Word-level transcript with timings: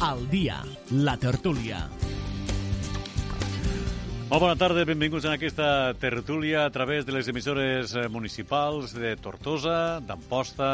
Al 0.00 0.28
dia, 0.30 0.64
la 0.90 1.16
tertúlia. 1.18 2.09
Molt 4.30 4.44
bona 4.44 4.54
tarda, 4.54 4.84
benvinguts 4.86 5.24
en 5.26 5.32
aquesta 5.34 5.90
tertúlia 5.98 6.60
a 6.62 6.70
través 6.70 7.02
de 7.02 7.10
les 7.10 7.26
emissores 7.26 7.96
eh, 7.98 8.04
municipals 8.06 8.92
de 8.94 9.16
Tortosa, 9.18 9.98
d'Amposta, 10.06 10.68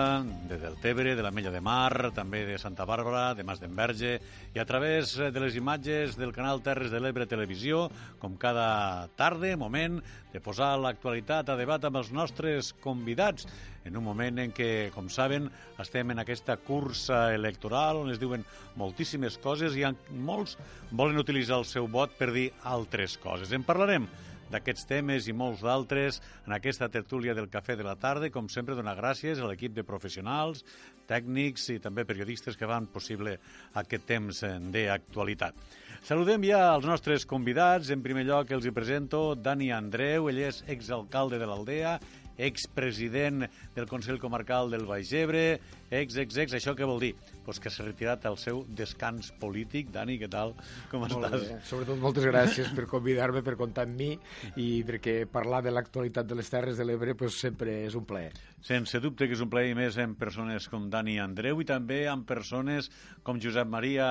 de 0.45 0.59
Deltebre, 0.61 1.15
de 1.17 1.25
la 1.25 1.31
Mella 1.33 1.49
de 1.55 1.63
Mar, 1.65 2.11
també 2.13 2.43
de 2.45 2.59
Santa 2.61 2.85
Bàrbara, 2.85 3.31
de 3.33 3.47
Mas 3.49 3.63
d'Enverge, 3.63 4.19
i 4.53 4.61
a 4.61 4.67
través 4.69 5.15
eh, 5.17 5.31
de 5.33 5.41
les 5.41 5.57
imatges 5.57 6.19
del 6.21 6.37
canal 6.37 6.61
Terres 6.61 6.93
de 6.93 7.01
l'Ebre 7.01 7.25
Televisió, 7.25 7.87
com 8.21 8.37
cada 8.37 9.09
tarda, 9.17 9.55
moment 9.57 10.03
de 10.35 10.45
posar 10.45 10.75
l'actualitat 10.77 11.49
a 11.49 11.57
debat 11.57 11.89
amb 11.89 12.03
els 12.03 12.13
nostres 12.13 12.75
convidats, 12.85 13.49
en 13.87 13.97
un 13.97 14.05
moment 14.05 14.43
en 14.43 14.53
què, 14.55 14.91
com 14.95 15.09
saben, 15.13 15.49
estem 15.83 16.11
en 16.13 16.23
aquesta 16.23 16.59
cursa 16.59 17.33
electoral 17.35 18.03
on 18.03 18.13
es 18.13 18.21
diuen 18.23 18.45
moltíssimes 18.77 19.39
coses 19.43 19.77
i 19.79 19.87
molts 20.11 20.59
volen 20.91 21.23
utilitzar 21.23 21.61
el 21.63 21.69
seu 21.69 21.87
vot 21.89 22.17
per 22.19 22.33
dir 22.35 22.51
altres 22.67 23.17
coses. 23.23 23.55
En 23.55 23.65
parlarem 23.67 24.09
d'aquests 24.51 24.87
temes 24.87 25.27
i 25.27 25.35
molts 25.35 25.63
d'altres 25.67 26.21
en 26.47 26.55
aquesta 26.55 26.89
tertúlia 26.93 27.35
del 27.35 27.49
Cafè 27.51 27.77
de 27.79 27.87
la 27.87 27.97
Tarda. 27.99 28.31
Com 28.31 28.51
sempre, 28.53 28.77
donar 28.79 28.97
gràcies 28.99 29.41
a 29.41 29.49
l'equip 29.49 29.75
de 29.75 29.87
professionals, 29.87 30.65
tècnics 31.11 31.69
i 31.75 31.81
també 31.83 32.07
periodistes 32.07 32.59
que 32.59 32.69
fan 32.69 32.87
possible 32.93 33.37
aquest 33.75 34.07
temps 34.07 34.43
d'actualitat. 34.75 35.59
Saludem 36.07 36.45
ja 36.47 36.61
els 36.75 36.87
nostres 36.87 37.27
convidats. 37.27 37.91
En 37.91 38.05
primer 38.05 38.27
lloc 38.29 38.53
els 38.55 38.67
hi 38.67 38.75
presento 38.75 39.35
Dani 39.35 39.73
Andreu, 39.75 40.31
ell 40.31 40.45
és 40.47 40.63
exalcalde 40.71 41.41
de 41.43 41.49
l'Aldea, 41.49 41.97
expresident 42.37 43.47
del 43.75 43.89
Consell 43.89 44.21
Comarcal 44.21 44.71
del 44.71 44.87
Baix 44.89 45.13
Ebre, 45.17 45.61
ex, 45.91 46.17
ex, 46.17 46.37
ex, 46.43 46.57
això 46.59 46.75
què 46.77 46.89
vol 46.89 47.01
dir? 47.01 47.13
Pues 47.47 47.61
que 47.63 47.71
s'ha 47.71 47.87
retirat 47.87 48.27
al 48.27 48.39
seu 48.41 48.65
descans 48.77 49.31
polític. 49.41 49.91
Dani, 49.95 50.19
què 50.21 50.29
tal? 50.31 50.55
Com 50.91 51.05
Molt 51.05 51.17
estàs? 51.17 51.47
Bé. 51.47 51.59
Sobretot 51.69 52.01
moltes 52.03 52.27
gràcies 52.27 52.73
per 52.77 52.87
convidar-me, 52.91 53.43
per 53.47 53.57
comptar 53.59 53.87
amb 53.87 53.97
mi 54.01 54.13
i 54.61 54.83
perquè 54.87 55.19
parlar 55.31 55.63
de 55.65 55.73
l'actualitat 55.75 56.27
de 56.29 56.39
les 56.39 56.51
Terres 56.53 56.81
de 56.81 56.87
l'Ebre 56.89 57.17
pues, 57.19 57.39
sempre 57.41 57.81
és 57.87 57.97
un 57.99 58.07
plaer. 58.09 58.33
Sense 58.67 58.99
dubte 59.01 59.29
que 59.29 59.37
és 59.37 59.43
un 59.45 59.51
plaer 59.53 59.77
més 59.79 59.97
amb 60.03 60.19
persones 60.19 60.67
com 60.73 60.89
Dani 60.91 61.21
Andreu 61.23 61.61
i 61.63 61.69
també 61.69 62.05
amb 62.11 62.27
persones 62.27 62.91
com 63.23 63.41
Josep 63.43 63.69
Maria 63.71 64.09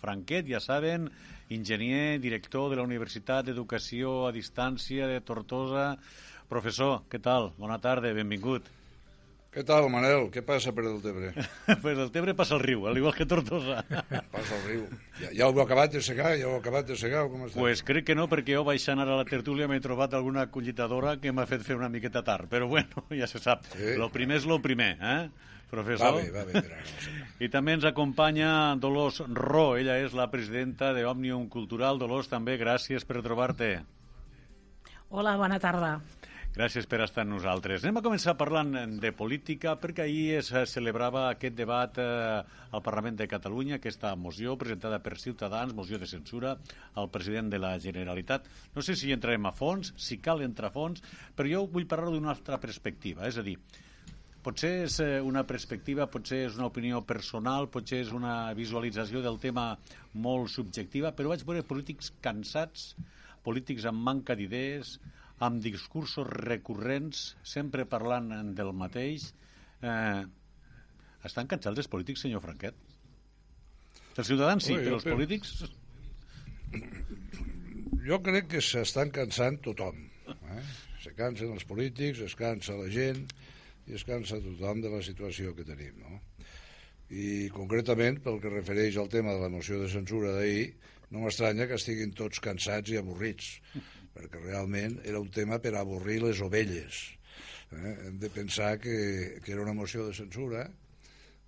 Franquet, 0.00 0.46
ja 0.46 0.60
saben, 0.62 1.10
enginyer, 1.50 2.20
director 2.22 2.70
de 2.70 2.78
la 2.78 2.86
Universitat 2.86 3.46
d'Educació 3.46 4.26
a 4.28 4.32
Distància 4.34 5.06
de 5.10 5.20
Tortosa, 5.26 5.96
Professor, 6.48 7.00
què 7.10 7.18
tal? 7.22 7.52
Bona 7.58 7.78
tarda, 7.82 8.12
benvingut. 8.14 8.68
Què 9.56 9.62
tal, 9.64 9.86
Manel? 9.88 10.26
Què 10.28 10.42
passa 10.44 10.68
per 10.76 10.82
Deltebre? 10.84 11.30
pues 11.80 11.96
el 12.02 12.10
Tebre 12.12 12.34
passa 12.36 12.58
el 12.58 12.60
riu, 12.60 12.82
al 12.86 12.98
igual 13.00 13.14
que 13.16 13.24
Tortosa. 13.24 13.78
passa 14.34 14.58
el 14.58 14.64
riu. 14.66 14.82
Ja, 15.16 15.30
ja 15.32 15.46
ho 15.48 15.54
heu 15.54 15.62
acabat 15.64 15.94
de 15.96 16.02
segar? 16.04 16.34
Ja 16.36 16.50
ho 16.50 16.52
heu 16.52 16.60
acabat 16.60 16.90
de 16.90 16.96
segar? 17.00 17.22
Com 17.32 17.46
està? 17.46 17.56
Pues 17.58 17.80
crec 17.86 18.04
que 18.10 18.14
no, 18.18 18.26
perquè 18.28 18.52
jo 18.58 18.66
vaig 18.68 18.84
anar 18.92 19.06
a 19.08 19.16
la 19.22 19.24
tertúlia 19.24 19.64
m'he 19.70 19.80
trobat 19.80 20.12
alguna 20.14 20.44
collitadora 20.52 21.16
que 21.22 21.32
m'ha 21.32 21.46
fet 21.48 21.64
fer 21.64 21.78
una 21.80 21.88
miqueta 21.88 22.20
tard. 22.26 22.50
Però 22.52 22.68
bueno, 22.68 23.06
ja 23.20 23.26
se 23.32 23.40
sap. 23.40 23.64
Sí. 23.72 23.96
Lo 23.96 24.10
primer 24.12 24.42
és 24.42 24.46
lo 24.50 24.60
primer, 24.60 24.92
eh? 25.00 25.18
Professor. 25.72 26.12
Va 26.14 26.20
bé, 26.20 26.28
va 26.30 26.44
bé, 26.46 26.60
però 26.60 26.76
no. 26.76 27.24
I 27.42 27.48
també 27.50 27.72
ens 27.74 27.88
acompanya 27.88 28.50
Dolors 28.78 29.22
Ro, 29.34 29.72
ella 29.80 29.96
és 30.04 30.12
la 30.14 30.28
presidenta 30.30 30.92
de 30.94 31.02
Òmnium 31.08 31.48
Cultural. 31.50 31.98
Dolors, 31.98 32.28
també 32.30 32.54
gràcies 32.60 33.08
per 33.08 33.24
trobar-te. 33.24 33.72
Hola, 35.08 35.32
bona 35.40 35.58
tarda. 35.62 35.96
Gràcies 36.56 36.86
per 36.88 37.02
estar 37.04 37.20
amb 37.26 37.34
nosaltres. 37.34 37.82
Anem 37.84 37.98
a 38.00 38.02
començar 38.06 38.32
parlant 38.40 38.70
de 38.96 39.10
política, 39.12 39.74
perquè 39.76 40.06
ahir 40.06 40.38
es 40.38 40.46
celebrava 40.70 41.26
aquest 41.28 41.52
debat 41.58 41.98
eh, 42.00 42.38
al 42.72 42.82
Parlament 42.86 43.18
de 43.18 43.26
Catalunya, 43.28 43.76
aquesta 43.76 44.14
moció 44.16 44.54
presentada 44.56 44.96
per 45.04 45.18
Ciutadans, 45.20 45.74
moció 45.76 45.98
de 46.00 46.08
censura 46.08 46.54
al 46.96 47.10
president 47.12 47.50
de 47.52 47.60
la 47.60 47.74
Generalitat. 47.76 48.48
No 48.72 48.80
sé 48.86 48.96
si 48.96 49.10
hi 49.10 49.12
entrarem 49.12 49.44
a 49.44 49.52
fons, 49.52 49.90
si 50.00 50.16
cal 50.24 50.40
entrar 50.46 50.70
a 50.70 50.74
fons, 50.78 51.04
però 51.36 51.50
jo 51.50 51.60
vull 51.74 51.84
parlar 51.90 52.14
d'una 52.14 52.32
altra 52.32 52.56
perspectiva, 52.62 53.28
és 53.28 53.36
a 53.36 53.44
dir, 53.44 53.58
potser 54.46 54.72
és 54.86 54.96
eh, 55.04 55.10
una 55.20 55.44
perspectiva, 55.44 56.08
potser 56.08 56.46
és 56.46 56.56
una 56.56 56.70
opinió 56.70 57.02
personal, 57.04 57.68
potser 57.68 58.00
és 58.06 58.14
una 58.16 58.38
visualització 58.56 59.20
del 59.20 59.36
tema 59.44 59.66
molt 60.24 60.48
subjectiva, 60.56 61.12
però 61.12 61.34
vaig 61.34 61.44
veure 61.44 61.68
polítics 61.68 62.14
cansats, 62.24 62.94
polítics 63.44 63.84
amb 63.92 64.08
manca 64.08 64.32
d'idees, 64.40 64.96
amb 65.44 65.60
discursos 65.62 66.26
recurrents, 66.30 67.36
sempre 67.44 67.84
parlant 67.88 68.30
del 68.56 68.72
mateix. 68.72 69.30
Eh, 69.82 70.22
estan 71.28 71.48
cansats 71.50 71.82
els 71.82 71.90
polítics, 71.92 72.22
senyor 72.24 72.40
Franquet? 72.44 72.76
Els 74.16 74.30
ciutadans 74.30 74.64
sí, 74.64 74.76
però 74.78 74.96
els 74.96 75.04
penso- 75.04 75.16
polítics... 75.16 75.56
Jo 78.06 78.20
crec 78.22 78.46
que 78.52 78.60
s'estan 78.62 79.10
cansant 79.10 79.58
tothom. 79.64 79.98
Eh? 80.30 80.62
Se 81.02 81.12
cansen 81.18 81.52
els 81.54 81.66
polítics, 81.66 82.20
es 82.22 82.36
cansa 82.38 82.76
la 82.78 82.86
gent 82.92 83.24
i 83.86 83.96
es 83.98 84.04
cansa 84.06 84.38
tothom 84.42 84.80
de 84.82 84.90
la 84.92 85.02
situació 85.02 85.52
que 85.58 85.66
tenim. 85.66 85.98
No? 86.02 86.20
I 87.10 87.48
concretament, 87.54 88.20
pel 88.22 88.40
que 88.42 88.50
refereix 88.50 88.96
al 88.98 89.10
tema 89.10 89.34
de 89.34 89.42
la 89.42 89.50
moció 89.50 89.78
de 89.82 89.90
censura 89.90 90.32
d'ahir, 90.38 90.72
no 91.10 91.22
m'estranya 91.22 91.68
que 91.70 91.78
estiguin 91.78 92.14
tots 92.18 92.40
cansats 92.42 92.90
i 92.90 92.98
avorrits, 92.98 93.52
perquè 94.16 94.40
realment 94.40 94.98
era 95.04 95.20
un 95.20 95.28
tema 95.32 95.60
per 95.62 95.74
avorrir 95.76 96.22
les 96.24 96.40
ovelles. 96.40 97.02
Eh? 97.76 97.94
Hem 98.08 98.18
de 98.22 98.30
pensar 98.32 98.76
que, 98.80 99.38
que 99.44 99.52
era 99.52 99.62
una 99.62 99.76
moció 99.76 100.06
de 100.06 100.16
censura 100.16 100.66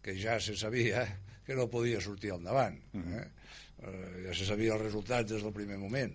que 0.04 0.14
ja 0.20 0.38
se 0.40 0.56
sabia 0.56 1.06
que 1.46 1.56
no 1.56 1.70
podia 1.72 2.00
sortir 2.04 2.34
al 2.34 2.44
davant. 2.44 2.76
Eh? 2.92 3.26
Eh, 3.78 4.24
ja 4.26 4.34
se 4.36 4.46
sabia 4.48 4.76
el 4.76 4.84
resultat 4.84 5.28
des 5.30 5.44
del 5.44 5.54
primer 5.56 5.78
moment. 5.80 6.12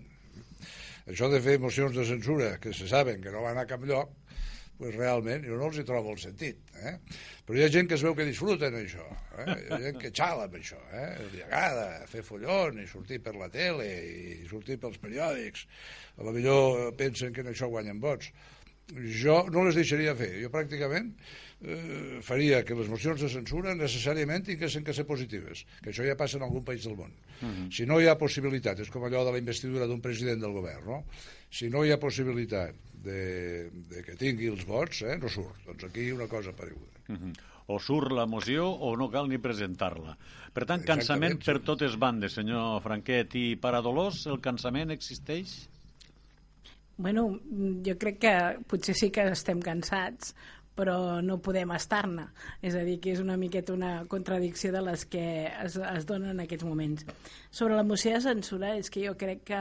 Això 1.10 1.28
de 1.28 1.40
fer 1.44 1.58
mocions 1.60 1.96
de 1.96 2.04
censura 2.08 2.54
que 2.62 2.72
se 2.72 2.86
saben 2.88 3.20
que 3.20 3.32
no 3.34 3.42
van 3.44 3.58
a 3.60 3.66
cap 3.68 3.82
lloc, 3.84 4.14
pues 4.78 4.94
realment 4.96 5.44
jo 5.46 5.58
no 5.58 5.68
els 5.70 5.78
hi 5.78 5.84
trobo 5.86 6.14
el 6.14 6.20
sentit. 6.22 6.58
Eh? 6.80 6.94
Però 7.46 7.58
hi 7.58 7.66
ha 7.66 7.70
gent 7.72 7.88
que 7.90 7.98
es 7.98 8.04
veu 8.06 8.16
que 8.18 8.26
disfruten 8.26 8.74
això, 8.78 9.04
eh? 9.38 9.46
hi 9.52 9.68
ha 9.70 9.80
gent 9.86 10.00
que 10.02 10.10
xala 10.14 10.48
amb 10.48 10.58
això, 10.58 10.80
eh? 10.92 11.06
li 11.32 11.44
agrada 11.44 11.86
fer 12.10 12.24
follon 12.26 12.82
i 12.82 12.88
sortir 12.90 13.20
per 13.24 13.36
la 13.38 13.50
tele 13.52 13.86
i 13.86 14.42
sortir 14.50 14.80
pels 14.82 14.98
periòdics. 15.02 15.66
A 16.18 16.26
lo 16.26 16.34
millor 16.34 16.92
pensen 16.98 17.34
que 17.34 17.44
en 17.44 17.52
això 17.54 17.70
guanyen 17.70 18.02
vots. 18.02 18.32
Jo 19.24 19.46
no 19.48 19.62
les 19.64 19.78
deixaria 19.78 20.12
fer. 20.18 20.34
Jo 20.42 20.50
pràcticament 20.52 21.14
eh, 21.64 22.20
faria 22.22 22.62
que 22.66 22.76
les 22.76 22.90
mocions 22.92 23.22
de 23.24 23.30
censura 23.32 23.72
necessàriament 23.78 24.44
tinguessin 24.44 24.84
que 24.84 24.94
ser 24.96 25.06
positives, 25.08 25.64
que 25.80 25.92
això 25.92 26.04
ja 26.04 26.18
passa 26.20 26.36
en 26.40 26.44
algun 26.44 26.66
país 26.66 26.84
del 26.84 26.98
món. 26.98 27.14
Si 27.72 27.86
no 27.88 28.00
hi 28.00 28.08
ha 28.10 28.18
possibilitat, 28.20 28.82
és 28.84 28.90
com 28.92 29.04
allò 29.06 29.24
de 29.24 29.32
la 29.34 29.40
investidura 29.40 29.88
d'un 29.88 30.02
president 30.04 30.42
del 30.44 30.52
govern, 30.56 30.84
no? 30.88 31.00
Si 31.54 31.70
no 31.72 31.84
hi 31.84 31.92
ha 31.94 32.00
possibilitat 32.02 32.76
de, 33.04 33.70
de 33.90 34.04
que 34.06 34.16
tingui 34.20 34.48
els 34.52 34.64
vots, 34.68 35.02
eh, 35.04 35.18
no 35.20 35.30
surt. 35.32 35.60
Doncs 35.68 35.88
aquí 35.90 36.10
una 36.12 36.28
cosa 36.30 36.54
pareguda. 36.56 37.04
Mhm. 37.08 37.34
O 37.72 37.78
surt 37.80 38.12
la 38.12 38.26
moció 38.28 38.66
o 38.68 38.90
no 38.96 39.08
cal 39.08 39.28
ni 39.28 39.38
presentar-la. 39.40 40.18
Per 40.52 40.66
tant, 40.68 40.82
cansament 40.84 41.38
Exactament, 41.38 41.44
per 41.46 41.56
sí. 41.60 41.64
totes 41.70 41.94
bandes, 41.98 42.34
senyor 42.36 42.82
Franquet. 42.84 43.36
I 43.40 43.54
per 43.56 43.72
a 43.78 43.80
Dolors 43.84 44.26
el 44.28 44.40
cansament 44.44 44.92
existeix? 44.92 45.54
Bueno, 46.96 47.24
jo 47.86 47.96
crec 47.98 48.20
que 48.22 48.34
potser 48.68 48.94
sí 48.94 49.08
que 49.10 49.24
estem 49.32 49.62
cansats, 49.64 50.34
però 50.76 51.22
no 51.24 51.40
podem 51.42 51.72
estar-ne. 51.74 52.28
És 52.62 52.76
a 52.76 52.84
dir, 52.86 52.98
que 53.02 53.14
és 53.14 53.22
una 53.22 53.38
miqueta 53.40 53.74
una 53.74 54.04
contradicció 54.10 54.72
de 54.74 54.82
les 54.84 55.06
que 55.10 55.24
es, 55.48 55.78
es 55.78 56.06
donen 56.06 56.34
en 56.34 56.44
aquests 56.44 56.66
moments. 56.66 57.06
Sobre 57.50 57.78
la 57.78 57.86
moció 57.86 58.14
de 58.14 58.22
censura, 58.26 58.74
és 58.76 58.90
que 58.90 59.06
jo 59.06 59.14
crec 59.18 59.44
que 59.50 59.60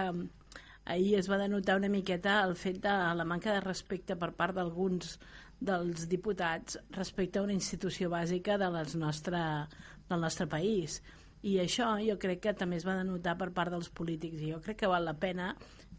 ahir 0.86 1.16
es 1.20 1.30
va 1.32 1.38
denotar 1.38 1.78
una 1.80 1.90
miqueta 1.90 2.42
el 2.44 2.56
fet 2.60 2.82
de 2.84 2.94
la 3.16 3.26
manca 3.26 3.54
de 3.54 3.62
respecte 3.64 4.16
per 4.20 4.34
part 4.36 4.56
d'alguns 4.56 5.18
dels 5.64 6.08
diputats 6.12 6.80
respecte 6.92 7.40
a 7.40 7.44
una 7.46 7.56
institució 7.56 8.10
bàsica 8.12 8.58
de 8.60 8.70
les 8.74 8.96
nostre, 9.00 9.40
del 10.10 10.20
nostre 10.22 10.48
país. 10.48 11.02
I 11.44 11.58
això 11.64 11.94
jo 12.04 12.18
crec 12.20 12.42
que 12.44 12.54
també 12.56 12.80
es 12.80 12.88
va 12.88 12.98
denotar 13.00 13.38
per 13.40 13.52
part 13.56 13.72
dels 13.72 13.90
polítics 13.90 14.42
i 14.42 14.52
jo 14.52 14.60
crec 14.64 14.84
que 14.84 14.92
val 14.92 15.08
la 15.08 15.16
pena 15.16 15.54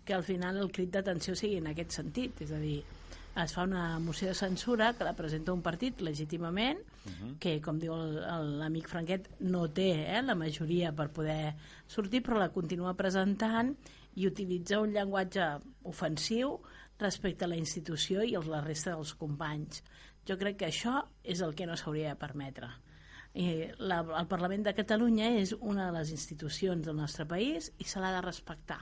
que 0.04 0.12
al 0.12 0.24
final 0.24 0.60
el 0.60 0.70
crit 0.72 0.92
d'atenció 0.92 1.34
sigui 1.36 1.56
en 1.60 1.70
aquest 1.72 1.96
sentit, 1.96 2.42
és 2.44 2.52
a 2.52 2.60
dir, 2.60 2.82
es 3.42 3.52
fa 3.56 3.64
una 3.64 3.98
moció 3.98 4.28
de 4.28 4.36
censura 4.38 4.92
que 4.94 5.06
la 5.06 5.14
presenta 5.16 5.52
un 5.52 5.62
partit 5.62 6.00
legítimament, 6.00 6.78
uh 6.78 7.10
-huh. 7.10 7.38
que, 7.38 7.60
com 7.60 7.78
diu 7.78 7.94
l'amic 7.96 8.88
Franquet, 8.88 9.28
no 9.40 9.68
té 9.68 10.16
eh, 10.16 10.22
la 10.22 10.34
majoria 10.34 10.92
per 10.92 11.08
poder 11.08 11.54
sortir, 11.86 12.22
però 12.22 12.38
la 12.38 12.52
continua 12.52 12.94
presentant 12.94 13.76
i 14.14 14.26
utilitza 14.26 14.80
un 14.80 14.94
llenguatge 14.94 15.46
ofensiu 15.90 16.58
respecte 16.98 17.44
a 17.44 17.50
la 17.50 17.58
institució 17.58 18.22
i 18.22 18.36
a 18.38 18.42
la 18.46 18.62
resta 18.62 18.94
dels 18.94 19.14
companys. 19.18 19.82
Jo 20.24 20.38
crec 20.40 20.60
que 20.60 20.70
això 20.70 21.02
és 21.22 21.42
el 21.44 21.54
que 21.54 21.66
no 21.66 21.76
s'hauria 21.76 22.14
de 22.14 22.20
permetre. 22.20 22.70
I 23.34 23.74
la, 23.82 24.00
el 24.20 24.28
Parlament 24.30 24.62
de 24.64 24.74
Catalunya 24.76 25.32
és 25.40 25.52
una 25.58 25.88
de 25.88 25.98
les 25.98 26.12
institucions 26.14 26.86
del 26.86 26.96
nostre 26.96 27.26
país 27.26 27.72
i 27.78 27.88
se 27.88 28.00
l'ha 28.00 28.12
de 28.14 28.22
respectar. 28.22 28.78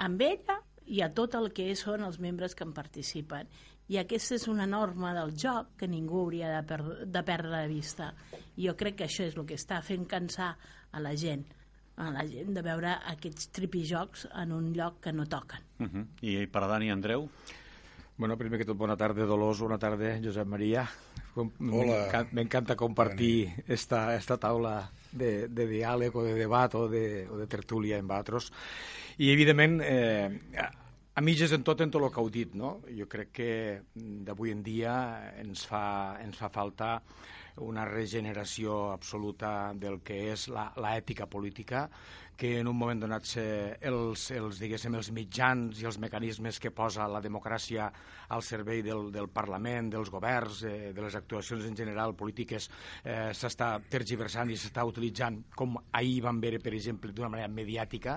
Amb 0.00 0.24
ella 0.24 0.56
i 0.88 1.02
a 1.04 1.12
tot 1.14 1.36
el 1.38 1.52
que 1.54 1.68
són 1.78 2.02
els 2.02 2.18
membres 2.18 2.56
que 2.56 2.64
en 2.64 2.72
participen. 2.74 3.50
I 3.92 3.98
aquesta 4.00 4.38
és 4.38 4.48
una 4.48 4.64
norma 4.66 5.12
del 5.14 5.34
joc 5.36 5.76
que 5.78 5.88
ningú 5.90 6.22
hauria 6.22 6.48
de, 6.54 6.62
per 6.66 6.80
de 7.04 7.22
perdre 7.28 7.60
de 7.60 7.68
vista. 7.68 8.14
I 8.56 8.70
jo 8.70 8.74
crec 8.78 8.98
que 8.98 9.06
això 9.06 9.26
és 9.28 9.36
el 9.36 9.46
que 9.46 9.58
està 9.60 9.82
fent 9.84 10.08
cansar 10.08 10.54
a 10.90 11.02
la 11.02 11.12
gent 11.14 11.44
a 11.96 12.10
la 12.10 12.24
gent 12.28 12.54
de 12.56 12.62
veure 12.64 12.94
aquests 13.12 13.50
tripijocs 13.52 14.26
en 14.42 14.52
un 14.52 14.72
lloc 14.76 15.00
que 15.04 15.12
no 15.12 15.26
toquen. 15.26 15.60
Uh 15.78 15.86
-huh. 15.86 16.06
I 16.22 16.46
per 16.46 16.62
a 16.62 16.66
Dani 16.66 16.90
Andreu? 16.90 17.28
Bueno, 18.16 18.36
primer 18.36 18.58
que 18.58 18.64
tot, 18.64 18.76
bona 18.76 18.96
tarda, 18.96 19.24
Dolors, 19.26 19.60
bona 19.60 19.78
tarda, 19.78 20.18
Josep 20.22 20.46
Maria. 20.46 20.88
Hola. 21.34 22.26
M'encanta 22.32 22.76
compartir 22.76 23.64
esta, 23.66 24.14
esta 24.14 24.36
taula 24.36 24.90
de, 25.10 25.48
de 25.48 25.66
diàleg 25.66 26.14
o 26.14 26.22
de 26.22 26.34
debat 26.34 26.74
o 26.74 26.88
de, 26.88 27.26
o 27.28 27.38
de 27.40 27.46
tertúlia 27.46 27.98
amb 27.98 28.12
altres. 28.12 28.52
I, 29.16 29.32
evidentment, 29.32 29.80
eh, 29.80 30.30
a 31.14 31.20
mitges 31.20 31.52
en 31.52 31.64
tot, 31.64 31.80
en 31.80 31.90
tot 31.90 32.02
el 32.02 32.12
que 32.12 32.20
heu 32.20 32.30
dit, 32.32 32.54
no? 32.54 32.80
Jo 32.96 33.08
crec 33.08 33.32
que 33.36 33.50
d'avui 33.94 34.52
en 34.52 34.62
dia 34.62 34.94
ens 35.40 35.66
fa, 35.68 36.18
ens 36.22 36.38
fa 36.38 36.48
falta 36.52 36.94
una 37.60 37.84
regeneració 37.84 38.92
absoluta 38.92 39.72
del 39.74 40.00
que 40.00 40.32
és 40.32 40.48
la, 40.48 40.70
la 40.80 40.96
ètica 40.96 41.26
política, 41.26 41.88
que 42.36 42.58
en 42.58 42.66
un 42.66 42.74
moment 42.76 42.98
donat 42.98 43.28
els, 43.86 44.22
els, 44.34 44.58
diguéssim, 44.58 44.96
els 44.98 45.12
mitjans 45.14 45.78
i 45.78 45.86
els 45.86 45.98
mecanismes 46.02 46.58
que 46.58 46.72
posa 46.74 47.04
la 47.06 47.20
democràcia 47.22 47.90
al 48.32 48.42
servei 48.42 48.80
del, 48.82 49.10
del 49.12 49.28
Parlament, 49.30 49.90
dels 49.92 50.10
governs, 50.10 50.62
eh, 50.66 50.92
de 50.96 51.04
les 51.04 51.14
actuacions 51.14 51.66
en 51.68 51.76
general 51.76 52.16
polítiques, 52.18 52.68
eh, 53.04 53.30
s'està 53.36 53.76
tergiversant 53.92 54.50
i 54.50 54.56
s'està 54.56 54.82
utilitzant, 54.88 55.38
com 55.54 55.76
ahir 55.92 56.22
vam 56.24 56.40
veure, 56.42 56.58
per 56.58 56.72
exemple, 56.74 57.12
d'una 57.12 57.30
manera 57.30 57.52
mediàtica. 57.52 58.16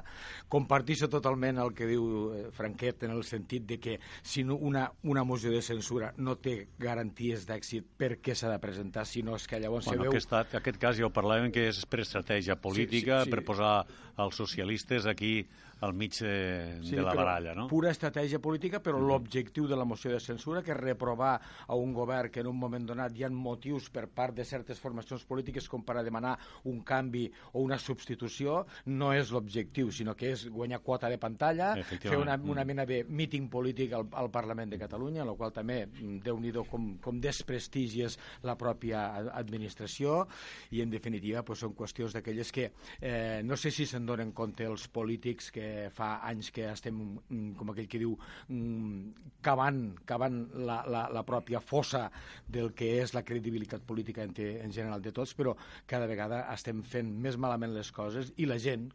Comparteixo 0.49 1.11
totalment 1.11 1.59
el 1.61 1.75
que 1.75 1.89
diu 1.89 2.07
eh, 2.31 2.45
Franquet 2.55 3.03
en 3.05 3.13
el 3.17 3.25
sentit 3.27 3.67
de 3.67 3.79
que 3.83 3.99
si 4.23 4.45
una, 4.47 4.87
una 5.03 5.25
moció 5.27 5.51
de 5.51 5.61
censura 5.61 6.13
no 6.17 6.37
té 6.39 6.71
garanties 6.79 7.45
d'èxit, 7.45 7.91
per 7.99 8.15
què 8.23 8.33
s'ha 8.33 8.49
de 8.49 8.61
presentar, 8.63 9.05
si 9.05 9.21
no 9.25 9.35
és 9.39 9.47
que 9.49 9.59
llavors 9.61 9.89
bueno, 9.89 10.03
se 10.03 10.07
veu... 10.07 10.13
Aquest, 10.13 10.57
aquest 10.61 10.79
cas 10.81 10.97
ja 10.99 11.07
ho 11.07 11.11
parlàvem, 11.13 11.51
que 11.53 11.67
és 11.71 11.81
per 11.89 12.03
estratègia 12.05 12.57
política, 12.61 13.23
sí, 13.23 13.25
sí, 13.25 13.29
sí. 13.29 13.33
per 13.33 13.43
posar 13.47 13.73
els 14.17 14.35
socialistes 14.35 15.05
aquí 15.05 15.45
al 15.81 15.93
mig 15.93 16.17
de, 16.19 16.79
sí, 16.83 16.95
de 16.95 17.01
la 17.01 17.13
baralla, 17.13 17.53
no? 17.53 17.67
pura 17.67 17.91
estratègia 17.91 18.39
política, 18.39 18.79
però 18.79 18.97
mm 18.97 19.03
-hmm. 19.03 19.07
l'objectiu 19.07 19.67
de 19.67 19.75
la 19.75 19.85
moció 19.85 20.11
de 20.11 20.19
censura, 20.19 20.63
que 20.63 20.71
és 20.71 20.77
reprovar 20.77 21.41
a 21.67 21.75
un 21.75 21.93
govern 21.93 22.29
que 22.29 22.39
en 22.39 22.47
un 22.47 22.57
moment 22.57 22.85
donat 22.85 23.15
hi 23.15 23.23
ha 23.23 23.29
motius 23.29 23.89
per 23.89 24.07
part 24.07 24.33
de 24.35 24.45
certes 24.45 24.79
formacions 24.79 25.25
polítiques 25.25 25.67
com 25.67 25.83
per 25.83 25.97
a 25.97 26.03
demanar 26.03 26.39
un 26.63 26.81
canvi 26.83 27.31
o 27.53 27.59
una 27.59 27.77
substitució, 27.77 28.65
no 28.85 29.13
és 29.13 29.31
l'objectiu, 29.31 29.91
sinó 29.91 30.15
que 30.15 30.31
és 30.31 30.47
guanyar 30.49 30.79
quota 30.79 31.09
de 31.09 31.17
pantalla, 31.17 31.75
fer 31.83 32.17
una, 32.17 32.35
una 32.35 32.63
mm. 32.63 32.67
mena 32.67 32.85
de 32.85 33.03
míting 33.03 33.49
polític 33.49 33.93
al, 33.93 34.07
al 34.11 34.31
Parlament 34.31 34.71
de 34.71 34.79
Catalunya, 34.79 35.21
en 35.21 35.27
la 35.27 35.35
qual 35.35 35.51
també, 35.51 35.85
mm, 35.87 36.19
déu 36.23 36.39
nhi 36.39 36.51
com, 36.69 36.97
com 36.99 37.19
desprestigies 37.19 38.17
la 38.43 38.55
pròpia 38.55 39.29
administració, 39.33 40.27
i 40.71 40.81
en 40.81 40.89
definitiva 40.89 41.43
pues, 41.43 41.59
són 41.59 41.75
qüestions 41.75 42.13
d'aquelles 42.13 42.51
que 42.51 42.71
eh, 43.01 43.41
no 43.43 43.57
sé 43.57 43.71
si 43.71 43.85
se'n 43.85 44.04
donen 44.05 44.31
compte 44.37 44.65
els 44.67 44.87
polítics 44.91 45.51
que 45.55 45.89
fa 45.93 46.19
anys 46.29 46.51
que 46.55 46.67
estem, 46.71 46.97
mm, 47.29 47.53
com 47.59 47.71
aquell 47.71 47.89
que 47.91 48.01
diu, 48.01 48.15
mm, 48.49 49.29
cavant, 49.45 49.81
cavant 50.05 50.41
la, 50.55 50.81
la, 50.87 51.05
la 51.13 51.23
pròpia 51.27 51.61
fossa 51.61 52.09
del 52.47 52.73
que 52.73 53.01
és 53.01 53.13
la 53.13 53.23
credibilitat 53.23 53.85
política 53.85 54.23
en, 54.23 54.33
en 54.37 54.71
general 54.71 55.01
de 55.01 55.11
tots, 55.11 55.35
però 55.37 55.55
cada 55.85 56.07
vegada 56.07 56.45
estem 56.53 56.83
fent 56.83 57.11
més 57.21 57.37
malament 57.37 57.73
les 57.75 57.91
coses 57.91 58.33
i 58.37 58.49
la 58.49 58.57
gent 58.61 58.89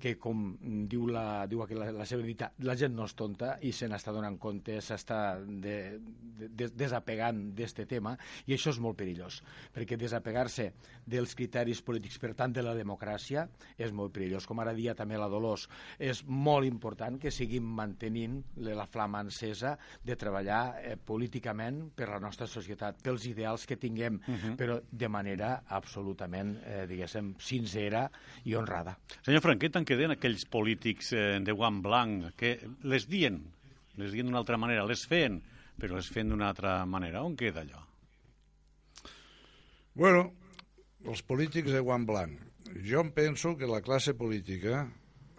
que, 0.00 0.14
com 0.20 0.56
diu 0.90 1.06
la, 1.10 1.46
diu 1.50 1.62
aquí 1.64 1.76
la, 1.78 1.90
la 1.94 2.06
seva 2.08 2.22
dita, 2.22 2.50
la 2.66 2.76
gent 2.78 2.94
no 2.96 3.06
és 3.08 3.14
tonta 3.18 3.56
i 3.66 3.72
se 3.74 3.88
n'està 3.90 4.14
donant 4.14 4.38
compte, 4.40 4.78
s'està 4.84 5.38
de, 5.42 5.98
de, 6.38 6.68
desapegant 6.70 7.48
d'aquest 7.58 7.84
tema 7.90 8.14
i 8.46 8.54
això 8.56 8.72
és 8.74 8.80
molt 8.82 8.98
perillós, 8.98 9.40
perquè 9.74 9.98
desapegar-se 9.98 10.70
dels 11.08 11.34
criteris 11.38 11.82
polítics, 11.82 12.18
per 12.20 12.34
tant, 12.38 12.52
de 12.54 12.62
la 12.64 12.74
democràcia, 12.76 13.46
és 13.78 13.92
molt 13.94 14.12
perillós. 14.14 14.46
Com 14.46 14.60
ara 14.60 14.74
dia 14.76 14.94
també 14.98 15.18
la 15.18 15.28
Dolors, 15.30 15.66
és 15.98 16.22
molt 16.26 16.66
important 16.68 17.18
que 17.20 17.32
seguim 17.34 17.66
mantenint 17.78 18.40
la 18.64 18.86
flama 18.86 19.22
encesa 19.24 19.76
de 20.04 20.16
treballar 20.20 20.62
eh, 20.82 20.96
políticament 20.96 21.88
per 21.96 22.10
la 22.12 22.20
nostra 22.22 22.48
societat, 22.50 23.00
pels 23.02 23.26
ideals 23.30 23.66
que 23.66 23.76
tinguem, 23.76 24.20
uh 24.20 24.34
-huh. 24.34 24.56
però 24.56 24.80
de 24.90 25.08
manera 25.08 25.62
absolutament, 25.66 26.56
eh, 26.64 26.86
diguéssim, 26.86 27.34
sincera 27.38 28.10
i 28.44 28.54
honrada. 28.54 28.98
Senyor 29.22 29.42
Franquet, 29.42 29.76
en 29.76 29.84
queden 29.88 30.12
aquells 30.12 30.44
polítics 30.50 31.12
eh, 31.16 31.38
de 31.44 31.54
guant 31.56 31.80
blanc 31.84 32.34
que 32.38 32.56
les 32.84 33.08
dien, 33.08 33.40
les 33.98 34.12
dien 34.12 34.28
d'una 34.28 34.42
altra 34.42 34.58
manera, 34.60 34.86
les 34.86 35.04
feien, 35.08 35.40
però 35.80 35.96
les 35.96 36.10
feien 36.12 36.34
d'una 36.34 36.50
altra 36.52 36.82
manera. 36.86 37.24
On 37.24 37.36
queda 37.38 37.64
allò? 37.64 37.80
Bueno, 39.98 40.28
els 41.06 41.24
polítics 41.26 41.72
de 41.74 41.82
guant 41.82 42.06
blanc. 42.06 42.44
Jo 42.84 43.00
em 43.00 43.10
penso 43.16 43.56
que 43.56 43.66
la 43.66 43.80
classe 43.82 44.12
política 44.14 44.84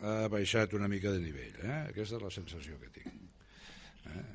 ha 0.02 0.16
baixat 0.32 0.74
una 0.74 0.90
mica 0.92 1.12
de 1.14 1.22
nivell. 1.22 1.60
Eh? 1.62 1.78
Aquesta 1.92 2.18
és 2.18 2.26
la 2.26 2.34
sensació 2.34 2.80
que 2.82 2.90
tinc. 2.96 3.14
Eh? 4.10 4.26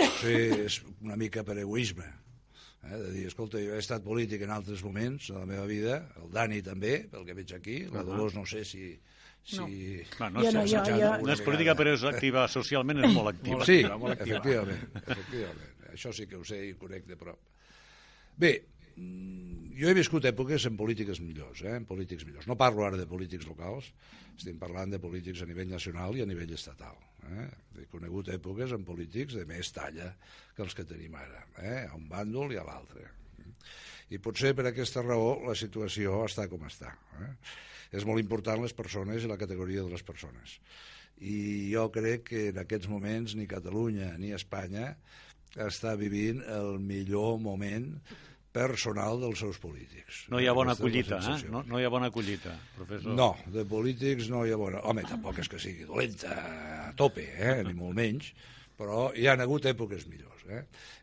Potser 0.00 0.40
és 0.64 0.80
una 1.04 1.18
mica 1.20 1.44
per 1.44 1.58
egoisme, 1.60 2.06
eh? 2.06 2.96
de 2.96 3.12
dir, 3.12 3.26
escolta, 3.28 3.60
jo 3.60 3.76
he 3.76 3.82
estat 3.82 4.02
polític 4.06 4.46
en 4.46 4.54
altres 4.54 4.82
moments 4.86 5.28
de 5.28 5.36
la 5.36 5.46
meva 5.50 5.66
vida, 5.68 6.00
el 6.22 6.30
Dani 6.32 6.62
també, 6.64 6.94
pel 7.12 7.26
que 7.28 7.36
veig 7.36 7.52
aquí, 7.58 7.82
la 7.92 8.06
Dolors 8.06 8.38
no 8.38 8.46
sé 8.48 8.64
si 8.64 8.94
Sí. 9.44 9.56
No. 10.20 10.30
no, 10.30 10.42
jo 10.44 10.52
no, 10.52 10.64
jo, 10.68 10.82
jo... 10.86 11.12
no 11.24 11.32
és 11.32 11.42
política, 11.44 11.74
però 11.78 11.94
és 11.96 12.04
activa 12.06 12.46
socialment, 12.52 13.00
és 13.02 13.14
molt 13.14 13.32
activa. 13.32 13.64
Sí, 13.66 13.80
molt 13.88 14.14
activa. 14.14 14.38
efectivament, 14.38 15.00
efectivament. 15.00 15.76
Això 15.90 16.12
sí 16.14 16.26
que 16.30 16.38
ho 16.38 16.44
sé 16.46 16.60
i 16.68 16.74
conec 16.78 17.08
de 17.08 17.16
prop. 17.18 17.40
Bé, 18.40 18.52
mm, 18.94 19.72
jo 19.80 19.90
he 19.90 19.96
viscut 19.96 20.28
èpoques 20.28 20.66
en 20.68 20.76
polítiques 20.78 21.22
millors, 21.24 21.64
eh? 21.64 21.76
en 21.80 21.86
polítics 21.88 22.26
millors. 22.28 22.46
No 22.50 22.56
parlo 22.60 22.86
ara 22.86 23.00
de 23.00 23.08
polítics 23.10 23.48
locals, 23.48 23.90
estem 24.36 24.58
parlant 24.60 24.92
de 24.92 25.00
polítics 25.02 25.42
a 25.42 25.48
nivell 25.48 25.72
nacional 25.72 26.16
i 26.16 26.22
a 26.24 26.28
nivell 26.28 26.52
estatal. 26.56 26.98
Eh? 27.30 27.46
He 27.80 27.86
conegut 27.92 28.30
èpoques 28.32 28.72
en 28.76 28.84
polítics 28.86 29.36
de 29.36 29.46
més 29.48 29.72
talla 29.76 30.12
que 30.54 30.62
els 30.64 30.76
que 30.76 30.86
tenim 30.88 31.16
ara, 31.18 31.42
eh? 31.58 31.80
a 31.88 31.96
un 31.98 32.06
bàndol 32.08 32.54
i 32.54 32.60
a 32.60 32.66
l'altre. 32.66 33.08
I 34.10 34.18
potser 34.18 34.54
per 34.58 34.66
aquesta 34.70 35.04
raó 35.04 35.36
la 35.46 35.54
situació 35.54 36.24
està 36.26 36.48
com 36.50 36.64
està. 36.66 36.94
Eh? 37.20 37.32
És 37.92 38.06
molt 38.06 38.22
important 38.22 38.62
les 38.62 38.74
persones 38.76 39.24
i 39.24 39.30
la 39.30 39.38
categoria 39.40 39.84
de 39.84 39.92
les 39.92 40.04
persones. 40.06 40.58
I 41.20 41.70
jo 41.72 41.88
crec 41.92 42.28
que 42.30 42.46
en 42.50 42.62
aquests 42.62 42.88
moments 42.88 43.36
ni 43.36 43.48
Catalunya 43.50 44.14
ni 44.18 44.32
Espanya 44.36 44.94
està 45.58 45.96
vivint 45.98 46.40
el 46.46 46.78
millor 46.78 47.38
moment 47.42 47.90
personal 48.54 49.20
dels 49.22 49.38
seus 49.38 49.58
polítics. 49.62 50.24
No 50.30 50.40
hi 50.42 50.48
ha 50.50 50.54
bona 50.54 50.74
collita, 50.78 51.20
eh? 51.22 51.50
No, 51.50 51.62
no 51.66 51.78
hi 51.78 51.86
ha 51.86 51.90
bona 51.92 52.10
collita, 52.14 52.56
professor. 52.74 53.14
No, 53.14 53.34
de 53.46 53.64
polítics 53.68 54.30
no 54.30 54.42
hi 54.46 54.54
ha 54.54 54.58
bona... 54.58 54.82
Home, 54.90 55.04
tampoc 55.06 55.38
és 55.42 55.50
que 55.50 55.60
sigui 55.62 55.86
dolenta 55.86 56.34
a 56.88 56.94
tope, 56.98 57.26
eh? 57.38 57.60
ni 57.66 57.76
molt 57.78 57.94
menys, 57.98 58.32
però 58.80 59.10
hi 59.12 59.26
han 59.28 59.44
hagut 59.44 59.68
èpoques 59.68 60.06
millors. 60.08 60.46
Eh? 60.48 60.62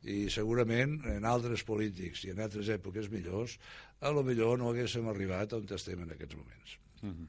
I 0.10 0.18
segurament 0.34 0.98
en 1.14 1.26
altres 1.30 1.62
polítics 1.68 2.26
i 2.26 2.34
en 2.34 2.42
altres 2.42 2.72
èpoques 2.74 3.12
millors 3.14 3.60
a 4.02 4.12
lo 4.14 4.24
millor 4.26 4.58
no 4.58 4.72
haguéssim 4.72 5.08
arribat 5.10 5.54
on 5.58 5.70
estem 5.78 6.02
en 6.04 6.14
aquests 6.16 6.36
moments. 6.36 6.78
Mm 7.02 7.14
-hmm. 7.14 7.28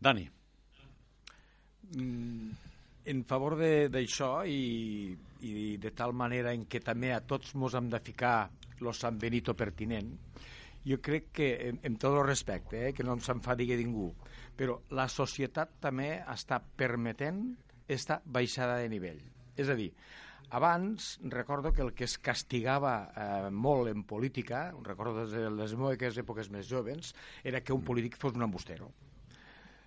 Dani. 0.00 0.30
Mm, 1.94 2.50
en 3.04 3.24
favor 3.24 3.56
d'això 3.56 4.44
i, 4.46 5.16
i 5.40 5.76
de 5.76 5.90
tal 5.90 6.12
manera 6.12 6.52
en 6.52 6.66
què 6.66 6.82
també 6.82 7.12
a 7.12 7.20
tots 7.20 7.54
mos 7.54 7.74
hem 7.74 7.88
de 7.90 8.00
ficar 8.00 8.50
lo 8.80 8.92
San 8.92 9.18
Benito 9.18 9.54
pertinent, 9.54 10.18
jo 10.84 10.98
crec 11.00 11.30
que, 11.32 11.68
en, 11.68 11.80
en 11.82 11.96
tot 11.96 12.16
el 12.18 12.26
respecte, 12.26 12.88
eh, 12.88 12.92
que 12.92 13.04
no 13.04 13.18
se'n 13.20 13.40
fa 13.40 13.54
dir 13.54 13.76
ningú, 13.76 14.12
però 14.56 14.80
la 14.90 15.08
societat 15.08 15.78
també 15.80 16.22
està 16.26 16.60
permetent 16.60 17.56
esta 17.88 18.20
baixada 18.24 18.76
de 18.76 18.88
nivell. 18.88 19.31
És 19.56 19.68
a 19.68 19.76
dir, 19.78 19.90
abans 20.52 21.18
recordo 21.32 21.72
que 21.72 21.82
el 21.84 21.92
que 21.96 22.04
es 22.04 22.18
castigava 22.18 22.94
eh, 23.12 23.50
molt 23.50 23.88
en 23.92 24.04
política, 24.08 24.70
recordo 24.84 25.22
des 25.22 25.32
de 25.36 25.48
les 25.52 25.76
meves 25.78 26.18
èpoques 26.20 26.50
més 26.52 26.68
joves, 26.68 27.14
era 27.44 27.62
que 27.64 27.72
un 27.72 27.84
polític 27.84 28.18
fos 28.20 28.36
un 28.36 28.44
embustero. 28.48 28.90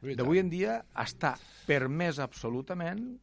D'avui 0.06 0.38
en 0.38 0.50
dia 0.52 0.80
està 1.02 1.34
permès 1.66 2.20
absolutament 2.22 3.16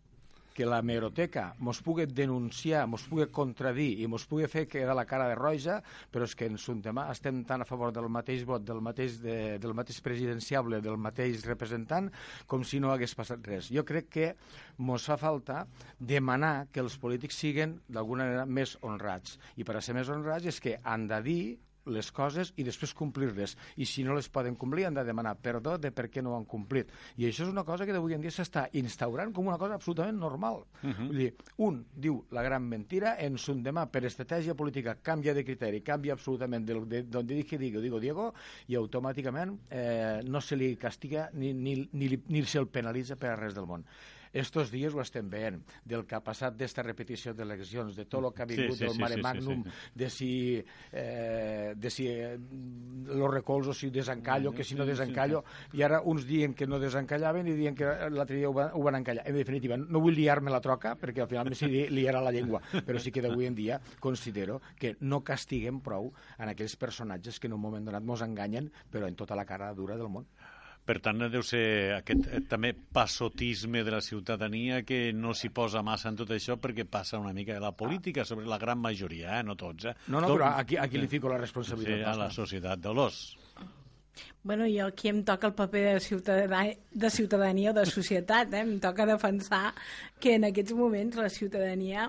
que 0.55 0.67
la 0.69 0.81
meroteca 0.83 1.53
mos 1.59 1.81
pugui 1.85 2.07
denunciar, 2.07 2.85
mos 2.91 3.05
pugui 3.09 3.27
contradir 3.33 4.03
i 4.03 4.09
mos 4.11 4.27
pugui 4.29 4.49
fer 4.51 4.67
quedar 4.71 4.97
la 4.97 5.07
cara 5.09 5.29
de 5.31 5.37
roja, 5.39 5.81
però 6.13 6.29
és 6.29 6.37
que 6.39 6.49
en 6.51 6.59
un 6.73 6.83
tema 6.85 7.09
estem 7.13 7.43
tan 7.49 7.63
a 7.63 7.69
favor 7.69 7.93
del 7.93 8.09
mateix 8.13 8.45
vot, 8.49 8.65
del 8.65 8.81
mateix, 8.85 9.19
de, 9.23 9.59
del 9.63 9.75
mateix 9.75 10.01
presidenciable, 10.05 10.81
del 10.85 11.01
mateix 11.01 11.47
representant, 11.49 12.11
com 12.47 12.65
si 12.65 12.81
no 12.81 12.93
hagués 12.93 13.17
passat 13.19 13.45
res. 13.47 13.73
Jo 13.73 13.85
crec 13.89 14.09
que 14.13 14.31
mos 14.79 15.09
fa 15.09 15.19
falta 15.21 15.67
demanar 15.99 16.69
que 16.73 16.81
els 16.85 16.99
polítics 16.99 17.39
siguin 17.43 17.79
d'alguna 17.89 18.29
manera 18.29 18.47
més 18.47 18.77
honrats. 18.83 19.39
I 19.57 19.65
per 19.65 19.77
a 19.79 19.85
ser 19.85 19.97
més 19.97 20.11
honrats 20.13 20.49
és 20.49 20.61
que 20.63 20.79
han 20.83 21.09
de 21.11 21.21
dir 21.27 21.43
les 21.87 22.11
coses 22.13 22.53
i 22.57 22.65
després 22.67 22.95
complir-les. 22.95 23.57
I 23.77 23.87
si 23.89 24.05
no 24.05 24.15
les 24.15 24.29
poden 24.33 24.57
complir, 24.59 24.87
han 24.87 24.95
de 24.99 25.05
demanar 25.05 25.37
perdó 25.43 25.77
de 25.79 25.91
per 25.95 26.09
què 26.11 26.23
no 26.23 26.33
ho 26.33 26.37
han 26.39 26.47
complit. 26.49 26.91
I 27.17 27.27
això 27.29 27.47
és 27.47 27.53
una 27.53 27.65
cosa 27.65 27.87
que 27.87 27.95
d'avui 27.95 28.15
en 28.15 28.23
dia 28.23 28.35
s'està 28.35 28.69
instaurant 28.79 29.33
com 29.35 29.49
una 29.49 29.59
cosa 29.59 29.75
absolutament 29.75 30.19
normal. 30.19 30.65
Uh 30.83 30.91
-huh. 30.91 31.07
Vull 31.07 31.19
dir, 31.19 31.35
un 31.59 31.85
diu 31.95 32.25
la 32.31 32.43
gran 32.43 32.63
mentira, 32.63 33.17
en 33.19 33.39
son 33.39 33.63
demà, 33.63 33.87
per 33.91 34.05
estratègia 34.05 34.55
política, 34.55 34.97
canvia 35.03 35.35
de 35.35 35.45
criteri, 35.45 35.83
canvia 35.83 36.13
absolutament 36.13 36.67
de, 36.67 36.75
de 36.87 37.03
donde 37.03 37.35
dije 37.35 37.59
digo, 37.59 37.81
digo 37.81 38.01
Diego, 38.01 38.35
i 38.69 38.75
automàticament 38.75 39.59
eh, 39.71 40.21
no 40.25 40.41
se 40.41 40.57
li 40.57 40.77
castiga 40.77 41.31
ni, 41.33 41.53
ni, 41.53 41.89
ni, 41.93 42.23
ni 42.29 42.45
se'l 42.45 42.67
penalitza 42.67 43.17
per 43.17 43.31
a 43.31 43.37
res 43.37 43.55
del 43.55 43.67
món. 43.67 43.85
Estos 44.33 44.71
dies 44.73 44.95
ho 44.95 45.03
estem 45.03 45.29
veient, 45.31 45.61
del 45.85 46.07
que 46.09 46.17
ha 46.17 46.23
passat 46.25 46.57
d'esta 46.57 46.83
repetició 46.83 47.35
d'eleccions, 47.37 47.97
de 47.97 48.07
tot 48.09 48.25
el 48.25 48.33
que 48.33 48.43
ha 48.45 48.49
vingut 48.49 48.77
sí, 48.77 48.81
sí, 48.81 48.85
del 48.87 48.95
sí, 48.95 49.01
mare 49.03 49.19
sí, 49.19 49.21
sí, 49.21 49.27
magnum, 49.27 49.65
sí. 49.65 49.91
de 49.95 50.09
si, 50.11 50.31
eh, 50.93 51.75
de 51.77 51.91
si 51.91 52.09
eh, 52.09 52.39
los 53.13 53.31
recolzos, 53.31 53.79
si 53.79 53.91
desencallo, 53.91 54.53
que 54.53 54.65
si 54.65 54.75
no 54.75 54.87
desencallo, 54.89 55.43
i 55.77 55.85
ara 55.85 56.01
uns 56.01 56.25
diuen 56.29 56.55
que 56.57 56.67
no 56.67 56.81
desencallaven 56.81 57.51
i 57.53 57.57
diuen 57.59 57.77
que 57.77 57.93
l'altre 58.11 58.39
dia 58.39 58.49
ho 58.49 58.55
van, 58.57 58.73
ho 58.73 58.83
van 58.83 59.01
encallar. 59.03 59.27
En 59.29 59.37
definitiva, 59.37 59.77
no 59.77 60.01
vull 60.01 60.17
liar-me 60.17 60.53
la 60.53 60.63
troca, 60.65 60.95
perquè 60.97 61.25
al 61.25 61.31
final 61.31 61.53
m'hi 61.53 61.69
li, 61.69 61.85
liarà 62.01 62.23
la 62.25 62.33
llengua, 62.33 62.63
però 62.87 63.01
sí 63.03 63.13
que 63.13 63.25
d'avui 63.25 63.51
en 63.51 63.59
dia 63.59 63.81
considero 64.01 64.61
que 64.79 64.97
no 65.01 65.21
castiguem 65.27 65.83
prou 65.85 66.13
en 66.39 66.49
aquells 66.49 66.77
personatges 66.81 67.39
que 67.39 67.51
en 67.51 67.59
un 67.59 67.63
moment 67.63 67.85
donat 67.85 68.05
mos 68.05 68.25
enganyen, 68.25 68.71
però 68.91 69.09
en 69.09 69.19
tota 69.19 69.37
la 69.37 69.45
cara 69.45 69.73
dura 69.77 69.99
del 70.01 70.09
món. 70.09 70.27
Per 70.83 70.97
tant, 70.99 71.21
deu 71.31 71.45
ser 71.47 71.93
aquest 71.95 72.25
eh, 72.27 72.41
també 72.51 72.73
passotisme 72.75 73.85
de 73.87 73.93
la 73.95 74.01
ciutadania 74.03 74.81
que 74.83 75.13
no 75.15 75.31
s'hi 75.31 75.53
posa 75.55 75.83
massa 75.87 76.11
en 76.11 76.17
tot 76.19 76.33
això 76.35 76.57
perquè 76.59 76.83
passa 76.91 77.21
una 77.23 77.31
mica 77.37 77.55
de 77.55 77.63
la 77.63 77.71
política 77.71 78.25
sobre 78.27 78.49
la 78.51 78.59
gran 78.59 78.81
majoria, 78.83 79.39
eh? 79.39 79.45
no 79.47 79.55
tots. 79.55 79.85
Eh? 79.93 79.95
No, 80.09 80.19
no, 80.21 80.27
Tot- 80.27 80.41
però 80.41 80.49
aquí, 80.57 80.77
aquí 80.77 80.99
li 80.99 81.07
fico 81.07 81.31
la 81.31 81.39
responsabilitat. 81.39 82.01
Sí, 82.03 82.09
a 82.11 82.17
la 82.19 82.31
societat 82.35 82.83
de 82.83 82.95
l'os. 82.99 83.21
Bueno, 84.43 84.67
jo 84.67 84.89
aquí 84.91 85.09
em 85.09 85.23
toca 85.25 85.47
el 85.47 85.55
paper 85.55 85.85
de, 85.87 86.01
ciutadà, 86.03 86.65
de 86.91 87.11
ciutadania 87.15 87.71
o 87.71 87.75
de 87.77 87.85
societat, 87.87 88.51
eh? 88.53 88.65
em 88.67 88.81
toca 88.83 89.07
defensar 89.07 89.69
que 90.19 90.35
en 90.35 90.49
aquests 90.51 90.75
moments 90.75 91.17
la 91.17 91.31
ciutadania 91.31 92.09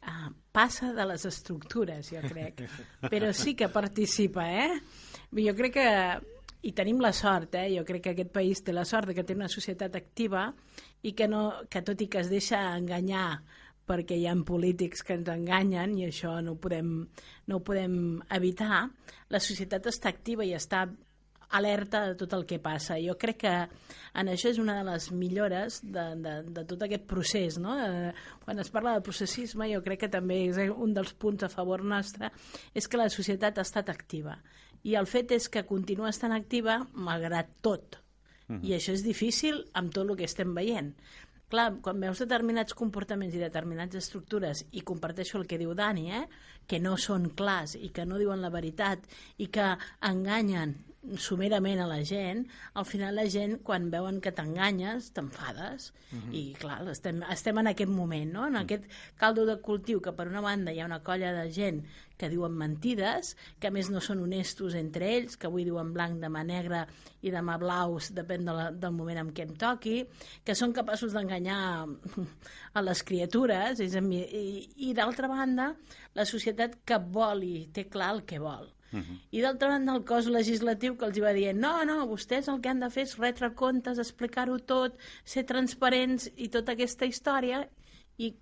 ah, 0.00 0.30
passa 0.56 0.94
de 0.96 1.04
les 1.12 1.28
estructures, 1.28 2.08
jo 2.16 2.24
crec, 2.24 2.64
però 3.12 3.28
sí 3.36 3.52
que 3.54 3.68
participa, 3.68 4.48
eh? 4.48 4.80
Jo 5.36 5.52
crec 5.58 5.76
que, 5.76 5.86
i 6.66 6.72
tenim 6.74 6.98
la 7.02 7.12
sort, 7.14 7.54
eh? 7.54 7.68
jo 7.76 7.84
crec 7.86 8.02
que 8.02 8.14
aquest 8.16 8.32
país 8.34 8.62
té 8.66 8.74
la 8.74 8.84
sort 8.88 9.10
de 9.10 9.14
que 9.14 9.24
té 9.26 9.36
una 9.38 9.50
societat 9.52 9.94
activa 9.94 10.48
i 11.06 11.12
que, 11.14 11.28
no, 11.30 11.62
que 11.70 11.84
tot 11.86 12.00
i 12.02 12.08
que 12.10 12.24
es 12.24 12.30
deixa 12.32 12.58
enganyar 12.74 13.28
perquè 13.86 14.18
hi 14.18 14.26
ha 14.26 14.34
polítics 14.46 15.04
que 15.06 15.14
ens 15.14 15.28
enganyen 15.30 15.94
i 15.94 16.08
això 16.08 16.34
no 16.42 16.56
ho 16.56 16.60
podem, 16.60 16.92
no 17.46 17.58
ho 17.58 17.62
podem 17.62 18.18
evitar, 18.34 18.88
la 19.30 19.42
societat 19.42 19.86
està 19.92 20.10
activa 20.10 20.42
i 20.42 20.56
està 20.58 20.88
alerta 21.54 22.00
de 22.08 22.14
tot 22.18 22.32
el 22.34 22.44
que 22.46 22.58
passa. 22.58 22.96
Jo 22.98 23.14
crec 23.18 23.38
que 23.44 23.54
en 24.18 24.30
això 24.32 24.50
és 24.50 24.58
una 24.58 24.74
de 24.80 24.84
les 24.88 25.10
millores 25.12 25.78
de, 25.84 26.06
de, 26.22 26.34
de 26.56 26.64
tot 26.66 26.82
aquest 26.82 27.06
procés. 27.06 27.60
No? 27.62 27.76
Eh, 27.78 28.12
quan 28.44 28.58
es 28.58 28.70
parla 28.74 28.96
del 28.96 29.04
processisme, 29.06 29.70
jo 29.70 29.82
crec 29.84 30.04
que 30.04 30.12
també 30.12 30.42
és 30.48 30.58
un 30.74 30.94
dels 30.96 31.14
punts 31.14 31.46
a 31.46 31.52
favor 31.52 31.84
nostre, 31.84 32.32
és 32.74 32.88
que 32.88 33.00
la 33.00 33.10
societat 33.12 33.58
ha 33.58 33.66
estat 33.66 33.92
activa. 33.92 34.40
I 34.86 34.94
el 34.98 35.08
fet 35.10 35.34
és 35.34 35.48
que 35.50 35.66
continua 35.66 36.12
estant 36.12 36.34
activa 36.36 36.80
malgrat 36.94 37.50
tot. 37.66 38.00
I 38.62 38.76
això 38.76 38.92
és 38.94 39.02
difícil 39.02 39.64
amb 39.74 39.90
tot 39.94 40.06
el 40.06 40.14
que 40.18 40.28
estem 40.28 40.52
veient. 40.54 40.92
Clar, 41.50 41.76
quan 41.82 42.00
veus 42.02 42.18
determinats 42.22 42.74
comportaments 42.74 43.34
i 43.34 43.42
determinades 43.42 44.00
estructures, 44.00 44.64
i 44.74 44.82
comparteixo 44.86 45.38
el 45.38 45.46
que 45.46 45.58
diu 45.58 45.74
Dani, 45.78 46.10
eh? 46.10 46.24
que 46.66 46.80
no 46.82 46.96
són 46.98 47.28
clars 47.38 47.76
i 47.78 47.92
que 47.94 48.06
no 48.06 48.18
diuen 48.18 48.42
la 48.42 48.50
veritat 48.50 49.04
i 49.38 49.46
que 49.54 49.68
enganyen 50.08 50.74
somerament 51.20 51.80
a 51.80 51.86
la 51.88 52.00
gent, 52.04 52.44
al 52.74 52.86
final 52.88 53.16
la 53.18 53.26
gent, 53.30 53.58
quan 53.66 53.90
veuen 53.92 54.20
que 54.24 54.32
t'enganyes, 54.34 55.12
t'enfades. 55.16 55.92
I, 56.32 56.42
clar, 56.58 56.80
estem, 56.92 57.22
estem 57.32 57.60
en 57.62 57.70
aquest 57.70 57.90
moment, 57.92 58.32
no? 58.32 58.46
en 58.46 58.58
aquest 58.60 58.86
caldo 59.20 59.46
de 59.48 59.58
cultiu 59.62 60.00
que, 60.02 60.14
per 60.16 60.28
una 60.30 60.42
banda, 60.44 60.74
hi 60.74 60.80
ha 60.82 60.88
una 60.88 61.02
colla 61.06 61.32
de 61.36 61.46
gent 61.54 61.82
que 62.16 62.30
diuen 62.32 62.54
mentides, 62.56 63.34
que 63.60 63.68
a 63.68 63.74
més 63.74 63.90
no 63.92 64.00
són 64.00 64.22
honestos 64.24 64.76
entre 64.78 65.10
ells, 65.18 65.36
que 65.36 65.50
avui 65.50 65.66
diuen 65.68 65.92
blanc, 65.92 66.16
demà 66.22 66.42
negre 66.48 66.86
i 67.26 67.32
demà 67.34 67.58
blaus, 67.60 68.10
depèn 68.16 68.46
de 68.48 68.54
la, 68.56 68.70
del 68.72 68.94
moment 68.96 69.20
en 69.24 69.34
què 69.36 69.44
em 69.46 69.52
toqui, 69.60 69.98
que 70.44 70.56
són 70.56 70.72
capaços 70.76 71.12
d'enganyar 71.16 71.58
a 72.76 72.84
les 72.84 73.04
criatures, 73.04 73.82
és 73.84 73.98
a 73.98 74.04
mi, 74.04 74.22
i, 74.22 74.46
i 74.88 74.94
d'altra 74.96 75.28
banda, 75.28 75.72
la 76.16 76.24
societat 76.28 76.80
que 76.88 77.00
vol 77.12 77.44
i 77.44 77.56
té 77.72 77.86
clar 77.92 78.14
el 78.16 78.24
que 78.28 78.40
vol. 78.40 78.75
Uh 78.92 78.98
-huh. 78.98 79.18
I 79.30 79.40
d'altra 79.40 79.68
banda 79.68 79.94
el 79.94 80.04
cos 80.04 80.26
legislatiu 80.26 80.96
que 80.96 81.04
els 81.04 81.18
va 81.22 81.32
dient 81.32 81.58
no, 81.58 81.84
no, 81.84 82.06
vostès 82.06 82.48
el 82.48 82.60
que 82.60 82.68
han 82.68 82.80
de 82.80 82.90
fer 82.90 83.02
és 83.02 83.18
retre 83.18 83.54
comptes, 83.54 83.98
explicar-ho 83.98 84.58
tot, 84.58 84.94
ser 85.24 85.44
transparents 85.44 86.30
i 86.36 86.48
tota 86.48 86.72
aquesta 86.72 87.04
història 87.06 87.68
i, 88.18 88.34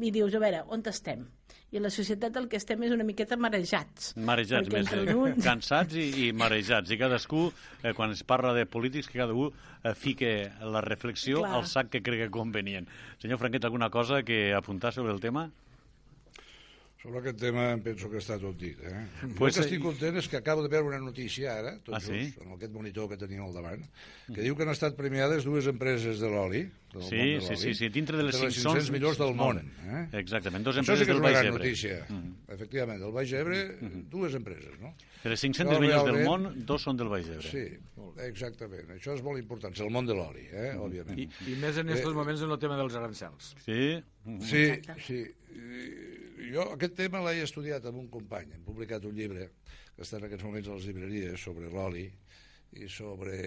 i 0.00 0.10
dius, 0.10 0.34
a 0.34 0.38
veure, 0.38 0.62
on 0.68 0.82
estem? 0.86 1.26
I 1.74 1.80
la 1.82 1.90
societat 1.90 2.36
el 2.38 2.46
que 2.48 2.60
estem 2.60 2.82
és 2.86 2.92
una 2.94 3.04
miqueta 3.04 3.36
marejats. 3.36 4.12
Marejats, 4.16 4.70
més 4.70 4.92
eh, 4.92 5.14
uns- 5.14 5.44
cansats 5.48 5.96
i, 5.98 6.28
i 6.28 6.32
marejats. 6.32 6.92
I 6.94 6.98
cadascú, 7.00 7.48
eh, 7.82 7.92
quan 7.92 8.14
es 8.14 8.22
parla 8.22 8.54
de 8.54 8.66
polítics, 8.70 9.08
que 9.08 9.18
cadascú 9.18 9.50
eh, 9.82 9.94
fique 9.94 10.52
la 10.62 10.80
reflexió 10.80 11.42
Clar. 11.42 11.54
al 11.58 11.66
sac 11.66 11.90
que 11.90 12.02
cregui 12.06 12.30
convenient. 12.30 12.86
Senyor 13.18 13.38
Franquet, 13.38 13.64
alguna 13.64 13.90
cosa 13.90 14.22
que 14.22 14.54
apuntar 14.54 14.92
sobre 14.92 15.12
el 15.12 15.20
tema? 15.20 15.50
Sobre 17.06 17.20
aquest 17.22 17.36
tema 17.38 17.68
em 17.70 17.82
penso 17.84 18.08
que 18.10 18.18
està 18.18 18.34
tot 18.42 18.56
dit. 18.58 18.80
Eh? 18.82 19.04
Pues, 19.38 19.54
el 19.54 19.60
que 19.60 19.60
eh, 19.60 19.66
estic 19.68 19.82
content 19.84 20.16
és 20.18 20.26
que 20.26 20.40
acabo 20.40 20.64
de 20.64 20.70
veure 20.72 20.88
una 20.90 20.98
notícia 20.98 21.52
ara, 21.54 21.76
tot 21.86 21.94
Ah, 21.94 22.00
sí? 22.02 22.16
just, 22.32 22.40
en 22.42 22.56
aquest 22.56 22.72
monitor 22.74 23.06
que 23.12 23.18
tenim 23.20 23.44
al 23.44 23.52
davant, 23.54 23.84
que 24.26 24.40
diu 24.42 24.56
que 24.58 24.66
han 24.66 24.72
estat 24.72 24.96
premiades 24.98 25.46
dues 25.46 25.68
empreses 25.70 26.18
de 26.18 26.30
l'oli, 26.32 26.64
del 26.96 27.04
Sí, 27.06 27.14
món 27.20 27.30
de 27.30 27.40
sí, 27.44 27.52
l'oli, 27.52 27.60
sí, 27.62 27.74
sí, 27.78 27.90
dintre 27.94 28.18
de 28.18 28.24
les 28.26 28.34
entre 28.40 28.50
500 28.56 28.90
millors 28.90 29.20
del 29.22 29.36
món. 29.38 29.62
Eh? 29.86 30.02
Exactament, 30.18 30.66
sí 30.66 30.82
empreses 30.82 31.06
que 31.06 31.12
és 31.12 31.14
del 31.14 31.22
una 31.22 31.28
Baix 31.30 31.38
gran 31.38 31.52
Ebre. 31.52 31.60
Mm. 31.60 31.62
notícia. 31.62 32.56
Efectivament, 32.58 33.00
del 33.06 33.14
Baix 33.20 33.36
Ebre, 33.44 33.62
dues 34.16 34.34
empreses, 34.40 34.74
no? 34.82 34.92
De 35.22 35.30
les 35.30 35.40
500 35.46 35.70
Però 35.76 35.80
millors 35.86 36.04
del 36.10 36.20
món, 36.26 36.50
dos 36.66 36.82
són 36.90 36.98
del 36.98 37.08
Baix 37.14 37.30
Ebre. 37.30 37.46
Sí, 37.54 37.64
exactament. 38.26 38.90
Això 38.98 39.14
és 39.14 39.22
molt 39.22 39.38
important, 39.38 39.70
és 39.78 39.86
el 39.86 39.94
món 39.94 40.10
de 40.10 40.14
l'oli, 40.18 40.48
eh? 40.50 40.74
òbviament. 40.74 41.22
I, 41.22 41.30
I 41.54 41.56
més 41.62 41.78
en 41.78 41.86
aquests 41.94 42.18
moments 42.18 42.42
en 42.42 42.50
el 42.50 42.58
tema 42.58 42.76
dels 42.82 42.98
arancels. 42.98 43.54
Sí? 43.62 43.80
Sí, 44.50 44.66
sí. 45.06 45.22
I 45.54 46.15
Jo 46.36 46.66
aquest 46.74 46.96
tema 46.98 47.22
l'he 47.24 47.44
estudiat 47.44 47.86
amb 47.88 48.02
un 48.02 48.08
company. 48.12 48.52
Hem 48.56 48.64
publicat 48.66 49.04
un 49.08 49.16
llibre 49.16 49.48
que 49.96 50.04
està 50.04 50.20
en 50.20 50.26
aquests 50.28 50.44
moments 50.44 50.68
a 50.68 50.76
les 50.76 50.88
llibreries 50.88 51.44
sobre 51.48 51.70
l'oli 51.72 52.06
i 52.76 52.88
sobre, 52.92 53.38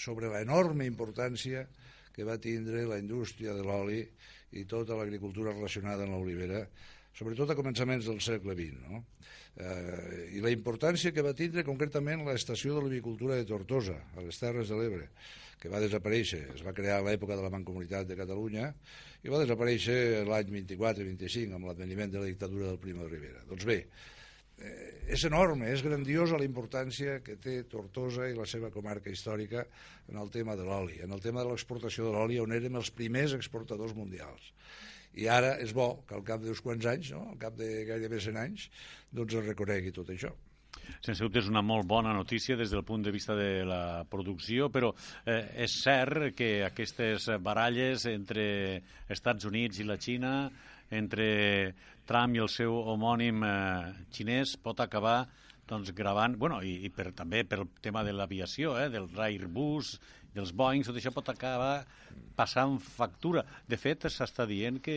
sobre 0.00 0.30
l'enorme 0.32 0.86
importància 0.88 1.66
que 2.12 2.24
va 2.24 2.38
tindre 2.40 2.86
la 2.88 2.98
indústria 3.00 3.52
de 3.56 3.64
l'oli 3.66 4.00
i 4.56 4.64
tota 4.68 4.96
l'agricultura 4.96 5.52
relacionada 5.52 6.04
amb 6.04 6.16
l'olivera, 6.16 6.64
sobretot 7.16 7.52
a 7.52 7.56
començaments 7.56 8.08
del 8.08 8.20
segle 8.24 8.56
XX. 8.56 8.80
No? 8.88 9.04
Eh, 9.56 10.36
I 10.38 10.42
la 10.44 10.52
importància 10.52 11.12
que 11.12 11.24
va 11.24 11.36
tindre 11.36 11.64
concretament 11.64 12.24
l'estació 12.24 12.76
de 12.76 12.84
l'olivicultura 12.84 13.36
de 13.36 13.48
Tortosa, 13.48 13.98
a 14.16 14.24
les 14.24 14.40
Terres 14.40 14.72
de 14.72 14.80
l'Ebre, 14.80 15.08
que 15.62 15.70
va 15.70 15.80
desaparèixer. 15.82 16.40
Es 16.56 16.64
va 16.66 16.74
crear 16.74 16.98
a 16.98 17.04
l'època 17.06 17.36
de 17.38 17.44
la 17.44 17.52
Mancomunitat 17.54 18.08
de 18.08 18.16
Catalunya 18.18 18.72
i 19.22 19.30
va 19.30 19.38
desaparèixer 19.44 20.24
l'any 20.26 20.50
24-25 20.56 21.54
amb 21.54 21.70
l'adveniment 21.70 22.10
de 22.10 22.18
la 22.18 22.30
dictadura 22.30 22.72
del 22.72 22.80
Primo 22.82 23.06
de 23.06 23.12
Rivera. 23.12 23.44
Doncs 23.46 23.68
bé, 23.68 23.78
eh, 24.58 24.90
és 25.14 25.22
enorme, 25.30 25.70
és 25.70 25.84
grandiosa 25.86 26.40
la 26.40 26.48
importància 26.48 27.20
que 27.22 27.38
té 27.38 27.60
Tortosa 27.70 28.26
i 28.26 28.34
la 28.38 28.48
seva 28.50 28.72
comarca 28.74 29.12
històrica 29.14 29.62
en 30.10 30.18
el 30.18 30.34
tema 30.34 30.58
de 30.58 30.66
l'oli, 30.66 30.98
en 31.06 31.14
el 31.14 31.22
tema 31.22 31.46
de 31.46 31.54
l'exportació 31.54 32.10
de 32.10 32.16
l'oli, 32.16 32.42
on 32.42 32.58
érem 32.58 32.82
els 32.82 32.90
primers 32.90 33.38
exportadors 33.38 33.94
mundials. 33.94 34.50
I 35.14 35.28
ara 35.28 35.58
és 35.62 35.74
bo 35.76 35.92
que 36.08 36.16
al 36.18 36.24
cap 36.26 36.42
d'uns 36.42 36.62
quants 36.64 36.88
anys, 36.90 37.12
no? 37.14 37.28
al 37.30 37.38
cap 37.38 37.54
de 37.54 37.84
gairebé 37.86 38.18
100 38.18 38.40
anys, 38.48 38.70
doncs 39.12 39.38
es 39.38 39.46
reconegui 39.46 39.94
tot 39.94 40.10
això. 40.10 40.32
Sense 41.02 41.22
dubte 41.22 41.40
és 41.42 41.50
una 41.50 41.62
molt 41.66 41.86
bona 41.88 42.14
notícia 42.16 42.56
des 42.56 42.70
del 42.70 42.84
punt 42.86 43.04
de 43.04 43.12
vista 43.14 43.36
de 43.38 43.64
la 43.68 44.04
producció, 44.10 44.68
però 44.72 44.92
eh, 45.24 45.64
és 45.66 45.78
cert 45.82 46.32
que 46.38 46.64
aquestes 46.66 47.28
baralles 47.42 48.06
entre 48.10 48.44
Estats 49.08 49.48
Units 49.48 49.80
i 49.82 49.88
la 49.88 49.98
Xina, 49.98 50.34
entre 50.92 51.28
Trump 52.06 52.36
i 52.36 52.42
el 52.44 52.50
seu 52.52 52.74
homònim 52.92 53.42
eh, 53.46 53.92
xinès, 54.12 54.56
pot 54.60 54.82
acabar 54.84 55.22
doncs, 55.68 55.92
gravant, 55.96 56.36
bueno, 56.36 56.60
i, 56.62 56.82
i 56.86 56.90
per, 56.92 57.10
també 57.16 57.44
pel 57.48 57.64
tema 57.80 58.02
de 58.04 58.12
l'aviació, 58.12 58.76
eh, 58.80 58.88
del 58.92 59.08
Airbus, 59.26 59.96
dels 60.34 60.52
Boeing, 60.56 60.84
tot 60.84 60.98
això 60.98 61.12
pot 61.14 61.28
acabar 61.32 61.84
passant 62.36 62.78
factura. 62.82 63.44
De 63.68 63.76
fet, 63.76 64.06
s'està 64.10 64.46
dient 64.48 64.80
que 64.82 64.96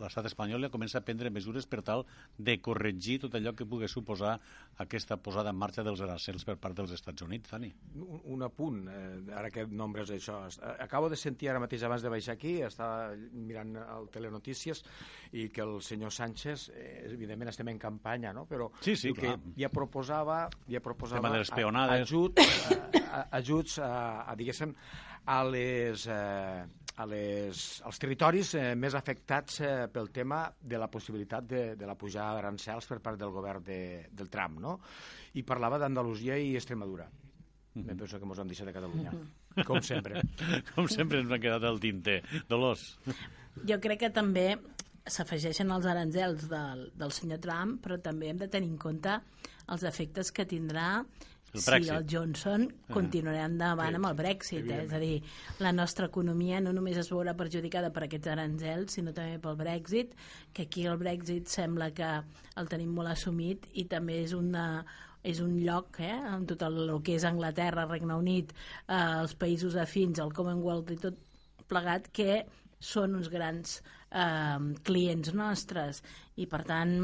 l'estat 0.00 0.28
espanyol 0.30 0.66
ja 0.66 0.72
comença 0.72 1.00
a 1.00 1.04
prendre 1.06 1.32
mesures 1.32 1.66
per 1.70 1.82
tal 1.86 2.04
de 2.38 2.58
corregir 2.62 3.20
tot 3.24 3.34
allò 3.34 3.54
que 3.56 3.66
pugui 3.68 3.88
suposar 3.88 4.36
aquesta 4.82 5.16
posada 5.16 5.52
en 5.54 5.58
marxa 5.58 5.84
dels 5.86 6.02
arancels 6.04 6.44
per 6.44 6.56
part 6.60 6.76
dels 6.76 6.92
Estats 6.96 7.24
Units, 7.24 7.50
Dani. 7.50 7.70
Un, 7.94 8.20
un 8.36 8.46
apunt, 8.46 8.82
eh, 8.90 9.34
ara 9.36 9.50
que 9.54 9.66
nombres 9.66 10.12
això. 10.14 10.40
Acabo 10.78 11.08
de 11.10 11.18
sentir 11.20 11.50
ara 11.50 11.62
mateix 11.62 11.84
abans 11.86 12.02
de 12.04 12.12
baixar 12.12 12.36
aquí, 12.36 12.56
estava 12.66 13.14
mirant 13.14 13.76
el 13.82 14.10
Telenotícies, 14.14 14.84
i 15.32 15.48
que 15.54 15.64
el 15.64 15.80
senyor 15.82 16.12
Sánchez, 16.14 16.68
eh, 16.74 17.06
evidentment 17.12 17.50
estem 17.52 17.70
en 17.72 17.78
campanya, 17.78 18.32
no? 18.32 18.44
però 18.50 18.70
sí, 18.80 18.96
sí, 18.96 19.12
que 19.16 19.36
ja 19.58 19.70
proposava, 19.72 20.44
ja 20.70 20.82
proposava 20.84 21.32
peonades. 21.54 22.04
ajuts, 22.04 22.70
a, 23.10 23.26
ajuts 23.38 23.78
a, 23.78 23.90
a, 24.30 24.36
diguéssim, 24.38 24.74
a 25.24 25.42
les, 25.44 26.06
eh, 26.06 26.64
a 26.96 27.06
les, 27.06 27.64
als 27.84 27.98
territoris 27.98 28.54
eh, 28.58 28.74
més 28.78 28.94
afectats 28.94 29.60
eh, 29.64 29.72
pel 29.92 30.10
tema 30.14 30.44
de 30.60 30.78
la 30.78 30.88
possibilitat 30.92 31.46
de, 31.48 31.62
de 31.76 31.88
la 31.88 31.96
pujada 31.98 32.36
d'arancels 32.38 32.86
per 32.90 33.00
part 33.04 33.20
del 33.20 33.32
govern 33.34 33.64
de, 33.64 33.80
del 34.12 34.30
Trump, 34.30 34.60
no? 34.62 34.78
I 35.34 35.42
parlava 35.42 35.80
d'Andalusia 35.82 36.36
i 36.38 36.54
Extremadura. 36.54 37.08
Mm 37.74 37.82
-hmm. 37.82 37.98
penso 37.98 38.18
que 38.18 38.24
ens 38.24 38.38
han 38.38 38.46
deixat 38.46 38.66
de 38.66 38.72
Catalunya, 38.72 39.10
mm 39.10 39.18
-hmm. 39.18 39.64
com 39.64 39.82
sempre. 39.82 40.22
com 40.74 40.86
sempre 40.88 41.18
ens 41.18 41.30
ha 41.32 41.38
quedat 41.38 41.62
el 41.62 41.80
tinter. 41.80 42.22
Dolors. 42.48 42.98
Jo 43.66 43.80
crec 43.80 43.98
que 44.00 44.10
també 44.10 44.58
s'afegeixen 45.06 45.70
els 45.70 45.86
aranzels 45.86 46.48
del, 46.48 46.92
del 46.94 47.12
senyor 47.12 47.40
Trump, 47.40 47.84
però 47.84 48.00
també 48.00 48.28
hem 48.28 48.38
de 48.38 48.48
tenir 48.48 48.68
en 48.68 48.78
compte 48.78 49.20
els 49.68 49.82
efectes 49.82 50.32
que 50.32 50.46
tindrà 50.46 51.04
el 51.54 51.62
si 51.86 51.92
el 51.94 52.06
Johnson 52.10 52.66
continuarà 52.90 53.44
endavant 53.46 53.92
Sí, 53.92 53.98
amb 54.00 54.08
el 54.08 54.16
Brexit. 54.18 54.66
Eh? 54.66 54.80
És 54.84 54.94
a 54.96 55.00
dir, 55.02 55.20
la 55.62 55.72
nostra 55.72 56.08
economia 56.10 56.60
no 56.64 56.72
només 56.74 56.98
es 56.98 57.10
veurà 57.12 57.36
perjudicada 57.38 57.92
per 57.94 58.06
aquests 58.06 58.32
aranzels, 58.32 58.96
sinó 58.98 59.14
també 59.14 59.38
pel 59.42 59.58
Brexit, 59.60 60.16
que 60.52 60.66
aquí 60.66 60.86
el 60.90 60.98
Brexit 60.98 61.50
sembla 61.52 61.92
que 61.94 62.10
el 62.60 62.70
tenim 62.72 62.94
molt 62.96 63.12
assumit 63.14 63.68
i 63.72 63.86
també 63.90 64.18
és 64.24 64.34
una, 64.34 64.84
és 65.22 65.40
un 65.44 65.54
lloc, 65.62 66.00
eh, 66.02 66.18
amb 66.34 66.50
tot 66.50 66.66
el, 66.66 66.82
el 66.88 67.00
que 67.06 67.14
és 67.20 67.24
Anglaterra, 67.28 67.86
Regne 67.90 68.18
Unit, 68.18 68.52
eh, 68.88 68.98
els 69.22 69.38
països 69.38 69.78
afins, 69.80 70.18
el 70.18 70.34
Commonwealth 70.34 70.90
i 70.90 71.00
tot 71.06 71.22
plegat, 71.70 72.10
que 72.12 72.42
són 72.84 73.14
uns 73.16 73.30
grans 73.32 73.78
eh, 74.14 74.72
clients 74.86 75.34
nostres 75.34 76.02
i 76.40 76.48
per 76.50 76.62
tant 76.66 76.96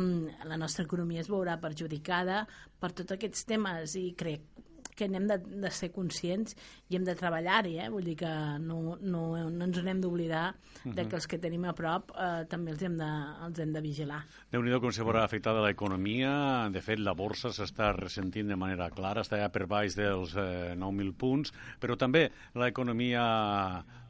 la 0.46 0.58
nostra 0.60 0.86
economia 0.86 1.24
es 1.24 1.30
veurà 1.30 1.58
perjudicada 1.62 2.44
per 2.80 2.94
tots 2.96 3.18
aquests 3.18 3.46
temes 3.50 3.98
i 3.98 4.10
crec 4.18 4.66
que 5.00 5.08
n'hem 5.08 5.26
de, 5.30 5.38
de 5.64 5.70
ser 5.72 5.88
conscients 5.94 6.56
i 6.90 6.98
hem 6.98 7.06
de 7.06 7.14
treballar-hi, 7.16 7.76
eh? 7.80 7.88
vull 7.92 8.04
dir 8.04 8.16
que 8.20 8.30
no, 8.60 8.96
no, 9.00 9.22
no 9.48 9.66
ens 9.66 9.80
n'hem 9.84 10.02
d'oblidar 10.02 10.50
de 10.84 11.06
que 11.08 11.16
els 11.16 11.28
que 11.30 11.40
tenim 11.40 11.64
a 11.68 11.74
prop 11.76 12.12
eh, 12.12 12.44
també 12.50 12.74
els 12.74 12.84
hem 12.84 12.98
de, 13.00 13.08
els 13.46 13.62
hem 13.64 13.72
de 13.76 13.84
vigilar. 13.84 14.20
déu 14.52 14.64
nhi 14.64 14.76
com 14.82 14.92
se 14.92 15.06
veurà 15.06 15.24
afectada 15.24 15.64
l'economia. 15.64 16.32
De 16.72 16.82
fet, 16.84 17.00
la 17.00 17.14
borsa 17.16 17.52
s'està 17.54 17.92
ressentint 17.96 18.52
de 18.52 18.58
manera 18.60 18.90
clara, 18.92 19.24
està 19.24 19.40
ja 19.40 19.48
per 19.52 19.66
baix 19.70 19.96
dels 19.96 20.36
eh, 20.36 20.76
9.000 20.76 21.16
punts, 21.16 21.54
però 21.80 21.96
també 22.00 22.26
l'economia 22.60 23.24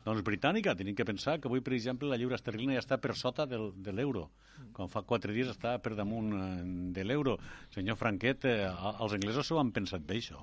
doncs, 0.04 0.22
britànica. 0.26 0.74
Tenim 0.78 0.96
que 0.96 1.06
pensar 1.08 1.38
que 1.40 1.50
avui, 1.50 1.62
per 1.64 1.74
exemple, 1.76 2.08
la 2.10 2.18
lliura 2.20 2.38
esterlina 2.38 2.76
ja 2.76 2.82
està 2.84 3.00
per 3.00 3.16
sota 3.18 3.46
del, 3.50 3.70
de 3.76 3.94
l'euro. 3.96 4.28
Quan 4.76 4.90
fa 4.92 5.02
quatre 5.06 5.34
dies 5.36 5.50
està 5.52 5.76
per 5.82 5.94
damunt 5.98 6.34
eh, 6.36 6.48
de 6.96 7.04
l'euro. 7.06 7.38
Senyor 7.74 7.98
Franquet, 8.00 8.48
eh, 8.48 8.66
els 8.90 9.16
anglesos 9.16 9.48
s'ho 9.48 9.60
han 9.60 9.72
pensat 9.76 10.04
bé, 10.06 10.20
això? 10.20 10.40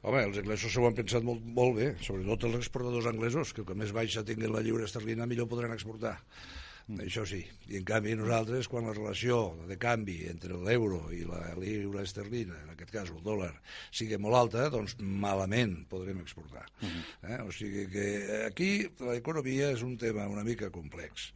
Home, 0.00 0.22
els 0.24 0.40
anglesos 0.40 0.72
s'ho 0.72 0.86
han 0.88 0.96
pensat 0.96 1.24
molt, 1.26 1.44
molt 1.44 1.76
bé, 1.76 1.90
sobretot 2.00 2.48
els 2.48 2.62
exportadors 2.62 3.08
anglesos, 3.10 3.52
que 3.52 3.66
com 3.68 3.76
més 3.76 3.92
baixa 3.92 4.24
tinguin 4.24 4.54
la 4.54 4.62
lliure 4.64 4.88
esterlina, 4.88 5.28
millor 5.28 5.48
podran 5.50 5.76
exportar. 5.76 6.16
Mm. 6.90 7.04
Això 7.06 7.22
sí. 7.28 7.40
I 7.70 7.78
en 7.78 7.84
canvi 7.86 8.16
nosaltres, 8.18 8.66
quan 8.70 8.88
la 8.88 8.94
relació 8.96 9.38
de 9.68 9.76
canvi 9.78 10.18
entre 10.30 10.58
l'euro 10.58 11.04
i 11.14 11.22
la 11.28 11.52
lliure 11.54 12.02
esterlina, 12.02 12.56
en 12.64 12.72
aquest 12.74 12.90
cas 12.90 13.12
el 13.14 13.20
dòlar, 13.22 13.52
sigui 13.94 14.18
molt 14.18 14.38
alta, 14.40 14.66
doncs 14.74 14.96
malament 14.98 15.84
podrem 15.90 16.18
exportar. 16.24 16.66
Mm 16.80 16.88
-hmm. 16.88 17.30
eh? 17.30 17.40
O 17.46 17.52
sigui 17.52 17.86
que 17.86 18.06
aquí 18.46 18.88
l'economia 18.98 19.70
és 19.70 19.82
un 19.82 19.96
tema 19.96 20.26
una 20.26 20.44
mica 20.44 20.70
complex. 20.70 21.32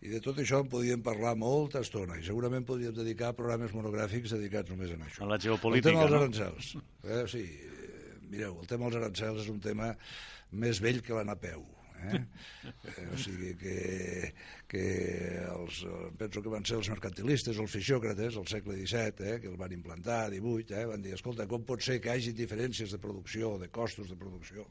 I 0.00 0.08
de 0.08 0.20
tot 0.20 0.36
això 0.38 0.60
en 0.62 0.68
podíem 0.68 1.00
parlar 1.02 1.34
molta 1.36 1.80
estona 1.80 2.18
i 2.18 2.22
segurament 2.22 2.64
podríem 2.64 2.94
dedicar 2.94 3.32
programes 3.34 3.72
monogràfics 3.72 4.30
dedicats 4.30 4.70
només 4.70 4.90
a 4.90 4.94
això. 4.94 5.22
A 5.22 5.26
la 5.26 5.38
geopolítica, 5.38 5.90
El 5.90 6.08
tema 6.08 6.28
dels 6.28 6.74
no? 6.74 6.82
Eh? 7.04 7.24
Sí, 7.26 7.44
mireu, 8.30 8.60
el 8.60 8.66
tema 8.66 8.84
dels 8.84 8.96
arancels 8.96 9.42
és 9.42 9.48
un 9.48 9.60
tema 9.60 9.96
més 10.50 10.80
vell 10.80 11.02
que 11.02 11.14
la 11.14 11.24
Napeu. 11.24 11.77
Eh? 11.98 12.20
eh, 12.92 13.06
o 13.12 13.18
sigui 13.18 13.54
que, 13.60 13.76
que 14.70 14.84
els, 15.48 15.82
eh, 15.88 16.04
penso 16.20 16.42
que 16.44 16.52
van 16.52 16.66
ser 16.68 16.78
els 16.78 16.90
mercantilistes, 16.92 17.58
els 17.58 17.74
fisiòcrates, 17.74 18.38
al 18.38 18.48
segle 18.50 18.78
XVII, 18.78 19.26
eh, 19.26 19.40
que 19.42 19.50
els 19.50 19.58
van 19.60 19.74
implantar, 19.74 20.22
18, 20.34 20.76
eh, 20.76 20.86
van 20.92 21.04
dir, 21.04 21.16
escolta, 21.18 21.48
com 21.50 21.66
pot 21.68 21.84
ser 21.84 21.98
que 22.00 22.12
hi 22.12 22.16
hagi 22.18 22.36
diferències 22.38 22.94
de 22.94 23.02
producció, 23.02 23.56
de 23.60 23.70
costos 23.74 24.12
de 24.12 24.18
producció, 24.20 24.68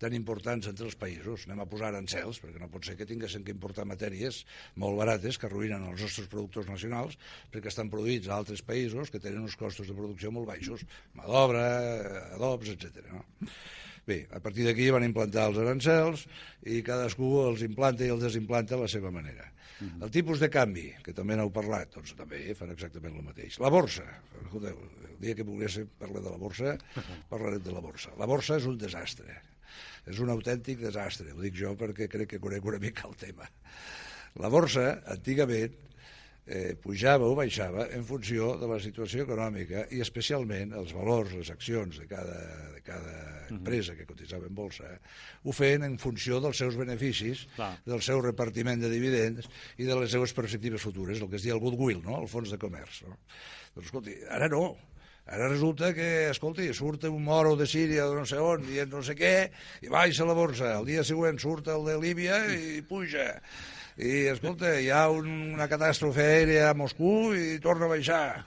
tan 0.00 0.16
importants 0.16 0.70
entre 0.70 0.86
els 0.88 0.96
països, 0.96 1.44
anem 1.44 1.60
a 1.60 1.68
posar 1.68 1.90
arancels, 1.90 2.40
perquè 2.40 2.62
no 2.62 2.70
pot 2.72 2.86
ser 2.88 2.96
que 2.96 3.06
tinguessin 3.08 3.44
que 3.44 3.52
importar 3.52 3.84
matèries 3.88 4.40
molt 4.80 4.96
barates 4.96 5.36
que 5.36 5.46
arruïnen 5.50 5.84
els 5.90 6.06
nostres 6.06 6.30
productors 6.32 6.70
nacionals, 6.72 7.18
perquè 7.52 7.68
estan 7.68 7.92
produïts 7.92 8.30
a 8.30 8.38
altres 8.40 8.64
països 8.64 9.12
que 9.12 9.20
tenen 9.20 9.44
uns 9.44 9.58
costos 9.60 9.90
de 9.90 9.96
producció 9.98 10.32
molt 10.32 10.48
baixos, 10.48 10.86
mà 11.18 11.28
d'obra, 11.28 11.66
adobs, 12.38 12.72
etc. 12.72 13.04
No? 13.12 13.26
Bé, 14.08 14.24
a 14.32 14.40
partir 14.42 14.66
d'aquí 14.66 14.88
van 14.94 15.04
implantar 15.06 15.48
els 15.50 15.60
arancels 15.62 16.26
i 16.66 16.80
cadascú 16.86 17.30
els 17.44 17.64
implanta 17.66 18.06
i 18.06 18.12
els 18.14 18.24
desimplanta 18.24 18.76
a 18.76 18.84
la 18.84 18.90
seva 18.90 19.12
manera. 19.14 19.50
El 19.80 20.10
tipus 20.12 20.40
de 20.42 20.50
canvi, 20.52 20.90
que 21.04 21.14
també 21.16 21.36
n'heu 21.38 21.50
parlat, 21.54 21.88
doncs 21.94 22.12
també 22.18 22.42
fan 22.56 22.72
exactament 22.74 23.14
el 23.16 23.24
mateix. 23.24 23.56
La 23.64 23.70
borsa, 23.72 24.04
escolteu, 24.42 24.76
el 25.08 25.14
dia 25.22 25.36
que 25.38 25.46
volgués 25.46 25.78
parlar 26.00 26.20
de 26.26 26.32
la 26.34 26.40
borsa, 26.40 26.74
parlarem 27.32 27.62
de 27.64 27.72
la 27.72 27.80
borsa. 27.84 28.12
La 28.20 28.28
borsa 28.28 28.58
és 28.60 28.66
un 28.68 28.76
desastre, 28.80 29.38
és 30.10 30.20
un 30.20 30.32
autèntic 30.34 30.82
desastre, 30.84 31.32
ho 31.32 31.40
dic 31.40 31.56
jo 31.56 31.72
perquè 31.80 32.10
crec 32.12 32.34
que 32.34 32.42
conec 32.42 32.68
una 32.68 32.82
mica 32.82 33.08
el 33.08 33.16
tema. 33.20 33.48
La 34.40 34.52
borsa, 34.52 35.00
antigament, 35.16 35.78
eh, 36.50 36.74
pujava 36.82 37.28
o 37.30 37.36
baixava 37.38 37.86
en 37.94 38.02
funció 38.06 38.56
de 38.58 38.68
la 38.70 38.80
situació 38.82 39.22
econòmica 39.24 39.86
i 39.94 40.02
especialment 40.02 40.74
els 40.76 40.92
valors, 40.96 41.32
les 41.38 41.52
accions 41.54 42.00
de 42.02 42.08
cada, 42.10 42.40
de 42.74 42.82
cada 42.84 43.14
empresa 43.54 43.94
que 43.94 44.06
cotitzava 44.08 44.50
en 44.50 44.58
bolsa, 44.58 44.90
eh, 44.90 44.98
ho 45.46 45.54
feien 45.54 45.86
en 45.86 45.96
funció 46.02 46.42
dels 46.42 46.58
seus 46.58 46.76
beneficis, 46.78 47.46
Clar. 47.54 47.72
del 47.86 48.02
seu 48.02 48.22
repartiment 48.26 48.82
de 48.82 48.90
dividends 48.92 49.46
i 49.78 49.86
de 49.86 49.98
les 50.02 50.10
seues 50.10 50.34
perspectives 50.34 50.82
futures, 50.82 51.22
el 51.22 51.30
que 51.30 51.38
es 51.38 51.46
diu 51.46 51.56
el 51.56 51.62
goodwill, 51.62 52.02
no? 52.04 52.18
el 52.20 52.30
fons 52.30 52.50
de 52.50 52.58
comerç. 52.58 53.04
No? 53.06 53.18
Doncs 53.76 53.92
escolti, 53.92 54.18
ara 54.28 54.50
no, 54.50 54.74
Ara 55.30 55.46
resulta 55.46 55.92
que, 55.94 56.30
escolti, 56.32 56.64
surt 56.74 57.04
un 57.06 57.20
moro 57.22 57.52
de 57.54 57.66
Síria 57.70 58.08
o 58.10 58.14
no 58.16 58.24
sé 58.26 58.40
on, 58.42 58.64
dient 58.66 58.90
no 58.90 59.02
sé 59.06 59.14
què, 59.14 59.34
i 59.84 59.92
baixa 59.92 60.26
la 60.26 60.34
borsa. 60.34 60.72
El 60.80 60.88
dia 60.88 61.04
següent 61.06 61.38
surt 61.38 61.70
el 61.70 61.86
de 61.86 61.94
Líbia 62.02 62.40
i 62.50 62.80
puja. 62.82 63.28
I, 64.00 64.12
escolta, 64.32 64.70
hi 64.80 64.88
ha 64.88 65.02
un, 65.12 65.26
una 65.52 65.66
catàstrofe 65.68 66.24
aèria 66.24 66.70
a 66.70 66.76
Moscou 66.76 67.34
i 67.36 67.58
torna 67.60 67.84
a 67.84 67.92
baixar. 67.92 68.44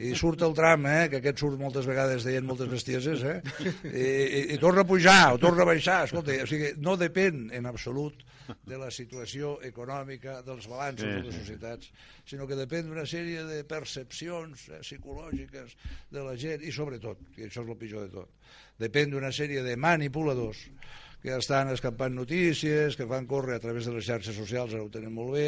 I 0.00 0.14
surt 0.16 0.40
el 0.46 0.54
tram, 0.56 0.86
eh, 0.88 1.08
que 1.12 1.20
aquest 1.20 1.42
surt 1.42 1.58
moltes 1.60 1.84
vegades 1.86 2.24
deien 2.24 2.46
moltes 2.48 2.70
bestieses, 2.72 3.20
eh, 3.28 3.36
i, 3.84 4.00
i, 4.00 4.40
i 4.56 4.60
torna 4.62 4.82
a 4.82 4.88
pujar 4.88 5.34
o 5.34 5.40
torna 5.42 5.62
a 5.66 5.68
baixar. 5.68 6.04
Escolta, 6.08 6.34
o 6.40 6.48
sigui, 6.48 6.72
no 6.80 6.96
depèn 7.00 7.50
en 7.54 7.68
absolut 7.68 8.24
de 8.64 8.80
la 8.80 8.90
situació 8.92 9.58
econòmica, 9.64 10.40
dels 10.44 10.66
balanços 10.68 11.04
Sí, 11.06 11.12
de 11.12 11.28
les 11.28 11.38
societats, 11.42 11.92
sinó 12.28 12.48
que 12.48 12.58
depèn 12.58 12.88
d'una 12.88 13.06
sèrie 13.08 13.44
de 13.48 13.62
percepcions 13.68 14.66
eh, 14.70 14.80
psicològiques 14.84 15.76
de 16.12 16.24
la 16.24 16.34
gent 16.40 16.64
i 16.64 16.72
sobretot, 16.72 17.20
i 17.36 17.46
això 17.46 17.64
és 17.64 17.72
el 17.76 17.80
pitjor 17.80 18.08
de 18.08 18.20
tot, 18.20 18.52
depèn 18.80 19.12
d'una 19.12 19.32
sèrie 19.32 19.64
de 19.64 19.76
manipuladors 19.80 20.64
que 21.24 21.32
estan 21.40 21.70
escampant 21.72 22.12
notícies, 22.12 22.98
que 23.00 23.06
fan 23.08 23.24
córrer 23.24 23.54
a 23.56 23.60
través 23.62 23.86
de 23.88 23.94
les 23.94 24.04
xarxes 24.04 24.36
socials, 24.36 24.74
ara 24.76 24.82
ho 24.84 24.90
tenen 24.92 25.08
molt 25.16 25.32
bé, 25.32 25.46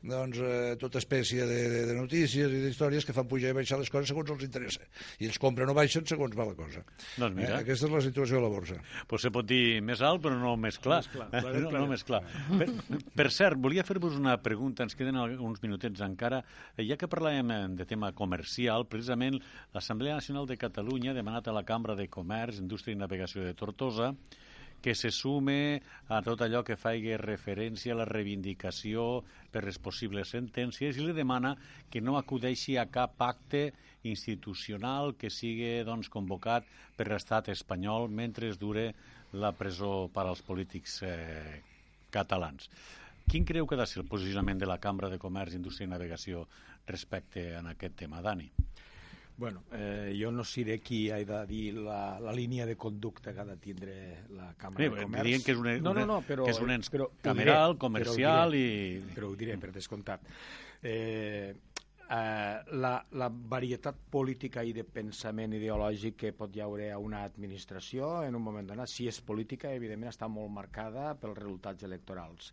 doncs 0.00 0.38
eh, 0.40 0.76
tota 0.80 0.96
espècie 1.02 1.44
de, 1.44 1.58
de, 1.68 1.82
de 1.90 1.96
notícies 1.98 2.48
i 2.48 2.60
d'històries 2.62 3.04
que 3.04 3.12
fan 3.12 3.28
pujar 3.28 3.50
i 3.52 3.56
baixar 3.58 3.76
les 3.82 3.90
coses 3.92 4.08
segons 4.08 4.32
els 4.32 4.46
interessa. 4.48 4.80
I 5.20 5.28
ells 5.28 5.36
compren 5.42 5.68
o 5.68 5.74
baixen 5.76 6.08
segons 6.08 6.32
va 6.38 6.46
la 6.48 6.56
cosa. 6.56 6.80
Doncs 7.20 7.36
mira. 7.36 7.58
Eh, 7.58 7.66
aquesta 7.66 7.84
és 7.90 7.92
la 7.92 8.00
situació 8.06 8.40
a 8.40 8.44
la 8.46 8.50
borsa. 8.54 8.78
Pues 9.12 9.26
se 9.26 9.32
pot 9.34 9.44
dir 9.44 9.82
més 9.84 10.00
alt, 10.00 10.22
però 10.24 10.40
no 10.40 10.56
més 10.56 10.80
clar. 10.80 11.02
Més 11.04 11.12
clar, 11.12 11.28
Eh, 11.30 11.44
claret, 11.44 11.62
no, 11.68 11.70
no 11.84 11.86
més 11.92 12.02
clar. 12.08 12.22
Per, 12.56 12.70
per 13.20 13.28
cert, 13.30 13.60
volia 13.60 13.84
fer-vos 13.84 14.16
una 14.16 14.38
pregunta, 14.40 14.88
ens 14.88 14.96
queden 14.96 15.20
uns 15.20 15.60
minutets 15.62 16.00
encara. 16.06 16.40
Eh, 16.78 16.86
Ja 16.88 16.96
que 16.96 17.06
parlàvem 17.12 17.52
eh, 17.52 17.60
de 17.76 17.84
tema 17.86 18.14
comercial, 18.16 18.88
precisament 18.88 19.36
l'Assemblea 19.76 20.16
Nacional 20.16 20.48
de 20.48 20.56
Catalunya 20.56 21.12
ha 21.12 21.18
demanat 21.20 21.46
a 21.46 21.52
la 21.54 21.62
Cambra 21.68 21.92
de 21.94 22.08
Comerç, 22.08 22.58
Indústria 22.64 22.96
i 22.96 22.98
Navegació 23.04 23.44
de 23.44 23.52
Tortosa 23.54 24.14
que 24.80 24.94
se 24.94 25.10
sume 25.10 25.82
a 26.08 26.20
tot 26.24 26.40
allò 26.40 26.62
que 26.64 26.78
faci 26.80 27.16
referència 27.20 27.94
a 27.94 28.00
la 28.00 28.08
reivindicació 28.08 29.22
per 29.52 29.64
les 29.66 29.78
possibles 29.78 30.32
sentències 30.32 30.96
i 30.96 31.04
li 31.04 31.14
demana 31.16 31.54
que 31.90 32.00
no 32.00 32.16
acudeixi 32.18 32.78
a 32.80 32.88
cap 32.88 33.16
pacte 33.20 33.70
institucional 34.08 35.14
que 35.20 35.30
sigui 35.30 35.82
doncs, 35.84 36.08
convocat 36.08 36.64
per 36.96 37.10
l'estat 37.10 37.50
espanyol 37.52 38.08
mentre 38.08 38.48
es 38.48 38.58
dure 38.58 38.90
la 39.32 39.52
presó 39.52 40.08
per 40.12 40.26
als 40.26 40.42
polítics 40.42 41.02
eh, 41.06 41.60
catalans. 42.10 42.70
Quin 43.30 43.44
creu 43.46 43.66
que 43.66 43.76
ha 43.76 43.82
de 43.84 43.86
ser 43.86 44.00
el 44.02 44.08
posicionament 44.10 44.58
de 44.58 44.66
la 44.66 44.80
Cambra 44.82 45.10
de 45.12 45.20
Comerç, 45.22 45.54
Indústria 45.54 45.86
i 45.86 45.90
Navegació 45.92 46.46
respecte 46.88 47.52
a 47.54 47.62
aquest 47.70 47.94
tema, 48.00 48.22
Dani? 48.24 48.48
Bueno, 49.40 49.62
eh, 49.72 50.12
jo 50.20 50.28
no 50.30 50.44
seré 50.44 50.74
qui 50.84 51.08
ha 51.08 51.16
de 51.16 51.38
dir 51.48 51.72
la, 51.80 52.20
la 52.20 52.32
línia 52.36 52.66
de 52.68 52.74
conducta 52.76 53.32
que 53.32 53.40
ha 53.40 53.44
de 53.48 53.56
tindre 53.56 53.94
la 54.36 54.50
Cambra 54.60 54.84
Bé, 54.84 54.90
de 54.92 55.02
Comerç. 55.06 55.22
dirien 55.24 55.42
que 55.46 55.52
és 55.54 55.58
un- 55.62 55.82
no, 55.82 55.94
no, 55.96 56.04
no, 56.04 56.18
però, 56.28 56.44
que 56.44 56.50
és 56.52 56.60
un 56.60 56.70
ens 56.74 56.90
però, 56.92 57.06
cameral, 57.24 57.72
diré, 57.72 57.80
comercial 57.80 58.52
però 58.52 58.52
ho 58.52 58.52
diré, 58.52 58.98
i- 58.98 59.14
Però 59.16 59.30
ho 59.30 59.36
diré, 59.40 59.56
per 59.56 59.72
descomptat. 59.72 60.20
Eh, 60.82 61.54
eh, 62.10 62.60
la, 62.76 62.92
la 63.14 63.28
varietat 63.30 63.96
política 64.10 64.64
i 64.66 64.72
de 64.74 64.82
pensament 64.84 65.54
ideològic 65.56 66.16
que 66.24 66.32
pot 66.36 66.54
hi 66.56 66.62
haure 66.64 66.88
a 66.92 66.98
una 66.98 67.22
administració 67.28 68.08
en 68.26 68.34
un 68.34 68.42
moment 68.42 68.66
donat, 68.66 68.90
si 68.90 69.06
és 69.08 69.20
política, 69.22 69.70
evidentment 69.76 70.10
està 70.10 70.28
molt 70.28 70.50
marcada 70.52 71.12
pels 71.20 71.38
resultats 71.38 71.86
electorals. 71.86 72.50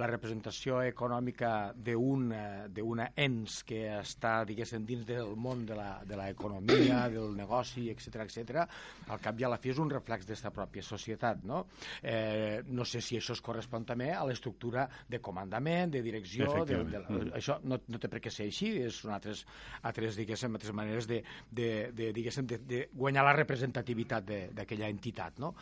La 0.00 0.08
representació 0.10 0.80
econòmica 0.86 1.72
d'un 1.76 2.32
eh, 2.34 2.66
d'una 2.72 3.10
ens 3.16 3.60
que 3.66 3.84
està, 4.00 4.40
diguéssim, 4.48 4.84
dins 4.88 5.06
del 5.06 5.34
món 5.36 5.64
de 5.66 5.76
la- 5.78 6.02
de 6.06 6.16
l'economia, 6.18 7.06
del 7.14 7.36
negoci, 7.36 7.86
etc 7.92 8.24
etc, 8.26 8.64
al 9.08 9.20
cap 9.22 9.38
i 9.40 9.44
a 9.46 9.52
la 9.52 9.58
fi 9.62 9.70
és 9.72 9.78
un 9.82 9.90
reflex 9.90 10.26
d'esta 10.26 10.50
pròpia 10.54 10.82
societat, 10.82 11.44
no? 11.46 11.66
Eh, 12.02 12.62
no 12.66 12.84
sé 12.84 13.00
si 13.00 13.16
això 13.20 13.32
es 13.36 13.40
correspon 13.44 13.84
també 13.86 14.10
a 14.12 14.24
l'estructura 14.26 14.88
de 15.08 15.20
comandament, 15.22 15.92
de 15.94 16.02
direcció, 16.02 16.64
de, 16.66 16.82
de, 16.90 17.00
la, 17.04 17.20
això 17.38 17.58
no, 17.64 17.78
no 17.86 17.98
té 18.02 18.08
per 18.10 18.20
què 18.24 18.30
ser 18.32 18.46
així, 18.50 18.72
és 18.86 18.95
són 18.96 19.12
altres, 19.16 19.44
altres, 19.82 20.16
diguéssim, 20.16 20.54
altres 20.56 20.72
maneres 20.76 21.06
de, 21.10 21.22
de, 21.50 21.68
de, 21.92 22.12
diguéssim, 22.16 22.46
de, 22.46 22.58
de 22.58 22.82
guanyar 22.92 23.24
la 23.24 23.36
representativitat 23.36 24.24
de- 24.26 24.42
d'aquella 24.56 24.88
entitat, 24.92 25.38
no? 25.38 25.54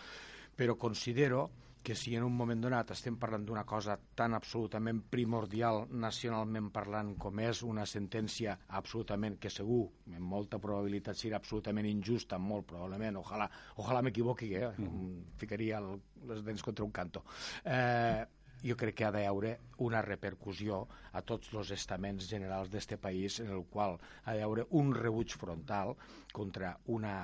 Però 0.56 0.76
considero 0.78 1.50
que 1.84 1.92
si 1.94 2.14
en 2.16 2.22
un 2.24 2.32
moment 2.32 2.62
donat 2.64 2.94
estem 2.94 3.18
parlant 3.20 3.42
d'una 3.44 3.66
cosa 3.68 3.98
tan 4.16 4.32
absolutament 4.32 5.02
primordial 5.12 5.82
nacionalment 5.92 6.70
parlant 6.72 7.10
com 7.20 7.42
és 7.44 7.60
una 7.62 7.84
sentència 7.84 8.54
absolutament 8.78 9.36
que 9.36 9.50
segur, 9.52 9.82
amb 10.08 10.24
molta 10.24 10.56
probabilitat 10.58 11.20
serà 11.20 11.36
absolutament 11.36 11.84
injusta, 11.90 12.38
molt 12.40 12.64
probablement, 12.70 13.18
ojalà, 13.20 13.50
ojalà 13.76 14.00
m'equivoqui, 14.00 14.54
eh? 14.56 14.70
Mm. 14.78 15.34
ficaria 15.36 15.82
el, 15.82 16.00
les 16.30 16.40
dents 16.46 16.64
contra 16.64 16.86
un 16.86 16.90
canto. 16.90 17.20
Eh, 17.66 18.24
jo 18.62 18.76
crec 18.76 18.98
que 18.98 19.06
ha 19.06 19.12
d'haure 19.14 19.54
una 19.84 20.02
repercussió 20.02 20.84
a 21.12 21.22
tots 21.22 21.52
els 21.54 21.72
estaments 21.76 22.28
generals 22.30 22.70
d'este 22.72 22.98
país 22.98 23.40
en 23.44 23.50
el 23.56 23.64
qual 23.70 23.98
ha 24.24 24.36
d'haure 24.36 24.66
un 24.70 24.94
rebuig 24.94 25.36
frontal 25.36 25.94
contra 26.32 26.76
una, 26.86 27.14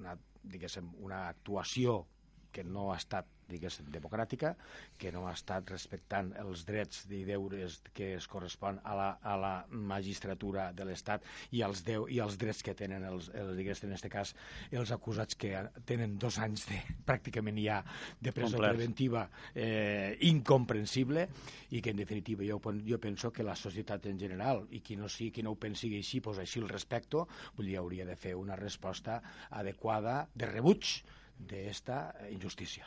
una, 0.00 0.16
diguéssim, 0.42 0.90
una 1.00 1.28
actuació 1.28 2.04
que 2.52 2.64
no 2.64 2.92
ha 2.92 2.98
estat 3.02 3.33
diguéssim, 3.48 3.88
democràtica, 3.92 4.54
que 4.98 5.12
no 5.12 5.26
ha 5.28 5.34
estat 5.34 5.70
respectant 5.70 6.32
els 6.40 6.64
drets 6.68 7.04
i 7.12 7.22
deures 7.26 7.80
que 7.94 8.14
es 8.18 8.28
correspon 8.30 8.80
a 8.84 8.94
la, 8.98 9.08
a 9.22 9.36
la 9.40 9.54
magistratura 9.70 10.70
de 10.72 10.86
l'Estat 10.88 11.24
i, 11.52 11.62
els 11.66 11.84
deu, 11.86 12.06
i 12.08 12.20
els 12.24 12.38
drets 12.40 12.62
que 12.64 12.74
tenen 12.78 13.04
els, 13.08 13.30
els 13.34 13.56
diguéssim, 13.58 13.90
en 13.90 13.96
aquest 13.98 14.12
cas 14.12 14.34
els 14.74 14.92
acusats 14.94 15.38
que 15.38 15.52
tenen 15.86 16.18
dos 16.20 16.38
anys 16.42 16.66
de, 16.70 16.80
pràcticament 17.06 17.60
ja 17.62 17.80
de 18.20 18.32
presó 18.32 18.56
Complerts. 18.56 18.76
preventiva 18.76 19.24
eh, 19.54 20.16
incomprensible 20.28 21.28
i 21.70 21.82
que 21.82 21.94
en 21.94 22.00
definitiva 22.00 22.46
jo, 22.46 22.60
jo 22.86 23.00
penso 23.00 23.32
que 23.32 23.46
la 23.46 23.56
societat 23.58 24.06
en 24.10 24.18
general 24.20 24.64
i 24.70 24.80
qui 24.84 24.96
no, 24.96 25.08
sigui, 25.08 25.32
qui 25.34 25.44
no 25.46 25.54
ho 25.54 25.60
pensi 25.60 25.92
així, 25.96 26.20
pues 26.24 26.40
així 26.42 26.62
el 26.62 26.70
respecto, 26.70 27.26
vull 27.56 27.68
dir, 27.70 27.78
hauria 27.80 28.06
de 28.08 28.16
fer 28.16 28.34
una 28.38 28.56
resposta 28.56 29.20
adequada 29.50 30.24
de 30.34 30.50
rebuig 30.50 30.96
d'esta 31.38 32.14
injustícia. 32.30 32.86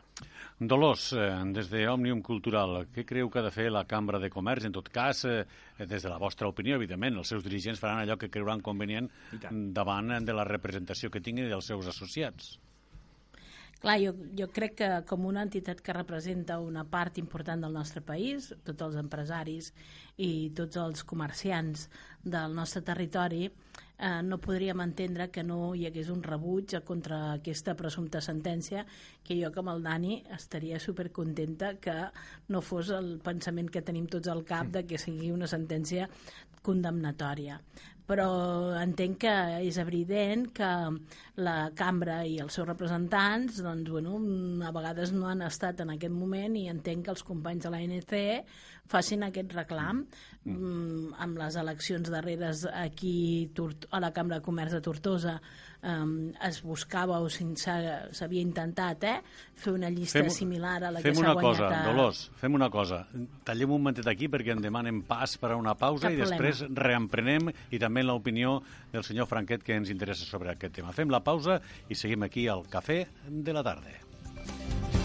Dolors, 0.60 1.12
eh, 1.13 1.29
des 1.53 1.69
de 1.69 1.88
Òmnium 1.89 2.21
Cultural, 2.21 2.88
què 2.93 3.05
creu 3.05 3.29
que 3.29 3.39
ha 3.39 3.45
de 3.45 3.51
fer 3.51 3.69
la 3.71 3.86
Cambra 3.86 4.19
de 4.19 4.29
Comerç? 4.29 4.65
En 4.65 4.75
tot 4.75 4.89
cas, 4.89 5.25
eh, 5.25 5.45
des 5.79 6.03
de 6.03 6.10
la 6.10 6.17
vostra 6.17 6.47
opinió, 6.47 6.75
evidentment, 6.75 7.17
els 7.17 7.27
seus 7.27 7.43
dirigents 7.43 7.79
faran 7.79 7.99
allò 7.99 8.17
que 8.17 8.29
creuran 8.29 8.62
convenient 8.62 9.12
davant 9.51 10.25
de 10.25 10.33
la 10.33 10.45
representació 10.45 11.12
que 11.12 11.21
tinguin 11.21 11.49
dels 11.49 11.65
seus 11.65 11.88
associats. 11.88 12.57
Clar, 13.77 13.99
jo, 14.01 14.13
jo 14.33 14.47
crec 14.49 14.73
que 14.79 14.88
com 15.05 15.27
una 15.29 15.43
entitat 15.45 15.83
que 15.86 15.93
representa 15.93 16.57
una 16.57 16.83
part 16.89 17.19
important 17.21 17.62
del 17.62 17.75
nostre 17.77 18.01
país, 18.01 18.49
tots 18.65 18.88
els 18.88 18.97
empresaris 18.97 19.69
i 20.17 20.49
tots 20.57 20.79
els 20.81 21.03
comerciants 21.05 21.86
del 22.23 22.55
nostre 22.57 22.81
territori, 22.81 23.51
eh, 23.99 24.21
no 24.23 24.38
podríem 24.38 24.81
entendre 24.86 25.29
que 25.33 25.43
no 25.43 25.73
hi 25.75 25.88
hagués 25.88 26.10
un 26.13 26.23
rebuig 26.23 26.77
contra 26.86 27.19
aquesta 27.33 27.75
presumpta 27.75 28.21
sentència 28.21 28.86
que 29.23 29.38
jo 29.41 29.51
com 29.55 29.71
el 29.73 29.83
Dani 29.83 30.21
estaria 30.38 30.79
supercontenta 30.79 31.75
que 31.81 31.97
no 32.49 32.62
fos 32.62 32.93
el 32.95 33.17
pensament 33.23 33.69
que 33.73 33.81
tenim 33.81 34.07
tots 34.07 34.29
al 34.33 34.45
cap 34.45 34.71
de 34.73 34.86
que 34.88 35.01
sigui 35.01 35.31
una 35.31 35.49
sentència 35.49 36.10
condemnatòria 36.62 37.62
però 38.08 38.28
entenc 38.80 39.20
que 39.26 39.34
és 39.67 39.78
evident 39.82 40.48
que 40.56 40.70
la 41.43 41.58
cambra 41.78 42.22
i 42.26 42.38
els 42.43 42.56
seus 42.56 42.67
representants 42.70 43.60
doncs, 43.65 43.91
bueno, 43.91 44.15
a 44.63 44.72
vegades 44.76 45.12
no 45.12 45.28
han 45.28 45.43
estat 45.46 45.84
en 45.84 45.91
aquest 45.93 46.15
moment 46.15 46.56
i 46.56 46.70
entenc 46.72 47.06
que 47.06 47.13
els 47.13 47.26
companys 47.28 47.67
de 47.67 47.74
l'ANC 47.74 48.15
facin 48.88 49.28
aquest 49.28 49.52
reclam 49.56 50.06
mm. 50.46 51.17
amb 51.20 51.41
les 51.41 51.60
eleccions 51.60 52.12
darreres 52.13 52.63
aquí 52.72 53.17
a 53.91 54.00
la 54.00 54.13
Cambra 54.15 54.39
de 54.39 54.46
Comerç 54.46 54.78
de 54.78 54.84
Tortosa 54.86 55.38
um, 55.88 56.12
es 56.43 56.60
buscava 56.65 57.17
o 57.23 57.30
s'havia 57.32 58.41
intentat 58.43 59.06
eh, 59.08 59.15
fer 59.56 59.73
una 59.73 59.89
llista 59.93 60.19
Fem- 60.26 60.34
similar 60.36 60.76
a 60.84 60.91
la 60.91 61.02
fem 61.02 61.13
que 61.13 61.21
s'ha 61.21 61.23
una 61.26 61.34
guanyat 61.38 61.47
cosa, 61.47 61.69
a... 61.69 61.84
Dolors, 61.88 62.21
fem 62.41 62.60
una 62.60 62.69
cosa. 62.73 63.02
Tallem 63.47 63.71
un 63.71 63.82
momentet 63.82 64.08
aquí 64.12 64.28
perquè 64.32 64.54
em 64.56 64.62
demanen 64.63 65.02
pas 65.08 65.38
per 65.39 65.54
a 65.56 65.60
una 65.60 65.76
pausa 65.80 66.10
Cap 66.10 66.17
i 66.17 66.21
problema. 66.21 66.43
després 66.43 66.78
reemprenem 66.84 67.52
i 67.71 67.80
també 67.80 68.04
l'opinió 68.04 68.60
del 68.91 69.08
senyor 69.08 69.30
Franquet 69.32 69.63
que 69.63 69.80
ens 69.80 69.89
interessa 69.93 70.28
sobre 70.28 70.52
aquest 70.54 70.76
tema. 70.82 70.91
Fem 70.93 71.10
la 71.13 71.23
pausa 71.23 71.62
i 71.89 71.95
seguim 71.95 72.28
aquí 72.28 72.47
al 72.52 72.67
Cafè 72.69 73.06
de 73.28 73.54
la 73.56 73.63
tarda. 73.63 74.96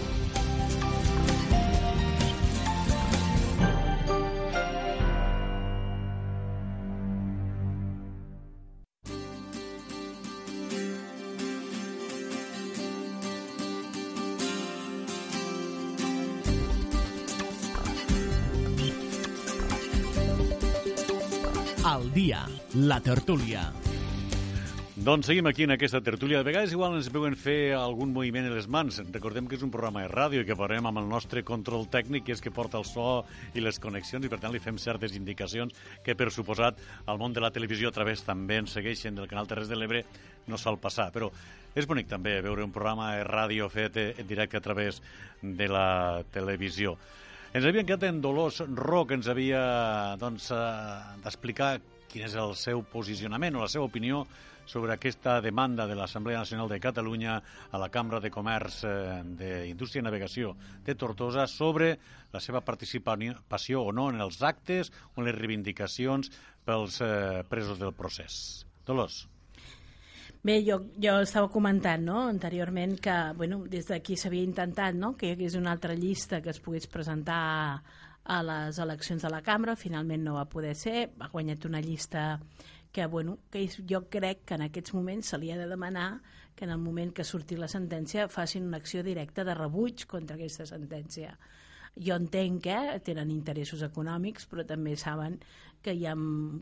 Al 21.83 22.13
dia, 22.15 22.45
la 22.79 23.01
tertúlia. 23.03 23.65
Doncs 24.95 25.27
seguim 25.27 25.49
aquí 25.51 25.65
en 25.67 25.73
aquesta 25.75 25.99
tertúlia. 25.99 26.39
De 26.39 26.47
vegades 26.47 26.71
igual 26.71 26.93
ens 26.95 27.09
veuen 27.11 27.35
fer 27.35 27.73
algun 27.75 28.13
moviment 28.15 28.47
en 28.47 28.53
les 28.55 28.69
mans. 28.71 29.01
Recordem 29.11 29.49
que 29.51 29.57
és 29.59 29.65
un 29.67 29.73
programa 29.75 30.05
de 30.05 30.13
ràdio 30.13 30.45
i 30.45 30.47
que 30.47 30.55
parlem 30.55 30.87
amb 30.87 31.01
el 31.01 31.09
nostre 31.11 31.43
control 31.43 31.89
tècnic, 31.91 32.29
que 32.29 32.37
és 32.37 32.43
que 32.45 32.53
porta 32.55 32.79
el 32.79 32.87
so 32.87 33.25
i 33.59 33.65
les 33.65 33.83
connexions, 33.83 34.23
i 34.23 34.31
per 34.31 34.39
tant 34.39 34.55
li 34.55 34.63
fem 34.63 34.79
certes 34.79 35.17
indicacions 35.19 35.75
que, 36.07 36.15
per 36.15 36.31
suposat, 36.31 36.79
al 37.11 37.19
món 37.19 37.35
de 37.35 37.43
la 37.43 37.51
televisió 37.51 37.91
a 37.91 37.97
través 37.97 38.23
també 38.23 38.61
ens 38.63 38.77
segueixen 38.79 39.19
del 39.19 39.27
canal 39.27 39.51
Terres 39.51 39.67
de 39.67 39.81
l'Ebre, 39.81 40.05
no 40.47 40.61
sol 40.63 40.79
passar. 40.79 41.09
Però 41.11 41.33
és 41.75 41.91
bonic 41.91 42.07
també 42.15 42.37
veure 42.47 42.63
un 42.63 42.71
programa 42.71 43.17
de 43.17 43.27
ràdio 43.27 43.67
fet 43.75 43.99
en 44.05 44.23
directe 44.31 44.63
a 44.63 44.63
través 44.63 45.03
de 45.43 45.67
la 45.67 46.23
televisió. 46.31 46.95
Ens 47.53 47.67
havien 47.69 47.85
quedat 47.85 48.07
en 48.09 48.23
Dolors 48.25 48.63
Ro, 48.65 49.03
que 49.05 49.13
ens 49.19 49.27
havia 49.29 49.59
doncs, 50.17 50.47
eh, 50.57 51.17
d'explicar 51.21 51.75
quin 52.09 52.25
és 52.25 52.33
el 52.41 52.55
seu 52.57 52.81
posicionament 52.89 53.59
o 53.59 53.61
la 53.61 53.69
seva 53.69 53.85
opinió 53.85 54.23
sobre 54.65 54.95
aquesta 54.95 55.35
demanda 55.45 55.85
de 55.91 55.99
l'Assemblea 55.99 56.41
Nacional 56.41 56.71
de 56.73 56.79
Catalunya 56.81 57.35
a 57.69 57.81
la 57.83 57.91
Cambra 57.93 58.23
de 58.25 58.31
Comerç 58.33 58.79
eh, 58.89 58.95
d'Indústria 59.37 60.01
i 60.01 60.07
Navegació 60.07 60.55
de 60.87 60.97
Tortosa 60.97 61.45
sobre 61.45 61.99
la 62.33 62.41
seva 62.41 62.65
participació 62.65 63.85
o 63.85 63.93
no 63.93 64.09
en 64.09 64.25
els 64.25 64.41
actes 64.41 64.89
o 65.13 65.21
en 65.21 65.29
les 65.29 65.37
reivindicacions 65.37 66.33
pels 66.65 67.03
eh, 67.05 67.45
presos 67.53 67.77
del 67.77 67.93
procés. 67.93 68.65
Dolors. 68.89 69.27
Bé, 70.43 70.57
jo, 70.67 70.81
jo 70.99 71.13
estava 71.23 71.47
comentant 71.55 72.03
no, 72.03 72.25
anteriorment 72.27 72.97
que 72.99 73.13
bueno, 73.39 73.61
des 73.71 73.87
d'aquí 73.87 74.17
s'havia 74.19 74.43
intentat 74.43 74.97
no, 74.99 75.13
que 75.15 75.29
hi 75.29 75.37
hagués 75.37 75.55
una 75.55 75.71
altra 75.71 75.95
llista 75.95 76.41
que 76.43 76.51
es 76.51 76.59
pogués 76.59 76.89
presentar 76.91 77.43
a 78.25 78.39
les 78.43 78.81
eleccions 78.83 79.23
de 79.23 79.31
la 79.31 79.39
cambra, 79.47 79.77
finalment 79.79 80.27
no 80.27 80.35
va 80.35 80.49
poder 80.51 80.75
ser, 80.75 81.13
ha 81.23 81.29
guanyat 81.31 81.69
una 81.71 81.81
llista 81.81 82.41
que, 82.91 83.07
bueno, 83.07 83.39
que 83.53 83.69
jo 83.89 84.03
crec 84.11 84.43
que 84.45 84.59
en 84.59 84.67
aquests 84.67 84.95
moments 84.99 85.31
se 85.31 85.39
li 85.39 85.53
ha 85.55 85.61
de 85.61 85.71
demanar 85.71 86.21
que 86.57 86.67
en 86.67 86.75
el 86.75 86.83
moment 86.83 87.15
que 87.15 87.23
surti 87.23 87.55
la 87.57 87.71
sentència 87.71 88.27
facin 88.27 88.67
una 88.67 88.83
acció 88.83 89.07
directa 89.07 89.47
de 89.47 89.55
rebuig 89.55 90.09
contra 90.11 90.35
aquesta 90.35 90.67
sentència. 90.67 91.37
Jo 91.95 92.17
entenc 92.19 92.63
que 92.67 92.79
tenen 93.07 93.31
interessos 93.31 93.83
econòmics, 93.87 94.51
però 94.51 94.67
també 94.67 94.97
saben 94.97 95.39
que 95.83 95.95
ja 95.99 96.15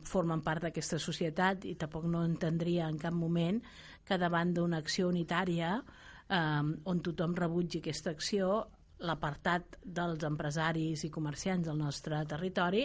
formen 0.08 0.42
part 0.42 0.66
d'aquesta 0.66 0.98
societat 0.98 1.66
i 1.68 1.76
tampoc 1.78 2.08
no 2.10 2.24
entendria 2.26 2.88
en 2.88 2.98
cap 2.98 3.14
moment 3.14 3.60
que 4.06 4.18
davant 4.18 4.54
d'una 4.56 4.80
acció 4.80 5.08
unitària 5.08 5.76
eh, 5.78 6.62
on 6.84 7.02
tothom 7.04 7.36
rebutgi 7.36 7.80
aquesta 7.80 8.14
acció 8.16 8.66
l'apartat 9.00 9.78
dels 9.80 10.24
empresaris 10.28 11.04
i 11.06 11.12
comerciants 11.12 11.68
del 11.68 11.78
nostre 11.80 12.20
territori 12.28 12.84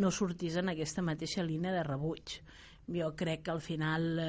no 0.00 0.10
sortís 0.12 0.58
en 0.60 0.72
aquesta 0.72 1.02
mateixa 1.02 1.44
línia 1.44 1.72
de 1.72 1.84
rebuig. 1.86 2.38
Jo 2.84 3.14
crec 3.16 3.46
que 3.46 3.52
al 3.54 3.62
final 3.64 4.18
eh, 4.20 4.26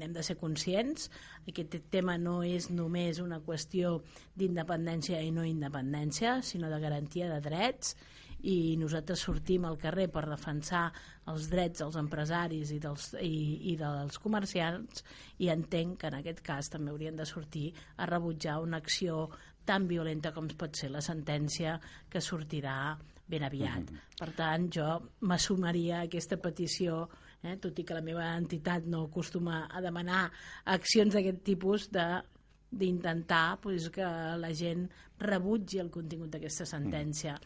hem 0.00 0.14
de 0.14 0.22
ser 0.24 0.38
conscients. 0.40 1.10
Aquest 1.44 1.76
tema 1.92 2.16
no 2.16 2.38
és 2.42 2.70
només 2.72 3.20
una 3.20 3.42
qüestió 3.44 3.98
d'independència 4.34 5.20
i 5.20 5.28
no 5.34 5.44
independència, 5.44 6.38
sinó 6.40 6.72
de 6.72 6.80
garantia 6.80 7.28
de 7.28 7.40
drets 7.44 7.96
i 8.42 8.76
nosaltres 8.80 9.22
sortim 9.26 9.66
al 9.68 9.78
carrer 9.78 10.08
per 10.12 10.24
defensar 10.28 10.86
els 11.30 11.48
drets 11.50 11.82
dels 11.82 11.98
empresaris 12.00 12.72
i 12.72 12.78
dels, 12.82 13.12
i, 13.20 13.72
i 13.72 13.76
dels 13.80 14.18
comerciants 14.18 15.04
i 15.38 15.50
entenc 15.52 16.00
que 16.00 16.10
en 16.10 16.18
aquest 16.20 16.42
cas 16.46 16.70
també 16.72 16.92
haurien 16.92 17.16
de 17.16 17.28
sortir 17.28 17.70
a 17.96 18.08
rebutjar 18.08 18.60
una 18.62 18.80
acció 18.80 19.28
tan 19.64 19.86
violenta 19.86 20.32
com 20.32 20.48
pot 20.58 20.76
ser 20.76 20.90
la 20.90 21.02
sentència 21.04 21.76
que 22.10 22.22
sortirà 22.24 22.96
ben 23.30 23.44
aviat. 23.44 23.80
Mm 23.80 23.96
-hmm. 23.96 24.18
Per 24.18 24.30
tant, 24.34 24.70
jo 24.74 25.10
m'assumaria 25.20 26.00
a 26.00 26.02
aquesta 26.02 26.36
petició 26.36 27.08
eh, 27.42 27.56
tot 27.56 27.78
i 27.78 27.84
que 27.84 27.94
la 27.94 28.02
meva 28.04 28.36
entitat 28.36 28.84
no 28.86 29.04
acostuma 29.04 29.68
a 29.70 29.80
demanar 29.80 30.30
accions 30.64 31.14
d'aquest 31.14 31.42
tipus 31.42 31.90
de 31.90 32.22
d'intentar 32.70 33.58
pues, 33.62 33.90
que 33.90 34.06
la 34.38 34.52
gent 34.54 34.86
rebutgi 35.20 35.80
el 35.82 35.90
contingut 35.90 36.30
d'aquesta 36.34 36.66
sentència. 36.68 37.36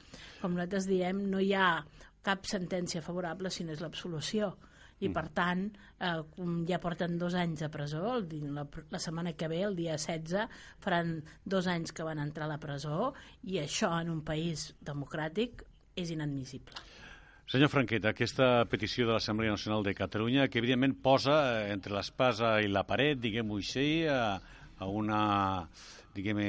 Com 0.42 0.54
nosaltres 0.54 0.86
diem, 0.90 1.24
no 1.30 1.40
hi 1.40 1.54
ha 1.56 1.80
cap 2.24 2.46
sentència 2.48 3.02
favorable 3.04 3.50
si 3.52 3.64
no 3.64 3.74
és 3.74 3.82
l'absolució 3.84 4.54
i 5.02 5.10
per 5.12 5.26
tant 5.34 5.66
eh, 5.98 6.20
ja 6.68 6.80
porten 6.82 7.18
dos 7.18 7.34
anys 7.38 7.64
a 7.66 7.70
presó 7.72 8.16
el, 8.16 8.28
la, 8.54 8.64
la 8.92 9.00
setmana 9.02 9.34
que 9.36 9.48
ve, 9.50 9.60
el 9.66 9.76
dia 9.76 9.98
16 9.98 10.46
faran 10.84 11.16
dos 11.44 11.68
anys 11.70 11.92
que 11.92 12.06
van 12.06 12.22
entrar 12.22 12.46
a 12.46 12.54
la 12.54 12.60
presó 12.62 13.12
i 13.42 13.58
això 13.62 13.90
en 14.00 14.12
un 14.12 14.22
país 14.24 14.72
democràtic 14.80 15.64
és 15.98 16.10
inadmissible. 16.14 16.78
Senyor 17.50 17.68
Franqueta, 17.68 18.14
aquesta 18.14 18.64
petició 18.72 19.04
de 19.06 19.12
l'Assemblea 19.18 19.52
Nacional 19.52 19.82
de 19.84 19.92
Catalunya, 19.94 20.46
que 20.48 20.62
evidentment 20.62 20.94
posa 21.04 21.36
eh, 21.58 21.72
entre 21.74 21.92
l'espasa 21.92 22.56
i 22.64 22.70
la 22.72 22.86
paret, 22.88 23.20
diguem-ho 23.20 23.58
així, 23.60 24.06
a, 24.08 24.38
a 24.84 24.90
una, 24.92 25.20
diguem 26.14 26.40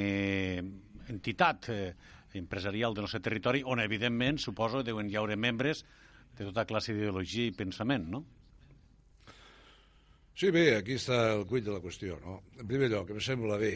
entitat 1.08 1.70
eh, 1.72 1.94
empresarial 2.36 2.94
del 2.94 3.06
nostre 3.06 3.22
territori, 3.24 3.62
on, 3.64 3.80
evidentment, 3.80 4.38
suposo, 4.42 4.84
deuen 4.84 5.08
hi 5.10 5.16
haure 5.16 5.36
membres 5.40 5.84
de 6.36 6.44
tota 6.44 6.66
classe 6.68 6.94
d'ideologia 6.94 7.48
i 7.48 7.54
pensament, 7.56 8.10
no? 8.12 8.24
Sí, 10.36 10.50
bé, 10.52 10.66
aquí 10.76 10.98
està 11.00 11.30
el 11.32 11.46
cuit 11.48 11.64
de 11.64 11.72
la 11.72 11.80
qüestió, 11.80 12.18
no? 12.20 12.42
En 12.60 12.68
primer 12.68 12.90
lloc, 12.92 13.14
em 13.14 13.22
sembla 13.24 13.56
bé 13.60 13.72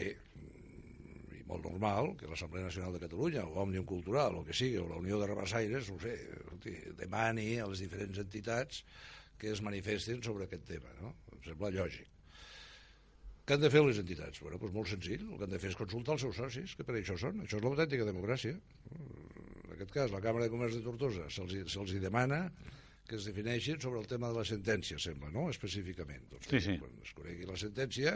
i 1.33 1.41
molt 1.49 1.65
normal 1.65 2.11
que 2.19 2.29
l'Assemblea 2.29 2.67
Nacional 2.67 2.93
de 2.93 3.01
Catalunya 3.01 3.47
o 3.47 3.57
Òmnium 3.63 3.87
Cultural 3.89 4.37
o 4.37 4.43
que 4.45 4.53
sigui, 4.53 4.77
o 4.77 4.85
la 4.91 5.01
Unió 5.01 5.17
de 5.17 5.31
Rabassaires, 5.31 5.89
no 5.89 5.97
sé, 6.03 6.13
demani 7.01 7.55
a 7.57 7.65
les 7.71 7.81
diferents 7.81 8.21
entitats 8.21 8.85
que 9.41 9.49
es 9.49 9.65
manifestin 9.65 10.21
sobre 10.21 10.45
aquest 10.45 10.69
tema, 10.69 10.93
no? 11.01 11.15
Em 11.33 11.41
sembla 11.49 11.73
lògic. 11.73 12.10
Què 13.51 13.57
han 13.57 13.63
de 13.65 13.67
fer 13.67 13.81
les 13.83 13.97
entitats? 13.99 14.39
Bueno, 14.39 14.55
doncs 14.61 14.71
molt 14.71 14.87
senzill, 14.87 15.25
el 15.27 15.35
que 15.35 15.43
han 15.43 15.51
de 15.51 15.57
fer 15.59 15.73
és 15.73 15.75
consultar 15.75 16.13
els 16.13 16.21
seus 16.23 16.37
socis, 16.39 16.71
que 16.79 16.85
per 16.87 16.93
això 16.95 17.17
són. 17.19 17.41
Això 17.43 17.57
és 17.57 17.65
l'autèntica 17.65 18.05
democràcia. 18.07 18.53
En 18.95 19.73
aquest 19.75 19.91
cas, 19.91 20.13
la 20.13 20.21
Càmera 20.23 20.45
de 20.45 20.53
Comerç 20.53 20.77
de 20.77 20.85
Tortosa 20.85 21.25
se'ls 21.27 21.75
se 21.91 21.99
demana 21.99 22.45
que 23.09 23.17
es 23.17 23.25
defineixin 23.27 23.81
sobre 23.83 23.99
el 23.99 24.07
tema 24.07 24.29
de 24.31 24.39
la 24.39 24.45
sentència, 24.47 24.95
sembla, 25.03 25.33
no?, 25.35 25.49
específicament. 25.51 26.23
Doncs, 26.31 26.47
sí, 26.47 26.63
sí. 26.63 26.77
Quan 26.79 26.95
es 27.03 27.11
conegui 27.17 27.49
la 27.49 27.57
sentència, 27.59 28.15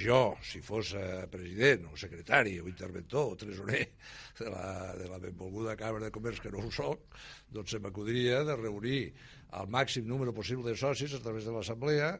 jo, 0.00 0.18
si 0.42 0.64
fos 0.72 0.90
president 1.30 1.86
o 1.92 1.94
secretari 2.02 2.58
o 2.58 2.66
interventor 2.66 3.30
o 3.36 3.38
tresorer 3.38 3.84
de 4.42 4.50
la, 4.50 4.66
de 4.98 5.06
la 5.12 5.22
benvolguda 5.22 5.78
Càmera 5.78 6.08
de 6.10 6.16
Comerç, 6.18 6.42
que 6.42 6.50
no 6.50 6.66
ho 6.66 6.74
soc, 6.74 7.06
doncs 7.54 7.76
se 7.76 7.84
m'acudiria 7.86 8.42
de 8.42 8.58
reunir 8.58 9.00
el 9.62 9.70
màxim 9.70 10.10
número 10.10 10.34
possible 10.34 10.74
de 10.74 10.82
socis 10.82 11.14
a 11.14 11.22
través 11.22 11.46
de 11.46 11.54
l'assemblea 11.54 12.16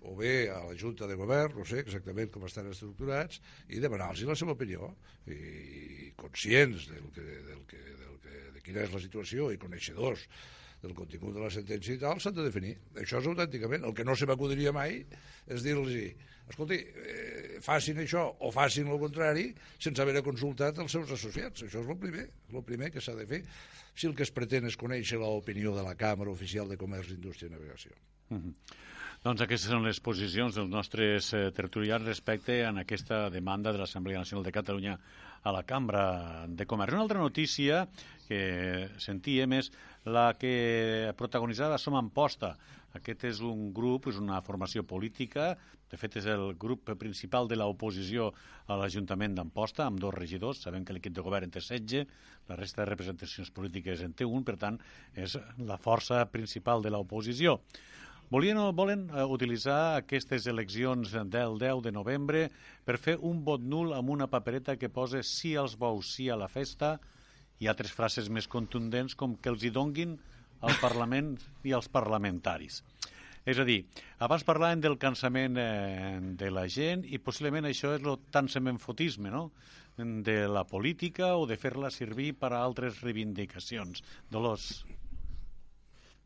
o 0.00 0.14
bé 0.16 0.48
a 0.50 0.62
la 0.64 0.78
Junta 0.78 1.06
de 1.10 1.18
Govern, 1.18 1.58
no 1.58 1.66
sé 1.68 1.82
exactament 1.82 2.32
com 2.32 2.46
estan 2.48 2.70
estructurats, 2.70 3.40
i 3.68 3.82
demanar-los 3.82 4.24
la 4.28 4.38
seva 4.38 4.56
opinió, 4.56 4.90
i 5.26 6.10
conscients 6.18 6.88
del 6.90 7.12
que, 7.14 7.28
del 7.50 7.62
que, 7.70 7.84
del 8.00 8.18
que, 8.24 8.42
de 8.56 8.64
quina 8.64 8.84
és 8.86 8.92
la 8.94 9.02
situació 9.02 9.52
i 9.52 9.60
coneixedors 9.60 10.26
del 10.82 10.96
contingut 10.98 11.36
de 11.36 11.44
la 11.44 11.50
sentència 11.54 11.94
i 11.94 12.00
tal, 12.02 12.18
s'han 12.18 12.34
de 12.34 12.44
definir. 12.48 12.74
Això 12.98 13.20
és 13.22 13.28
autènticament. 13.30 13.84
El 13.86 13.94
que 13.94 14.06
no 14.06 14.16
se 14.18 14.26
m'acudiria 14.26 14.72
mai 14.74 14.98
és 15.46 15.62
dir-los 15.62 15.94
escolti, 16.50 16.74
eh, 16.74 17.60
facin 17.62 18.00
això 18.02 18.24
o 18.42 18.50
facin 18.50 18.90
el 18.90 18.98
contrari 18.98 19.46
sense 19.78 20.02
haver 20.02 20.24
consultat 20.26 20.78
els 20.82 20.90
seus 20.90 21.10
associats. 21.14 21.62
Això 21.62 21.84
és 21.84 21.88
el 21.88 21.98
primer, 22.02 22.26
el 22.50 22.64
primer 22.66 22.90
que 22.90 23.00
s'ha 23.00 23.14
de 23.14 23.26
fer 23.30 23.44
si 23.94 24.08
el 24.08 24.16
que 24.16 24.26
es 24.26 24.32
pretén 24.34 24.66
és 24.66 24.76
conèixer 24.76 25.20
l'opinió 25.20 25.74
de 25.76 25.84
la 25.86 25.94
Càmera 25.94 26.32
Oficial 26.32 26.68
de 26.68 26.78
Comerç, 26.80 27.12
Indústria 27.14 27.48
i 27.48 27.52
Navegació. 27.52 27.92
Uh 28.30 28.38
-huh. 28.38 28.54
Doncs 29.22 29.38
aquestes 29.44 29.70
són 29.70 29.84
les 29.86 30.00
posicions 30.02 30.56
dels 30.58 30.70
nostres 30.70 31.28
eh, 31.38 31.44
tertulians 31.54 32.02
respecte 32.02 32.56
a 32.66 32.72
aquesta 32.80 33.28
demanda 33.30 33.70
de 33.70 33.78
l'Assemblea 33.78 34.18
Nacional 34.18 34.42
de 34.42 34.52
Catalunya 34.56 34.96
a 35.46 35.52
la 35.54 35.60
Cambra 35.62 36.02
de 36.50 36.66
Comerç. 36.66 36.96
Una 36.96 37.04
altra 37.04 37.22
notícia 37.22 37.84
que 38.26 38.40
sentíem 38.98 39.54
és 39.60 39.70
la 40.10 40.32
que 40.34 41.14
protagonitzava 41.14 41.78
Som 41.78 42.00
Amposta. 42.00 42.56
Aquest 42.98 43.28
és 43.30 43.44
un 43.46 43.70
grup, 43.70 44.10
és 44.10 44.18
una 44.18 44.42
formació 44.42 44.82
política, 44.82 45.52
de 45.86 46.02
fet 46.02 46.18
és 46.18 46.26
el 46.34 46.56
grup 46.58 46.90
principal 46.98 47.46
de 47.46 47.62
l'oposició 47.62 48.32
a 48.66 48.82
l'Ajuntament 48.82 49.38
d'Amposta, 49.38 49.86
amb 49.86 50.02
dos 50.02 50.18
regidors, 50.18 50.66
sabem 50.66 50.82
que 50.82 50.98
l'equip 50.98 51.14
de 51.14 51.22
govern 51.22 51.46
en 51.46 51.54
té 51.54 51.62
16, 51.62 52.10
la 52.50 52.58
resta 52.58 52.82
de 52.82 52.90
representacions 52.90 53.54
polítiques 53.54 54.02
en 54.02 54.18
té 54.18 54.26
un, 54.26 54.42
per 54.42 54.58
tant, 54.58 54.82
és 55.14 55.38
la 55.62 55.78
força 55.78 56.24
principal 56.34 56.82
de 56.82 56.90
l'oposició. 56.90 57.60
Volien 58.30 58.58
o 58.62 58.72
volen 58.72 59.08
eh, 59.10 59.24
utilitzar 59.24 59.96
aquestes 59.98 60.46
eleccions 60.46 61.12
del 61.32 61.58
10 61.60 61.82
de 61.84 61.92
novembre 61.92 62.46
per 62.84 62.98
fer 62.98 63.18
un 63.20 63.42
vot 63.44 63.60
nul 63.60 63.92
amb 63.96 64.10
una 64.14 64.28
papereta 64.30 64.76
que 64.76 64.92
posa 64.92 65.22
sí 65.26 65.56
als 65.56 65.76
bous, 65.76 66.14
sí 66.16 66.28
a 66.28 66.36
la 66.36 66.48
festa 66.48 66.98
i 67.60 67.68
altres 67.68 67.92
frases 67.92 68.30
més 68.30 68.48
contundents 68.48 69.14
com 69.14 69.36
que 69.36 69.52
els 69.52 69.64
hi 69.64 69.70
donguin 69.70 70.16
al 70.62 70.78
Parlament 70.80 71.36
i 71.66 71.74
als 71.74 71.88
parlamentaris. 71.90 72.82
És 73.42 73.58
a 73.58 73.66
dir, 73.66 73.80
abans 74.22 74.44
parlàvem 74.46 74.82
del 74.82 74.98
cansament 75.02 75.58
eh, 75.58 76.18
de 76.38 76.50
la 76.54 76.68
gent 76.70 77.02
i 77.04 77.18
possiblement 77.18 77.66
això 77.66 77.90
és 77.96 78.04
el 78.06 78.20
tan 78.30 78.48
semenfotisme, 78.48 79.32
no?, 79.34 79.50
de 79.98 80.48
la 80.48 80.62
política 80.64 81.34
o 81.36 81.44
de 81.44 81.58
fer-la 81.60 81.90
servir 81.92 82.32
per 82.40 82.52
a 82.54 82.62
altres 82.64 83.02
reivindicacions. 83.04 84.00
Dolors. 84.30 84.86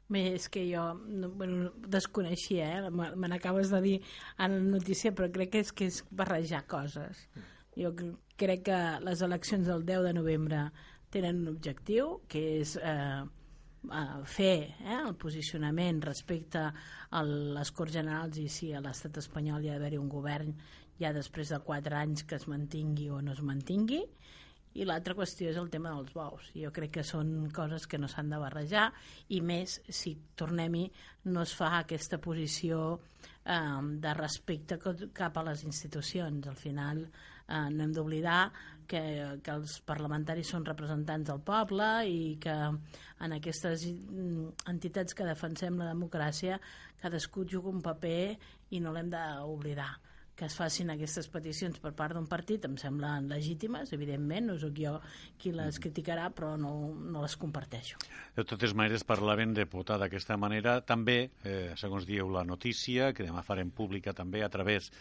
Bé, 0.09 0.23
és 0.37 0.47
que 0.49 0.63
jo 0.69 0.83
no, 0.95 1.33
bueno, 1.35 1.73
desconeixia, 1.91 2.69
eh? 2.79 2.91
me 2.95 3.31
n'acabes 3.31 3.73
de 3.75 3.81
dir 3.83 3.97
a 4.37 4.47
la 4.47 4.61
notícia, 4.63 5.11
però 5.11 5.27
crec 5.35 5.51
que 5.57 5.63
és 5.65 5.73
que 5.75 5.89
és 5.91 6.03
barrejar 6.11 6.63
coses. 6.71 7.25
Jo 7.75 7.91
crec 8.39 8.63
que 8.69 8.79
les 9.03 9.25
eleccions 9.27 9.67
del 9.67 9.83
10 9.89 10.07
de 10.07 10.13
novembre 10.15 10.61
tenen 11.11 11.43
un 11.43 11.51
objectiu, 11.57 12.21
que 12.31 12.45
és 12.61 12.77
eh, 12.79 13.25
fer 14.31 14.55
eh, 14.79 14.97
el 15.01 15.15
posicionament 15.19 16.01
respecte 16.03 16.63
a 17.11 17.23
les 17.27 17.71
Corts 17.75 17.99
Generals 17.99 18.39
i 18.39 18.49
si 18.49 18.73
a 18.73 18.83
l'estat 18.85 19.19
espanyol 19.23 19.65
hi 19.65 19.71
ha 19.71 19.79
d'haver 19.79 19.99
un 19.99 20.09
govern 20.11 20.55
ja 21.01 21.13
després 21.13 21.51
de 21.53 21.61
quatre 21.65 21.99
anys 21.99 22.25
que 22.25 22.39
es 22.39 22.47
mantingui 22.49 23.11
o 23.11 23.21
no 23.23 23.35
es 23.35 23.43
mantingui 23.45 24.05
i 24.77 24.85
l'altra 24.85 25.17
qüestió 25.17 25.51
és 25.51 25.59
el 25.61 25.71
tema 25.73 25.93
dels 25.95 26.13
bous. 26.15 26.51
Jo 26.55 26.71
crec 26.75 26.97
que 26.99 27.05
són 27.07 27.49
coses 27.55 27.87
que 27.89 28.01
no 28.01 28.09
s'han 28.13 28.31
de 28.33 28.41
barrejar 28.41 28.91
i 29.33 29.41
més 29.41 29.81
si, 29.89 30.17
tornem-hi, 30.37 30.85
no 31.33 31.45
es 31.47 31.55
fa 31.57 31.73
aquesta 31.79 32.21
posició 32.23 32.83
eh, 32.95 33.81
de 34.05 34.15
respecte 34.19 34.79
cap 35.17 35.37
a 35.37 35.47
les 35.49 35.65
institucions. 35.65 36.47
Al 36.47 36.61
final 36.61 37.05
eh, 37.07 37.69
no 37.73 37.85
hem 37.85 37.95
d'oblidar 37.97 38.41
que, 38.87 39.03
que 39.43 39.55
els 39.55 39.79
parlamentaris 39.87 40.53
són 40.55 40.67
representants 40.67 41.31
del 41.31 41.43
poble 41.47 41.89
i 42.11 42.37
que 42.43 42.57
en 42.57 43.37
aquestes 43.39 43.89
mm, 43.91 44.69
entitats 44.73 45.17
que 45.17 45.27
defensem 45.27 45.79
la 45.81 45.91
democràcia 45.93 46.61
cadascú 47.03 47.45
juga 47.49 47.73
un 47.73 47.83
paper 47.85 48.37
i 48.77 48.83
no 48.83 48.93
l'hem 48.95 49.11
d'oblidar 49.13 49.95
que 50.37 50.45
es 50.45 50.55
facin 50.55 50.93
aquestes 50.93 51.31
peticions 51.33 51.81
per 51.81 51.95
part 51.97 52.15
d'un 52.15 52.29
partit 52.29 52.65
em 52.69 52.77
semblen 52.81 53.31
legítimes, 53.33 53.93
evidentment, 53.97 54.51
no 54.51 54.59
sóc 54.61 54.77
jo 54.77 54.97
qui 55.41 55.55
les 55.57 55.81
criticarà, 55.81 56.29
però 56.37 56.55
no, 56.61 56.73
no 56.93 57.25
les 57.25 57.37
comparteixo. 57.41 57.99
De 58.37 58.45
totes 58.45 58.77
maneres, 58.77 59.07
parlaven 59.09 59.55
de 59.57 59.65
votar 59.65 59.97
d'aquesta 60.03 60.37
manera. 60.37 60.83
També, 60.85 61.31
eh, 61.45 61.73
segons 61.81 62.05
dieu 62.07 62.29
la 62.31 62.45
notícia, 62.45 63.15
que 63.17 63.25
demà 63.25 63.43
farem 63.47 63.73
pública 63.73 64.13
també 64.13 64.45
a 64.45 64.53
través 64.53 64.93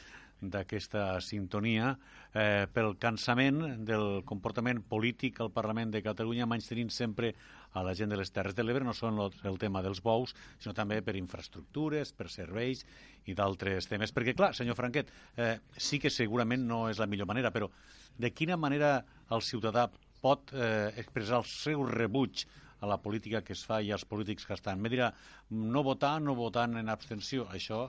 d'aquesta 0.42 1.20
sintonia 1.24 1.94
eh, 2.34 2.68
pel 2.72 2.96
cansament 3.00 3.86
del 3.88 4.24
comportament 4.28 4.82
polític 4.84 5.40
al 5.40 5.52
Parlament 5.56 5.94
de 5.94 6.04
Catalunya 6.04 6.48
menys 6.50 6.68
tenint 6.68 6.92
sempre 6.92 7.34
a 7.76 7.84
la 7.84 7.94
gent 7.98 8.12
de 8.12 8.18
les 8.20 8.32
Terres 8.32 8.56
de 8.56 8.64
l'Ebre, 8.64 8.86
no 8.88 8.96
són 8.96 9.20
el 9.20 9.60
tema 9.60 9.82
dels 9.84 10.02
bous, 10.04 10.34
sinó 10.64 10.74
també 10.76 11.02
per 11.04 11.18
infraestructures, 11.20 12.14
per 12.16 12.30
serveis 12.32 12.86
i 13.28 13.36
d'altres 13.36 13.90
temes. 13.92 14.16
Perquè, 14.16 14.36
clar, 14.38 14.54
senyor 14.56 14.78
Franquet, 14.80 15.12
eh, 15.36 15.58
sí 15.76 16.00
que 16.00 16.14
segurament 16.14 16.64
no 16.66 16.86
és 16.90 17.02
la 17.04 17.10
millor 17.12 17.28
manera, 17.28 17.52
però 17.52 17.70
de 18.18 18.32
quina 18.32 18.56
manera 18.56 18.98
el 19.36 19.44
ciutadà 19.44 19.90
pot 20.24 20.54
eh, 20.56 20.94
expressar 21.02 21.42
el 21.44 21.50
seu 21.50 21.84
rebuig 21.90 22.46
a 22.80 22.88
la 22.88 22.98
política 23.02 23.42
que 23.44 23.54
es 23.54 23.66
fa 23.68 23.82
i 23.82 23.92
als 23.92 24.06
polítics 24.08 24.48
que 24.48 24.56
estan. 24.56 24.80
Me 24.82 24.92
dirà, 24.94 25.12
no 25.52 25.84
votar, 25.84 26.16
no 26.22 26.36
votant 26.38 26.80
en 26.80 26.90
abstenció, 26.94 27.50
això 27.52 27.86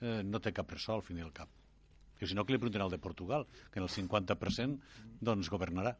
eh, 0.00 0.20
no 0.24 0.42
té 0.42 0.52
cap 0.56 0.70
ressò 0.74 0.98
al 0.98 1.06
fin 1.06 1.22
i 1.22 1.24
al 1.26 1.32
cap. 1.36 1.50
Que 2.18 2.26
si 2.26 2.34
no, 2.34 2.44
que 2.44 2.54
li 2.54 2.58
pregunten 2.58 2.82
al 2.82 2.90
de 2.90 2.98
Portugal, 2.98 3.46
que 3.70 3.78
en 3.78 3.86
el 3.86 3.92
50% 3.94 5.22
doncs 5.22 5.50
governarà. 5.54 5.94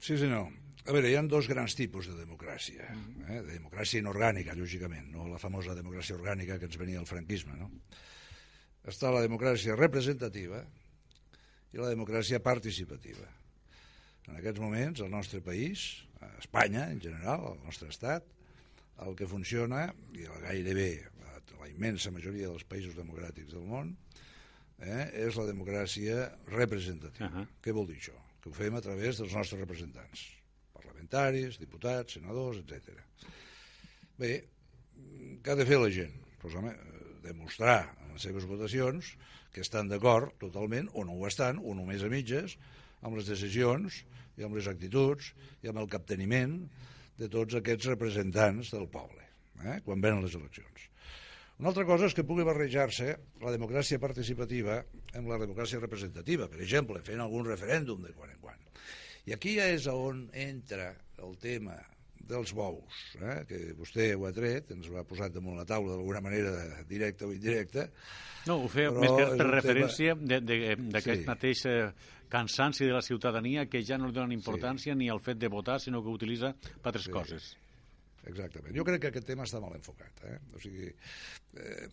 Sí, 0.00 0.16
senyor. 0.16 0.48
A 0.88 0.94
veure, 0.96 1.10
hi 1.10 1.16
ha 1.18 1.22
dos 1.28 1.44
grans 1.50 1.74
tipus 1.76 2.06
de 2.08 2.14
democràcia. 2.16 2.86
Eh? 2.88 3.40
De 3.44 3.52
democràcia 3.52 4.00
inorgànica, 4.00 4.56
lògicament, 4.56 5.10
no 5.12 5.26
la 5.28 5.38
famosa 5.38 5.76
democràcia 5.76 6.16
orgànica 6.16 6.56
que 6.58 6.70
ens 6.70 6.78
venia 6.80 7.02
el 7.02 7.08
franquisme. 7.08 7.52
No? 7.60 7.68
Està 8.88 9.10
la 9.12 9.20
democràcia 9.20 9.76
representativa 9.76 10.62
i 11.74 11.78
la 11.78 11.90
democràcia 11.92 12.40
participativa. 12.40 13.28
En 14.26 14.38
aquests 14.38 14.62
moments, 14.62 15.04
el 15.04 15.12
nostre 15.12 15.42
país, 15.44 16.06
Espanya 16.38 16.88
en 16.92 17.00
general, 17.00 17.44
el 17.52 17.60
nostre 17.64 17.90
estat, 17.92 18.24
el 19.04 19.14
que 19.16 19.28
funciona, 19.28 19.86
i 20.16 20.24
gairebé 20.46 20.90
la 21.60 21.68
immensa 21.68 22.12
majoria 22.12 22.48
dels 22.48 22.64
països 22.64 22.96
democràtics 22.96 23.52
del 23.52 23.68
món, 23.68 23.92
eh, 24.80 25.06
és 25.28 25.36
la 25.36 25.46
democràcia 25.48 26.30
representativa. 26.48 27.28
Uh 27.28 27.36
-huh. 27.36 27.46
Què 27.60 27.72
vol 27.76 27.86
dir 27.86 28.00
això? 28.00 28.16
Que 28.40 28.50
ho 28.50 28.56
fem 28.56 28.76
a 28.76 28.82
través 28.84 29.20
dels 29.20 29.34
nostres 29.36 29.60
representants, 29.60 30.24
parlamentaris, 30.76 31.58
diputats, 31.60 32.16
senadors, 32.16 32.62
etc. 32.62 32.96
Bé, 34.20 34.32
què 35.44 35.52
ha 35.52 35.58
de 35.58 35.68
fer 35.68 35.80
la 35.80 35.90
gent? 35.92 36.16
Pues, 36.40 36.56
home, 36.56 36.72
demostrar 37.24 37.82
en 38.04 38.14
les 38.14 38.24
seves 38.24 38.46
votacions 38.48 39.14
que 39.54 39.64
estan 39.64 39.90
d'acord 39.90 40.36
totalment, 40.40 40.88
o 40.94 41.04
no 41.04 41.18
ho 41.18 41.26
estan, 41.28 41.60
o 41.60 41.74
només 41.76 42.04
a 42.06 42.12
mitges, 42.12 42.56
amb 43.02 43.18
les 43.18 43.28
decisions 43.28 44.02
i 44.38 44.46
amb 44.46 44.56
les 44.56 44.68
actituds 44.70 45.32
i 45.64 45.72
amb 45.72 45.82
el 45.82 45.90
capteniment 45.92 46.62
de 47.20 47.28
tots 47.32 47.58
aquests 47.58 47.90
representants 47.92 48.72
del 48.72 48.88
poble, 48.88 49.26
eh, 49.64 49.80
quan 49.84 50.00
venen 50.00 50.24
les 50.24 50.36
eleccions. 50.38 50.89
Una 51.60 51.68
altra 51.74 51.84
cosa 51.84 52.06
és 52.08 52.14
que 52.16 52.24
pugui 52.24 52.44
barrejar-se 52.48 53.10
la 53.44 53.50
democràcia 53.52 54.00
participativa 54.00 54.78
amb 55.18 55.28
la 55.28 55.36
democràcia 55.42 55.80
representativa, 55.82 56.46
per 56.48 56.62
exemple, 56.64 57.02
fent 57.04 57.20
algun 57.20 57.44
referèndum 57.50 58.00
de 58.06 58.14
quan 58.16 58.32
en 58.32 58.38
quan. 58.40 58.56
I 59.28 59.36
aquí 59.36 59.58
ja 59.58 59.66
és 59.68 59.84
on 59.92 60.22
entra 60.32 60.94
el 61.20 61.36
tema 61.42 61.76
dels 62.30 62.54
bous, 62.56 63.04
eh? 63.20 63.36
que 63.44 63.60
vostè 63.76 64.08
ho 64.16 64.24
ha 64.24 64.32
tret, 64.32 64.72
ens 64.72 64.88
ho 64.88 64.96
ha 64.96 65.04
posat 65.04 65.36
damunt 65.36 65.60
la 65.60 65.68
taula 65.68 65.98
d'alguna 65.98 66.24
manera 66.24 66.56
directa 66.88 67.28
o 67.28 67.36
indirecta. 67.36 67.90
No, 68.48 68.62
ho 68.64 68.72
feia 68.72 68.96
més 68.96 69.12
que 69.18 69.30
per 69.36 69.52
referència 69.52 70.16
tema... 70.16 70.40
d'aquest 70.40 71.26
sí. 71.26 71.28
mateix 71.28 71.66
eh, 71.68 71.80
cansanci 72.32 72.88
de 72.88 72.96
la 72.96 73.04
ciutadania 73.04 73.68
que 73.68 73.84
ja 73.84 74.00
no 74.00 74.08
li 74.08 74.16
donen 74.16 74.32
importància 74.32 74.94
sí. 74.94 75.00
ni 75.02 75.12
al 75.12 75.20
fet 75.20 75.36
de 75.36 75.52
votar, 75.52 75.76
sinó 75.84 76.00
que 76.00 76.08
utilitza 76.08 76.54
per 76.56 76.94
altres 76.94 77.10
sí. 77.10 77.18
coses 77.20 77.56
exactament. 78.28 78.74
Jo 78.76 78.84
crec 78.86 79.02
que 79.04 79.10
aquest 79.12 79.28
tema 79.28 79.46
està 79.46 79.60
mal 79.62 79.74
enfocat. 79.76 80.24
Eh? 80.28 80.36
O 80.56 80.62
sigui, 80.62 80.88
eh, 81.56 81.86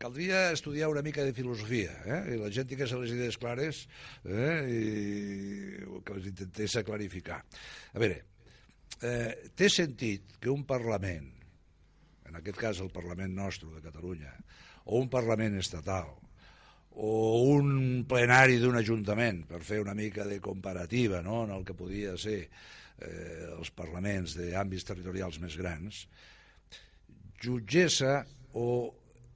caldria 0.00 0.50
estudiar 0.54 0.90
una 0.92 1.02
mica 1.02 1.24
de 1.26 1.34
filosofia, 1.36 1.94
eh? 2.04 2.20
i 2.34 2.40
la 2.40 2.50
gent 2.54 2.68
tingués 2.70 2.94
les 3.00 3.14
idees 3.16 3.38
clares 3.40 3.84
eh? 4.24 4.58
i 4.70 6.02
que 6.04 6.18
les 6.18 6.28
intentés 6.32 6.78
clarificar. 6.86 7.40
A 7.94 8.02
veure, 8.02 8.20
eh, 9.00 9.50
té 9.56 9.70
sentit 9.72 10.36
que 10.40 10.52
un 10.52 10.66
Parlament, 10.68 11.30
en 12.28 12.38
aquest 12.40 12.60
cas 12.60 12.84
el 12.84 12.92
Parlament 12.94 13.34
nostre 13.34 13.72
de 13.74 13.82
Catalunya, 13.84 14.32
o 14.84 15.00
un 15.00 15.10
Parlament 15.10 15.58
estatal, 15.60 16.12
o 16.94 17.42
un 17.50 18.04
plenari 18.06 18.60
d'un 18.62 18.78
ajuntament, 18.78 19.42
per 19.48 19.60
fer 19.66 19.80
una 19.82 19.96
mica 19.98 20.26
de 20.28 20.38
comparativa 20.40 21.22
no? 21.22 21.42
en 21.44 21.50
el 21.56 21.64
que 21.66 21.74
podia 21.74 22.14
ser 22.16 22.48
eh, 23.00 23.54
els 23.58 23.70
parlaments 23.74 24.36
d'àmbits 24.38 24.86
territorials 24.86 25.40
més 25.42 25.56
grans, 25.60 26.04
jutgessa 27.42 28.22
o 28.54 28.68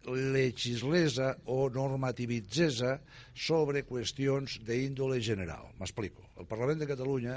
legislesa 0.09 1.35
o 1.53 1.66
normativitzesa 1.73 2.94
sobre 3.35 3.85
qüestions 3.88 4.59
d'índole 4.64 5.21
general. 5.21 5.73
M'explico. 5.81 6.25
El 6.38 6.49
Parlament 6.49 6.81
de 6.81 6.88
Catalunya 6.88 7.37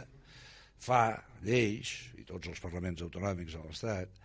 fa 0.82 1.04
lleis, 1.46 1.92
i 2.18 2.24
tots 2.28 2.50
els 2.50 2.62
parlaments 2.64 3.04
autonòmics 3.06 3.58
de 3.58 3.64
l'Estat, 3.66 4.22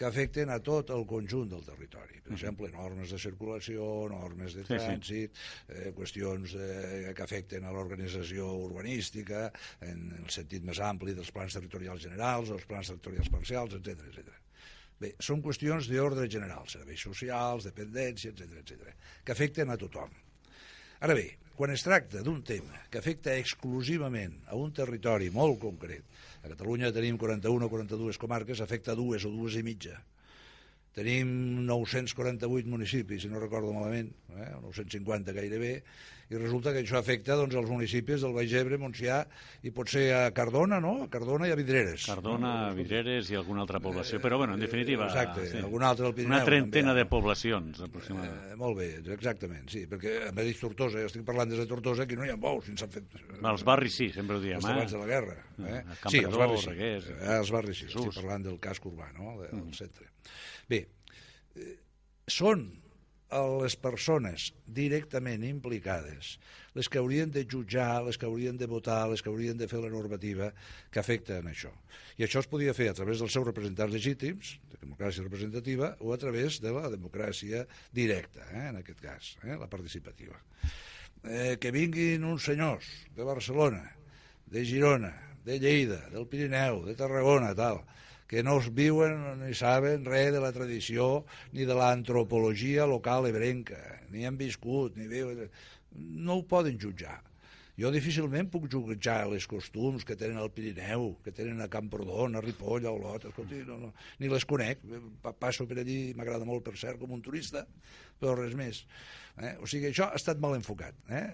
que 0.00 0.08
afecten 0.08 0.48
a 0.48 0.56
tot 0.64 0.88
el 0.96 1.02
conjunt 1.04 1.50
del 1.52 1.60
territori. 1.60 2.22
Per 2.24 2.32
exemple, 2.32 2.70
normes 2.72 3.10
de 3.12 3.18
circulació, 3.20 3.84
normes 4.08 4.54
de 4.56 4.62
trànsit. 4.64 5.36
Eh, 5.68 5.90
qüestions 5.92 6.54
eh, 6.56 7.10
que 7.16 7.26
afecten 7.26 7.66
a 7.68 7.72
l'organització 7.74 8.46
urbanística, 8.62 9.50
en 9.84 10.06
el 10.22 10.30
sentit 10.32 10.64
més 10.64 10.80
ampli 10.80 11.12
dels 11.18 11.28
plans 11.36 11.58
territorials 11.58 12.06
generals, 12.06 12.54
els 12.56 12.64
plans 12.70 12.88
territorials 12.94 13.28
parcials, 13.34 13.76
etc 13.76 14.08
etc. 14.08 14.40
Bé, 15.04 15.12
són 15.20 15.44
qüestions 15.44 15.92
d'ordre 15.92 16.24
general, 16.32 16.64
serveis 16.72 17.04
socials, 17.04 17.68
dependència, 17.68 18.32
etc 18.32 18.56
etc, 18.62 18.96
que 19.20 19.36
afecten 19.36 19.68
a 19.68 19.76
tothom. 19.84 20.16
Ara 21.04 21.16
bé, 21.16 21.28
quan 21.60 21.74
es 21.74 21.82
tracta 21.84 22.22
d'un 22.24 22.38
tema 22.40 22.78
que 22.88 22.96
afecta 22.96 23.34
exclusivament 23.36 24.38
a 24.48 24.56
un 24.56 24.70
territori 24.72 25.26
molt 25.34 25.58
concret, 25.60 26.06
a 26.40 26.48
Catalunya 26.48 26.88
tenim 26.88 27.18
41 27.20 27.66
o 27.66 27.68
42 27.68 28.16
comarques, 28.16 28.62
afecta 28.64 28.94
dues 28.96 29.26
o 29.28 29.32
dues 29.34 29.58
i 29.60 29.62
mitja. 29.66 29.98
Tenim 30.96 31.28
948 31.68 32.64
municipis, 32.64 33.26
si 33.26 33.28
no 33.28 33.42
recordo 33.44 33.74
malament, 33.76 34.08
eh? 34.38 34.48
950 34.62 35.36
gairebé, 35.36 35.74
i 36.30 36.38
resulta 36.38 36.70
que 36.70 36.84
això 36.84 36.98
afecta 37.00 37.34
doncs, 37.38 37.56
els 37.58 37.70
municipis 37.70 38.22
del 38.22 38.34
Baix 38.36 38.52
Ebre, 38.54 38.78
Montsià 38.78 39.18
i 39.66 39.72
potser 39.74 40.04
a 40.14 40.20
Cardona, 40.34 40.78
no? 40.82 40.92
A 41.04 41.08
Cardona 41.10 41.48
i 41.48 41.54
a 41.54 41.56
Vidreres. 41.58 42.04
Cardona, 42.06 42.52
no? 42.68 42.76
Vidreres 42.78 43.32
i 43.32 43.38
alguna 43.38 43.64
altra 43.64 43.80
població, 43.82 44.20
però 44.22 44.38
bueno, 44.38 44.54
en 44.54 44.62
definitiva... 44.62 45.08
Exacte, 45.10 45.48
sí. 45.50 45.58
alguna 45.58 45.88
altra 45.90 46.06
del 46.06 46.14
Pirineu. 46.14 46.36
Una 46.36 46.46
trentena 46.46 46.92
també. 46.92 47.02
de 47.02 47.10
poblacions, 47.10 47.80
aproximadament. 47.86 48.52
Eh, 48.52 48.58
molt 48.60 48.78
bé, 48.78 48.88
exactament, 49.16 49.66
sí, 49.72 49.82
perquè 49.90 50.14
m'ha 50.30 50.44
dit 50.46 50.60
Tortosa, 50.62 51.02
jo 51.02 51.10
estic 51.10 51.24
parlant 51.26 51.50
des 51.50 51.62
de 51.64 51.66
Tortosa, 51.70 52.06
que 52.06 52.18
no 52.20 52.28
hi 52.28 52.30
ha 52.30 52.38
bous, 52.38 52.68
fins 52.68 52.86
han 52.86 52.94
fet... 52.94 53.16
Els 53.40 53.66
barris 53.66 53.98
sí, 53.98 54.10
sempre 54.14 54.38
ho 54.38 54.44
diem, 54.44 54.62
eh? 54.62 54.74
abans 54.76 54.94
de 54.94 55.00
la 55.02 55.08
guerra. 55.10 55.34
Eh? 55.66 55.82
Sí, 56.06 56.22
els 56.22 56.38
barris 56.38 56.62
sí. 56.62 56.70
Reguers, 56.70 57.10
eh, 57.16 57.32
els 57.40 57.50
barris 57.56 57.82
sí, 57.82 57.90
estic 57.90 58.20
parlant 58.20 58.46
del 58.46 58.60
casc 58.62 58.86
urbà, 58.86 59.10
no?, 59.18 59.34
del 59.42 59.64
mm. 59.64 59.74
centre. 59.80 60.06
Bé, 60.70 60.84
eh, 61.58 61.74
són 62.30 62.68
les 63.30 63.76
persones 63.78 64.50
directament 64.66 65.44
implicades, 65.46 66.38
les 66.74 66.88
que 66.90 66.98
haurien 66.98 67.30
de 67.30 67.44
jutjar, 67.46 68.02
les 68.06 68.18
que 68.18 68.26
haurien 68.26 68.58
de 68.58 68.66
votar, 68.66 69.08
les 69.10 69.22
que 69.22 69.30
haurien 69.30 69.58
de 69.58 69.68
fer 69.70 69.80
la 69.82 69.90
normativa 69.90 70.50
que 70.90 71.00
afecten 71.00 71.46
això. 71.50 71.70
I 72.18 72.26
això 72.26 72.42
es 72.42 72.50
podia 72.50 72.74
fer 72.74 72.90
a 72.90 72.96
través 72.98 73.22
dels 73.22 73.32
seus 73.32 73.46
representants 73.46 73.94
legítims, 73.94 74.56
de 74.70 74.80
democràcia 74.82 75.22
representativa, 75.22 75.94
o 76.00 76.12
a 76.12 76.18
través 76.18 76.60
de 76.60 76.74
la 76.74 76.90
democràcia 76.90 77.66
directa, 77.92 78.46
eh, 78.50 78.68
en 78.72 78.82
aquest 78.82 79.00
cas, 79.00 79.36
eh, 79.44 79.56
la 79.56 79.70
participativa. 79.70 80.36
Eh, 81.22 81.56
que 81.60 81.70
vinguin 81.70 82.24
uns 82.24 82.44
senyors 82.48 82.86
de 83.14 83.24
Barcelona, 83.24 83.84
de 84.46 84.64
Girona, 84.64 85.12
de 85.44 85.58
Lleida, 85.60 86.08
del 86.10 86.26
Pirineu, 86.26 86.84
de 86.84 86.94
Tarragona, 86.96 87.54
tal, 87.54 87.84
que 88.30 88.44
no 88.46 88.60
es 88.60 88.68
viuen 88.70 89.40
ni 89.40 89.56
saben 89.58 90.04
res 90.06 90.30
de 90.30 90.38
la 90.42 90.52
tradició 90.54 91.24
ni 91.50 91.66
de 91.66 91.74
l'antropologia 91.74 92.86
local 92.86 93.26
ebrenca, 93.26 93.80
ni 94.14 94.22
han 94.26 94.38
viscut, 94.38 94.94
ni 94.94 95.10
viuen... 95.10 95.48
No 95.90 96.36
ho 96.38 96.44
poden 96.46 96.76
jutjar. 96.78 97.18
Jo 97.80 97.90
difícilment 97.90 98.46
puc 98.52 98.68
jutjar 98.70 99.24
les 99.32 99.48
costums 99.50 100.04
que 100.06 100.14
tenen 100.20 100.38
al 100.38 100.52
Pirineu, 100.54 101.16
que 101.24 101.32
tenen 101.34 101.58
a 101.64 101.68
Camprodon, 101.72 102.36
a 102.36 102.42
Ripoll, 102.44 102.86
a 102.86 102.92
Olot, 102.92 103.26
escolti, 103.30 103.64
no, 103.66 103.80
no, 103.80 103.90
ni 104.20 104.30
les 104.30 104.46
conec. 104.46 104.84
Passo 105.40 105.66
per 105.66 105.80
allí, 105.80 106.12
m'agrada 106.14 106.46
molt, 106.46 106.62
per 106.66 106.76
cert, 106.78 107.00
com 107.00 107.16
un 107.16 107.24
turista, 107.24 107.64
però 108.20 108.36
res 108.38 108.54
més. 108.58 108.84
Eh? 109.40 109.56
O 109.62 109.68
sigui, 109.70 109.88
això 109.88 110.10
ha 110.10 110.18
estat 110.18 110.40
mal 110.42 110.54
enfocat. 110.56 110.96
Eh? 111.08 111.24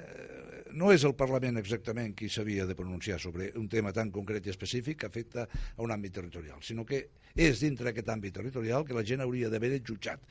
No 0.79 0.93
és 0.95 1.05
el 1.09 1.17
Parlament 1.19 1.59
exactament 1.59 2.15
qui 2.17 2.29
s'havia 2.31 2.67
de 2.69 2.77
pronunciar 2.79 3.19
sobre 3.23 3.51
un 3.59 3.69
tema 3.73 3.93
tan 3.97 4.13
concret 4.15 4.47
i 4.47 4.53
específic 4.53 5.01
que 5.03 5.11
afecta 5.11 5.47
a 5.47 5.81
un 5.83 5.95
àmbit 5.95 6.15
territorial, 6.21 6.61
sinó 6.63 6.85
que 6.87 7.03
és 7.37 7.61
dintre 7.61 7.89
d'aquest 7.89 8.09
àmbit 8.13 8.37
territorial 8.39 8.87
que 8.87 8.95
la 8.97 9.05
gent 9.05 9.25
hauria 9.25 9.51
d'haver 9.53 9.75
jutjat. 9.85 10.23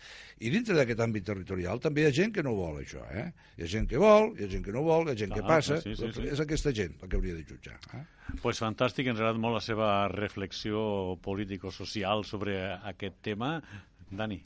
I 0.41 0.49
dintre 0.53 0.78
d'aquest 0.78 1.03
àmbit 1.06 1.28
territorial 1.28 1.82
també 1.84 2.06
hi 2.06 2.10
ha 2.10 2.16
gent 2.22 2.34
que 2.34 2.45
no 2.45 2.56
vol 2.58 2.80
això. 2.82 3.03
Eh? 3.12 3.28
Hi 3.58 3.68
ha 3.68 3.70
gent 3.76 3.91
que 3.91 4.01
vol, 4.01 4.32
hi 4.39 4.47
ha 4.47 4.49
gent 4.56 4.66
que 4.66 4.74
no 4.74 4.86
vol, 4.88 5.10
hi 5.10 5.14
ha 5.14 5.20
gent 5.26 5.36
ah, 5.36 5.41
que 5.41 5.45
passa. 5.45 5.80
Sí, 5.84 5.93
sí, 5.99 6.10
sí. 6.16 6.26
És 6.32 6.41
aquesta 6.41 6.74
gent 6.74 6.97
la 7.01 7.12
que 7.12 7.20
hauria 7.20 7.38
de 7.38 7.45
jutjar. 7.45 7.78
Eh? 7.99 8.06
Pues 8.41 8.64
fantàstic, 8.64 9.12
ens 9.12 9.22
ha 9.22 9.28
agradat 9.28 9.41
molt 9.41 9.60
la 9.60 9.64
seva 9.66 9.91
reflexió 10.16 10.82
político-social 11.26 12.26
sobre 12.26 12.58
aquest 12.95 13.22
tema. 13.30 13.60
Dani 14.10 14.41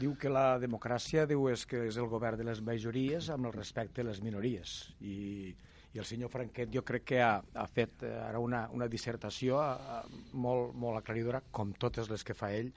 diu 0.00 0.16
que 0.20 0.32
la 0.32 0.58
democràcia 0.62 1.26
diu 1.28 1.48
és 1.52 1.64
que 1.68 1.86
és 1.88 1.96
el 2.00 2.08
govern 2.12 2.40
de 2.40 2.46
les 2.48 2.60
majories 2.64 3.30
amb 3.32 3.48
el 3.48 3.56
respecte 3.56 4.02
a 4.02 4.08
les 4.10 4.20
minories 4.24 4.76
i, 5.00 5.54
i 5.94 6.00
el 6.02 6.06
senyor 6.08 6.32
Franquet 6.32 6.72
jo 6.72 6.84
crec 6.84 7.06
que 7.12 7.20
ha, 7.24 7.36
ha 7.40 7.66
fet 7.72 8.04
eh, 8.04 8.12
ara 8.28 8.40
una, 8.42 8.66
una 8.76 8.88
dissertació 8.92 9.60
a, 9.62 9.70
a, 9.96 10.00
molt, 10.32 10.74
molt 10.76 11.00
aclaridora 11.00 11.42
com 11.50 11.72
totes 11.80 12.10
les 12.12 12.24
que 12.26 12.36
fa 12.36 12.52
ell 12.52 12.72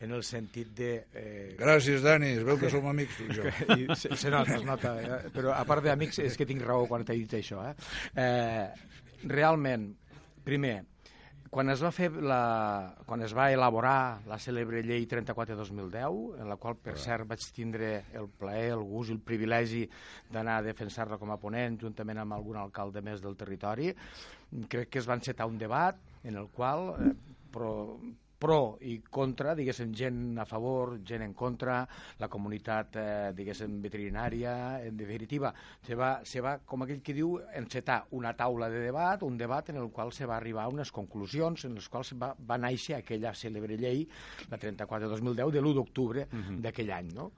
en 0.00 0.12
el 0.12 0.24
sentit 0.28 0.72
de... 0.76 0.90
Eh... 1.14 1.54
Gràcies, 1.56 2.02
Dani, 2.04 2.34
es 2.36 2.42
veu 2.44 2.58
que 2.60 2.68
som 2.72 2.84
amics 2.90 3.16
tu 3.16 3.28
i 3.30 3.36
jo. 3.38 3.46
I 3.78 3.86
se, 3.96 4.10
se 4.18 4.32
nota, 4.32 4.58
es 4.58 4.66
nota, 4.66 4.92
eh? 5.00 5.30
però 5.32 5.54
a 5.56 5.62
part 5.68 5.86
d'amics 5.86 6.20
és 6.26 6.36
que 6.36 6.44
tinc 6.48 6.64
raó 6.66 6.84
quan 6.90 7.06
t'he 7.06 7.16
dit 7.16 7.38
això. 7.38 7.62
Eh? 7.70 7.72
Eh, 8.20 9.24
realment, 9.32 9.88
primer, 10.44 10.82
quan 11.56 11.72
es 11.72 11.80
va 11.80 11.88
fer 11.88 12.10
la, 12.12 12.92
quan 13.08 13.22
es 13.24 13.32
va 13.32 13.46
elaborar 13.48 14.20
la 14.28 14.36
cèlebre 14.36 14.82
llei 14.84 15.06
34-2010, 15.08 16.18
en 16.42 16.50
la 16.52 16.58
qual, 16.60 16.74
per 16.76 16.98
cert, 17.00 17.24
vaig 17.30 17.46
tindre 17.56 17.88
el 18.20 18.28
plaer, 18.28 18.74
el 18.74 18.82
gust 18.84 19.08
i 19.08 19.14
el 19.16 19.22
privilegi 19.24 19.80
d'anar 20.34 20.58
a 20.58 20.66
defensar-la 20.66 21.16
com 21.16 21.32
a 21.32 21.38
ponent, 21.40 21.78
juntament 21.80 22.20
amb 22.20 22.36
algun 22.36 22.60
alcalde 22.60 23.00
més 23.00 23.24
del 23.24 23.38
territori, 23.40 23.88
crec 24.68 24.92
que 24.92 25.00
es 25.00 25.08
va 25.08 25.16
encetar 25.16 25.48
un 25.48 25.56
debat 25.56 25.96
en 26.28 26.36
el 26.36 26.50
qual 26.52 26.90
eh, 26.92 27.14
però, 27.56 27.72
pro 28.38 28.76
i 28.84 28.98
contra, 29.10 29.54
diguéssim, 29.56 29.92
gent 29.96 30.38
a 30.38 30.46
favor, 30.48 30.96
gent 31.06 31.24
en 31.24 31.32
contra, 31.34 31.80
la 32.20 32.28
comunitat, 32.28 32.96
eh, 33.00 33.32
diguéssim, 33.36 33.78
veterinària, 33.82 34.54
en 34.84 34.96
definitiva, 34.96 35.52
se 35.86 35.96
va, 35.98 36.10
se 36.24 36.42
va, 36.44 36.56
com 36.64 36.84
aquell 36.84 37.02
que 37.02 37.16
diu, 37.16 37.36
encetar 37.56 38.02
una 38.16 38.34
taula 38.36 38.68
de 38.72 38.84
debat, 38.84 39.22
un 39.22 39.38
debat 39.38 39.70
en 39.72 39.80
el 39.82 39.90
qual 39.90 40.12
se 40.12 40.26
va 40.26 40.36
arribar 40.36 40.64
a 40.64 40.72
unes 40.72 40.92
conclusions 40.92 41.64
en 41.64 41.76
les 41.78 41.88
quals 41.88 42.14
va, 42.20 42.34
va 42.36 42.58
néixer 42.60 42.98
aquella 42.98 43.34
cèlebre 43.34 43.78
llei, 43.80 44.06
la 44.50 44.58
34-2010, 44.58 45.52
de 45.52 45.60
l'1 45.62 45.74
d'octubre 45.74 46.26
uh 46.30 46.36
-huh. 46.36 46.60
d'aquell 46.60 46.90
any, 46.90 47.12
no? 47.14 47.32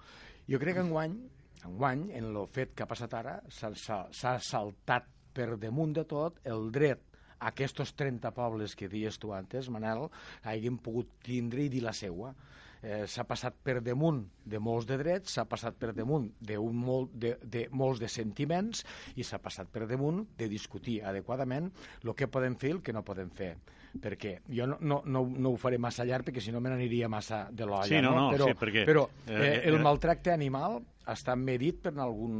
Jo 0.48 0.58
crec 0.58 0.74
que 0.74 0.80
enguany, 0.80 1.18
enguany, 1.64 2.10
en 2.12 2.24
el 2.24 2.46
fet 2.48 2.74
que 2.74 2.82
ha 2.82 2.86
passat 2.86 3.14
ara, 3.14 3.42
s'ha 3.48 4.38
saltat 4.40 5.04
per 5.32 5.56
damunt 5.60 5.92
de 5.92 6.04
tot 6.04 6.40
el 6.44 6.70
dret 6.72 7.07
aquests 7.38 7.94
30 7.96 8.32
pobles 8.34 8.74
que 8.76 8.88
dies 8.88 9.18
tu 9.18 9.32
antes, 9.34 9.68
Manel, 9.70 10.08
hagin 10.42 10.78
pogut 10.82 11.10
tindre 11.24 11.64
i 11.64 11.72
dir 11.72 11.82
la 11.84 11.94
seua. 11.96 12.34
Eh, 12.78 13.06
s'ha 13.10 13.24
passat 13.26 13.56
per 13.66 13.80
damunt 13.82 14.20
de 14.46 14.60
molts 14.62 14.86
de 14.86 14.98
drets, 15.00 15.32
s'ha 15.34 15.44
passat 15.50 15.74
per 15.78 15.90
damunt 15.96 16.28
de, 16.38 16.58
un 16.62 16.76
molt, 16.78 17.10
de, 17.10 17.34
de 17.42 17.64
molts 17.74 17.98
de 17.98 18.10
sentiments 18.10 18.84
i 19.18 19.26
s'ha 19.26 19.40
passat 19.42 19.66
per 19.74 19.88
damunt 19.90 20.22
de 20.38 20.46
discutir 20.48 21.00
adequadament 21.02 21.72
el 22.04 22.14
que 22.14 22.30
podem 22.30 22.54
fer 22.54 22.70
i 22.70 22.76
el 22.76 22.84
que 22.86 22.94
no 22.94 23.02
podem 23.02 23.34
fer 23.34 23.56
perquè 24.02 24.34
jo 24.52 24.66
no, 24.68 24.76
no, 24.80 25.00
no, 25.06 25.24
no 25.24 25.54
ho 25.54 25.58
faré 25.60 25.78
massa 25.80 26.06
llarg 26.08 26.28
perquè 26.28 26.42
si 26.44 26.52
no 26.54 26.60
me 26.60 26.72
n'aniria 26.72 27.08
massa 27.08 27.46
de 27.50 27.66
l'olla 27.66 27.88
sí, 27.88 28.02
no, 28.04 28.14
no, 28.16 28.28
però, 28.34 28.50
sí, 28.50 28.58
perquè, 28.60 28.84
però 28.88 29.08
eh, 29.26 29.38
eh, 29.38 29.58
el 29.70 29.80
maltracte 29.84 30.34
animal 30.34 30.80
està 31.08 31.34
medit 31.40 31.80
per 31.84 31.94
algun 31.96 32.38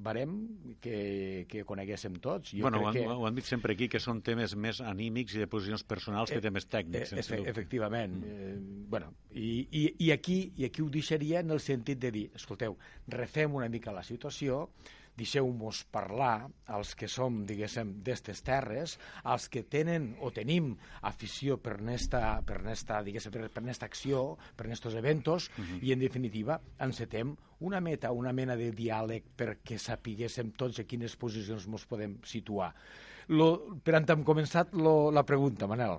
barem 0.00 0.36
que, 0.80 1.44
que 1.50 1.64
coneguéssim 1.68 2.16
tots. 2.24 2.54
Jo 2.54 2.64
bueno, 2.64 2.80
crec 2.80 2.88
ho, 2.88 3.10
que... 3.10 3.16
ho 3.20 3.26
han 3.28 3.36
dit 3.36 3.48
sempre 3.48 3.76
aquí, 3.76 3.90
que 3.92 4.00
són 4.00 4.22
temes 4.24 4.54
més 4.56 4.80
anímics 4.80 5.36
i 5.36 5.42
de 5.42 5.48
posicions 5.50 5.84
personals 5.84 6.32
eh, 6.32 6.38
que 6.38 6.44
temes 6.44 6.66
tècnics. 6.72 7.12
Eh, 7.12 7.20
efe, 7.20 7.42
efectivament. 7.50 8.16
Mm. 8.22 8.30
Eh, 8.30 8.86
bueno, 8.94 9.12
i, 9.32 9.50
i, 9.68 9.84
i, 10.06 10.10
aquí, 10.16 10.40
I 10.56 10.70
aquí 10.70 10.84
ho 10.84 10.88
deixaria 10.92 11.44
en 11.44 11.52
el 11.52 11.60
sentit 11.60 12.00
de 12.00 12.12
dir, 12.14 12.26
escolteu, 12.38 12.78
refem 13.12 13.60
una 13.60 13.68
mica 13.68 13.92
la 13.92 14.06
situació, 14.06 14.64
deixeu-nos 15.18 15.82
parlar, 15.92 16.48
els 16.74 16.94
que 16.96 17.08
som, 17.10 17.42
diguéssim, 17.46 17.92
d'estes 18.04 18.42
terres, 18.46 18.96
els 19.24 19.48
que 19.52 19.62
tenen 19.68 20.14
o 20.20 20.30
tenim 20.34 20.72
afició 21.08 21.58
per 21.60 21.78
nesta, 21.84 22.40
per 22.46 22.62
nesta, 22.64 23.02
diguéssim, 23.04 23.34
per, 23.34 23.48
per 23.52 23.64
nesta 23.66 23.88
acció, 23.90 24.38
per 24.56 24.68
nestos 24.68 24.94
eventos, 24.94 25.50
uh 25.50 25.62
-huh. 25.64 25.82
i 25.82 25.92
en 25.92 26.00
definitiva 26.00 26.60
encetem 26.78 27.36
una 27.60 27.80
meta, 27.80 28.12
una 28.12 28.32
mena 28.32 28.56
de 28.56 28.70
diàleg 28.72 29.24
perquè 29.36 29.78
sapiguéssim 29.78 30.52
tots 30.52 30.80
a 30.80 30.84
quines 30.84 31.16
posicions 31.16 31.66
ens 31.66 31.86
podem 31.86 32.18
situar. 32.24 32.74
Lo, 33.28 33.78
per 33.84 33.94
tant, 33.94 34.18
hem 34.18 34.24
començat 34.24 34.72
lo, 34.72 35.10
la 35.10 35.24
pregunta, 35.24 35.66
Manel. 35.66 35.98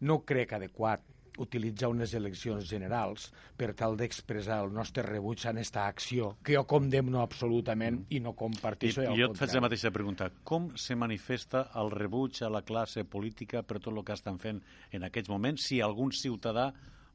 No 0.00 0.22
crec 0.24 0.52
adequat 0.52 1.11
utilitzar 1.38 1.88
unes 1.92 2.14
eleccions 2.14 2.68
generals 2.68 3.30
per 3.56 3.72
tal 3.78 3.96
d'expressar 3.96 4.60
el 4.64 4.72
nostre 4.74 5.04
rebuig 5.06 5.46
a 5.46 5.50
aquesta 5.50 5.86
acció, 5.86 6.36
que 6.44 6.56
jo 6.56 6.64
condemno 6.68 7.22
absolutament 7.22 8.02
i 8.10 8.20
no 8.20 8.34
comparteixo. 8.38 9.02
I, 9.02 9.16
i 9.16 9.22
jo 9.22 9.30
et 9.30 9.38
faig 9.40 9.54
la 9.56 9.64
mateixa 9.64 9.92
pregunta. 9.94 10.30
Com 10.44 10.72
se 10.76 10.96
manifesta 10.98 11.68
el 11.80 11.92
rebuig 11.94 12.42
a 12.42 12.50
la 12.52 12.62
classe 12.66 13.04
política 13.04 13.62
per 13.62 13.80
tot 13.80 13.92
el 13.94 14.04
que 14.04 14.16
estan 14.16 14.40
fent 14.42 14.62
en 14.92 15.08
aquests 15.08 15.32
moments 15.32 15.68
si 15.68 15.80
algun 15.80 16.12
ciutadà 16.12 16.72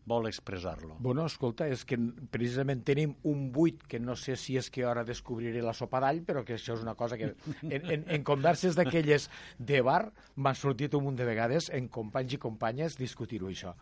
vol 0.07 0.27
expressar-lo. 0.29 0.95
Bueno, 1.03 1.25
escolta, 1.27 1.67
és 1.67 1.83
que 1.87 1.97
precisament 2.31 2.81
tenim 2.87 3.13
un 3.27 3.49
buit 3.51 3.83
que 3.91 3.99
no 3.99 4.15
sé 4.15 4.37
si 4.39 4.55
és 4.59 4.71
que 4.71 4.85
ara 4.87 5.03
descobriré 5.07 5.61
la 5.65 5.75
sopa 5.75 5.99
d'all, 6.03 6.23
però 6.27 6.45
que 6.47 6.55
això 6.55 6.77
és 6.77 6.85
una 6.85 6.95
cosa 6.95 7.19
que 7.19 7.33
en, 7.75 7.91
en, 7.91 8.05
en 8.07 8.27
converses 8.27 8.79
d'aquelles 8.79 9.27
de 9.59 9.81
bar 9.83 10.05
m'ha 10.35 10.55
sortit 10.55 10.95
un 10.95 11.09
munt 11.09 11.19
de 11.19 11.27
vegades 11.27 11.67
en 11.75 11.91
companys 11.91 12.37
i 12.37 12.41
companyes 12.47 12.95
discutir-ho 12.99 13.51
això 13.51 13.75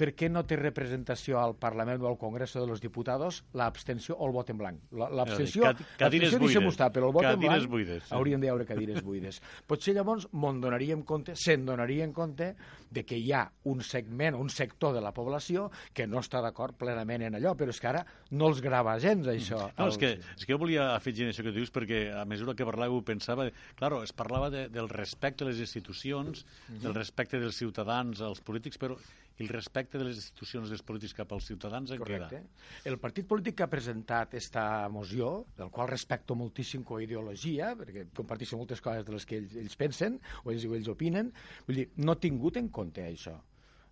per 0.00 0.14
què 0.16 0.30
no 0.32 0.42
té 0.48 0.56
representació 0.56 1.38
al 1.40 1.56
Parlament 1.60 2.00
o 2.00 2.08
al 2.08 2.16
Congrés 2.20 2.54
de 2.56 2.64
los 2.68 2.80
Diputats 2.80 3.42
l'abstenció 3.58 4.16
o 4.16 4.28
el 4.28 4.32
vot 4.32 4.50
en 4.52 4.60
blanc? 4.60 4.80
L'abstenció, 4.96 5.74
cadires 6.00 6.36
buides. 6.40 6.68
Estar, 6.70 6.88
però 6.94 7.10
el 7.10 7.14
vot 7.16 7.26
cadires 7.26 7.42
en 7.42 7.66
blanc 7.66 7.72
buides, 7.74 8.04
sí. 8.06 8.14
haurien 8.16 8.40
d'haure 8.40 8.64
cadires 8.68 9.02
buides. 9.04 9.40
Potser 9.70 9.94
llavors 9.96 10.28
me'n 10.32 10.60
donaríem 10.62 11.02
compte, 11.04 11.34
se'n 11.36 11.66
donaríem 11.68 12.14
compte 12.16 12.54
de 12.90 13.04
que 13.06 13.18
hi 13.18 13.32
ha 13.36 13.44
un 13.70 13.84
segment, 13.86 14.38
un 14.38 14.48
sector 14.50 14.94
de 14.96 15.02
la 15.04 15.12
població 15.16 15.68
que 15.94 16.06
no 16.08 16.22
està 16.24 16.40
d'acord 16.42 16.78
plenament 16.80 17.26
en 17.28 17.38
allò, 17.38 17.54
però 17.58 17.74
és 17.74 17.80
que 17.82 17.90
ara 17.92 18.04
no 18.32 18.50
els 18.50 18.62
grava 18.64 18.96
gens, 19.02 19.28
això. 19.30 19.66
No, 19.76 19.90
és 19.92 20.00
que, 20.00 20.14
és 20.16 20.46
que 20.46 20.54
jo 20.54 20.60
volia 20.62 20.90
afegir 20.94 21.28
això 21.28 21.44
que 21.46 21.54
dius 21.54 21.72
perquè 21.74 22.06
a 22.16 22.24
mesura 22.28 22.56
que 22.56 22.66
parlàveu 22.66 23.02
pensava... 23.06 23.50
Claro, 23.78 24.02
es 24.06 24.14
parlava 24.16 24.50
de, 24.52 24.66
del 24.72 24.88
respecte 24.90 25.44
a 25.44 25.50
les 25.50 25.60
institucions, 25.60 26.44
-huh. 26.44 26.80
del 26.82 26.94
respecte 26.94 27.38
dels 27.40 27.56
ciutadans 27.56 28.20
als 28.20 28.40
polítics, 28.40 28.78
però 28.80 28.96
el 29.40 29.48
respecte 29.48 29.89
de 29.98 30.06
les 30.06 30.18
institucions 30.20 30.70
dels 30.70 30.82
polítics 30.86 31.14
cap 31.16 31.32
als 31.32 31.48
ciutadans 31.50 31.90
en 31.90 31.98
Correcte. 31.98 32.40
queda. 32.42 32.70
El 32.90 32.98
partit 33.02 33.26
polític 33.26 33.56
que 33.58 33.66
ha 33.66 33.70
presentat 33.72 34.34
aquesta 34.34 34.88
moció, 34.88 35.46
del 35.58 35.70
qual 35.70 35.88
respecto 35.90 36.36
moltíssim 36.38 36.84
com 36.84 37.00
a 37.00 37.02
ideologia, 37.02 37.74
perquè 37.78 38.06
comparteixo 38.14 38.58
moltes 38.60 38.80
coses 38.80 39.04
de 39.06 39.12
les 39.16 39.26
que 39.26 39.40
ells, 39.40 39.56
ells 39.56 39.76
pensen 39.76 40.20
o 40.44 40.52
ells, 40.52 40.66
o 40.66 40.74
ells 40.76 40.90
opinen, 40.92 41.32
vull 41.66 41.82
dir, 41.82 41.88
no 41.96 42.12
ha 42.12 42.20
tingut 42.20 42.60
en 42.60 42.68
compte 42.68 43.04
això. 43.04 43.38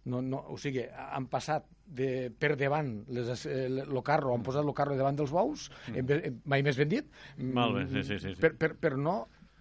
No, 0.09 0.23
no, 0.25 0.45
o 0.55 0.57
sigui, 0.57 0.85
han 0.89 1.27
passat 1.29 1.67
de, 1.85 2.31
per 2.31 2.55
davant 2.57 2.93
les, 3.13 3.45
el, 3.51 3.83
el 3.83 4.03
carro, 4.07 4.33
han 4.33 4.45
posat 4.47 4.65
el 4.65 4.77
carro 4.77 4.97
davant 4.97 5.19
dels 5.19 5.33
bous, 5.35 5.69
mm. 5.91 6.39
mai 6.49 6.65
més 6.65 6.79
ben 6.81 6.89
dit, 6.89 7.11
Molt 7.37 7.77
bé, 7.77 7.89
sí, 7.91 8.05
sí, 8.05 8.21
sí, 8.23 8.33
sí. 8.37 8.41
Per, 8.41 8.55
per, 8.57 8.73
per 8.81 8.95
no 8.97 9.19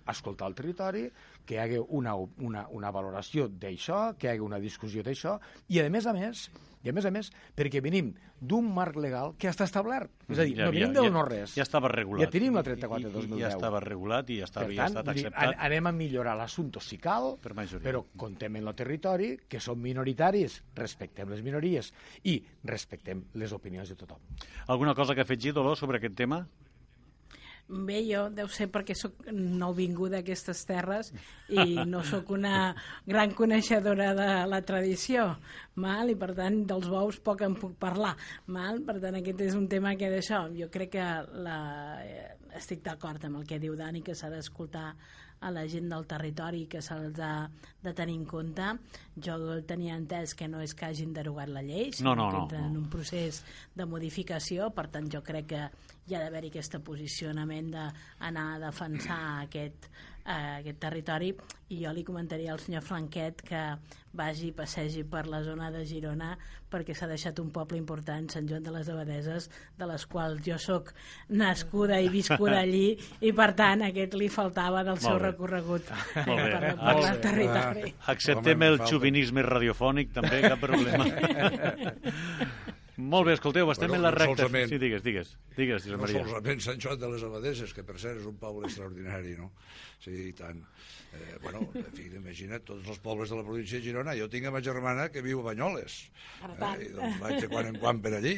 escoltar 0.07 0.47
el 0.47 0.55
territori, 0.55 1.03
que 1.47 1.55
hi 1.55 1.63
hagi 1.63 1.81
una, 1.95 2.15
una, 2.43 2.67
una 2.75 2.93
valoració 2.93 3.47
d'això, 3.47 4.11
que 4.19 4.27
hi 4.27 4.35
hagi 4.35 4.43
una 4.43 4.59
discussió 4.63 5.03
d'això, 5.05 5.37
i 5.71 5.79
a 5.79 5.87
més 5.89 6.05
a 6.05 6.13
més, 6.15 6.49
i 6.83 6.91
a 6.91 6.93
més 6.95 7.07
a 7.07 7.11
més, 7.11 7.29
perquè 7.57 7.81
venim 7.83 8.13
d'un 8.37 8.67
marc 8.73 8.97
legal 9.01 9.33
que 9.35 9.47
ja 9.47 9.53
està 9.53 9.65
establert. 9.65 10.11
És 10.27 10.37
a 10.39 10.45
dir, 10.45 10.53
ja, 10.59 10.67
no 10.67 10.73
venim 10.75 10.91
ja, 10.91 10.93
del 10.99 11.07
ja, 11.07 11.13
no-res. 11.15 11.55
Ja 11.57 11.65
estava 11.65 11.89
regulat. 11.91 12.23
Ja 12.23 12.29
tenim 12.35 12.55
la 12.55 12.63
34 12.67 13.11
2010. 13.15 13.41
Ja 13.41 13.49
estava 13.55 13.81
regulat 13.83 14.29
i 14.29 14.37
ja 14.41 14.47
estava, 14.47 14.67
per 14.67 14.75
tant, 14.75 14.83
ja 14.83 14.87
estat 14.91 15.11
acceptat. 15.13 15.55
An 15.55 15.65
anem 15.67 15.89
a 15.89 15.93
millorar 15.97 16.35
l'assumpte 16.39 16.83
si 16.83 16.99
cal, 17.01 17.33
per 17.41 17.55
però 17.83 18.03
contem 18.19 18.59
en 18.61 18.69
el 18.69 18.77
territori, 18.77 19.31
que 19.49 19.61
som 19.63 19.81
minoritaris, 19.81 20.61
respectem 20.77 21.33
les 21.33 21.41
minories 21.43 21.91
i 22.29 22.37
respectem 22.69 23.25
les 23.41 23.57
opinions 23.57 23.89
de 23.89 23.97
tothom. 23.97 24.21
Alguna 24.67 24.93
cosa 24.95 25.15
que 25.15 25.25
ha 25.25 25.27
fet 25.27 25.49
Dolors, 25.57 25.79
sobre 25.79 25.97
aquest 25.97 26.15
tema? 26.15 26.45
Bé, 27.67 27.97
jo 28.07 28.21
deu 28.31 28.47
ser 28.47 28.69
perquè 28.71 28.95
sóc 28.95 29.25
nouvinguda 29.35 30.21
a 30.21 30.23
aquestes 30.23 30.61
terres 30.69 31.09
i 31.51 31.75
no 31.89 31.99
sóc 32.07 32.29
una 32.31 32.71
gran 33.03 33.33
coneixedora 33.35 34.13
de 34.15 34.27
la 34.47 34.61
tradició, 34.63 35.25
mal, 35.75 36.07
i 36.07 36.15
per 36.15 36.31
tant 36.37 36.61
dels 36.69 36.87
bous 36.87 37.19
poc 37.19 37.43
en 37.43 37.57
puc 37.59 37.75
parlar. 37.81 38.13
Mal, 38.55 38.79
per 38.87 39.01
tant 39.03 39.19
aquest 39.19 39.43
és 39.49 39.59
un 39.59 39.67
tema 39.67 39.97
que 39.99 40.13
d'això, 40.13 40.45
jo 40.55 40.71
crec 40.71 40.95
que 40.95 41.09
la, 41.43 41.59
estic 42.55 42.85
d'acord 42.87 43.27
amb 43.27 43.41
el 43.41 43.47
que 43.49 43.59
diu 43.59 43.75
Dani, 43.75 43.99
que 43.99 44.15
s'ha 44.15 44.31
d'escoltar 44.31 44.93
a 45.39 45.51
la 45.51 45.67
gent 45.69 45.89
del 45.91 46.05
territori 46.09 46.65
que 46.69 46.81
se'ls 46.81 47.19
ha 47.19 47.49
de 47.83 47.93
tenir 47.93 48.15
en 48.17 48.25
compte. 48.25 48.71
Jo 49.15 49.37
tenia 49.67 49.97
entès 49.97 50.33
que 50.35 50.47
no 50.47 50.61
és 50.61 50.73
que 50.73 50.85
hagin 50.89 51.13
derogat 51.13 51.49
la 51.49 51.61
llei, 51.61 51.91
sinó 51.93 52.15
No, 52.15 52.29
no, 52.31 52.47
que 52.47 52.57
no, 52.57 52.65
en 52.67 52.77
un 52.77 52.89
procés 52.89 53.43
de 53.75 53.85
modificació, 53.85 54.71
per 54.73 54.87
tant 54.93 55.09
jo 55.09 55.21
crec 55.21 55.47
que 55.53 55.63
hi 56.07 56.15
ha 56.15 56.21
d'haver-hi 56.23 56.51
aquest 56.53 56.77
posicionament 56.83 57.71
d'anar 57.73 58.47
a 58.55 58.59
defensar 58.59 59.21
aquest, 59.43 59.89
eh, 60.27 60.59
aquest 60.59 60.79
territori 60.83 61.31
i 61.71 61.81
jo 61.83 61.91
li 61.95 62.03
comentaria 62.07 62.51
al 62.53 62.59
senyor 62.63 62.83
Franquet 62.83 63.41
que 63.47 63.61
vagi 64.17 64.47
i 64.49 64.53
passegi 64.55 65.03
per 65.03 65.25
la 65.29 65.41
zona 65.43 65.69
de 65.71 65.83
Girona 65.85 66.31
perquè 66.71 66.95
s'ha 66.95 67.07
deixat 67.07 67.37
un 67.39 67.49
poble 67.53 67.77
important, 67.77 68.27
Sant 68.31 68.47
Joan 68.49 68.63
de 68.65 68.71
les 68.73 68.87
Abadeses, 68.91 69.49
de 69.77 69.87
les 69.87 70.05
quals 70.09 70.41
jo 70.43 70.57
sóc 70.59 70.91
nascuda 71.29 71.99
i 72.03 72.09
viscuda 72.11 72.59
allí 72.65 72.97
i 73.21 73.31
per 73.35 73.53
tant 73.55 73.83
aquest 73.87 74.15
li 74.19 74.27
faltava 74.31 74.83
del 74.87 74.99
seu 74.99 75.13
Molt 75.15 75.21
bé. 75.21 75.27
recorregut 75.31 75.91
Molt 75.91 76.25
per, 76.25 76.37
bé. 76.37 76.51
per, 76.61 76.75
Molt 76.81 77.05
el 77.05 77.13
bé. 77.13 77.21
territori. 77.27 77.93
Acceptem 78.15 78.67
el 78.67 78.79
xovinisme 78.85 79.43
radiofònic, 79.47 80.11
també, 80.15 80.41
cap 80.47 80.59
problema. 80.59 81.05
Molt 82.97 83.27
bé, 83.27 83.33
escolteu, 83.37 83.69
estem 83.69 83.91
Bueno, 83.91 83.99
en 83.99 84.05
la 84.07 84.09
no 84.11 84.17
recta... 84.17 84.43
solament- 84.47 84.69
Sí, 84.71 84.77
digues, 84.81 85.03
digues. 85.05 85.35
Digues, 85.55 85.83
Josep 85.83 85.97
No 85.99 86.01
Maria. 86.01 86.21
solament 86.25 86.61
Sant 86.65 86.79
Joan 86.81 86.97
de 86.99 87.09
les 87.11 87.23
Abadeses, 87.27 87.73
que 87.73 87.83
per 87.85 87.93
cert 88.01 88.17
és 88.17 88.25
un 88.25 88.37
poble 88.41 88.65
extraordinari, 88.65 89.35
no? 89.37 89.51
Sí, 90.01 90.13
i 90.29 90.33
tant. 90.33 90.63
Eh, 91.13 91.35
bueno, 91.43 91.59
en 91.77 91.85
fi, 91.93 92.07
imagina't, 92.17 92.63
tots 92.65 92.87
els 92.89 92.97
pobles 93.01 93.29
de 93.29 93.35
la 93.37 93.43
província 93.45 93.77
de 93.77 93.83
Girona. 93.85 94.15
Jo 94.17 94.25
tinc 94.33 94.47
a 94.49 94.51
ma 94.51 94.61
germana 94.65 95.05
que 95.13 95.21
viu 95.21 95.39
a 95.43 95.45
Banyoles. 95.51 95.97
Per 96.41 96.49
tant. 96.57 96.81
Eh, 96.81 96.87
i 96.87 96.95
doncs 96.95 97.19
vaig 97.21 97.37
de 97.43 97.49
quan 97.51 97.69
en 97.69 97.77
quan 97.81 98.01
per 98.01 98.15
allí. 98.17 98.33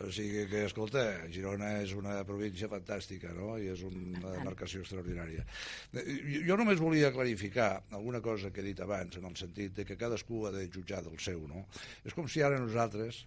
O 0.00 0.08
sigui 0.10 0.46
que, 0.48 0.62
escolta, 0.64 1.04
Girona 1.34 1.74
és 1.82 1.92
una 1.92 2.22
província 2.24 2.68
fantàstica, 2.72 3.34
no? 3.36 3.58
I 3.60 3.68
és 3.74 3.82
una 3.84 4.32
demarcació 4.38 4.80
extraordinària. 4.80 5.44
Eh, 5.92 6.06
Jo, 6.30 6.40
jo 6.48 6.56
només 6.56 6.80
volia 6.80 7.12
clarificar 7.12 7.82
alguna 7.92 8.20
cosa 8.24 8.48
que 8.50 8.60
he 8.64 8.68
dit 8.72 8.80
abans, 8.80 9.20
en 9.20 9.28
el 9.28 9.36
sentit 9.36 9.76
de 9.76 9.84
que 9.84 9.96
cadascú 10.00 10.46
ha 10.48 10.52
de 10.56 10.64
jutjar 10.72 11.04
del 11.04 11.18
seu, 11.20 11.44
no? 11.48 11.66
És 12.04 12.16
com 12.16 12.24
si 12.28 12.40
ara 12.40 12.56
nosaltres 12.58 13.26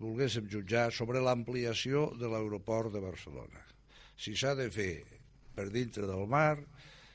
volguéssim 0.00 0.48
jutjar 0.52 0.90
sobre 0.92 1.22
l'ampliació 1.24 2.10
de 2.20 2.28
l'aeroport 2.28 2.92
de 2.92 3.00
Barcelona. 3.00 3.62
Si 4.16 4.36
s'ha 4.36 4.54
de 4.58 4.68
fer 4.72 5.04
per 5.56 5.68
dintre 5.72 6.06
del 6.08 6.26
mar, 6.28 6.58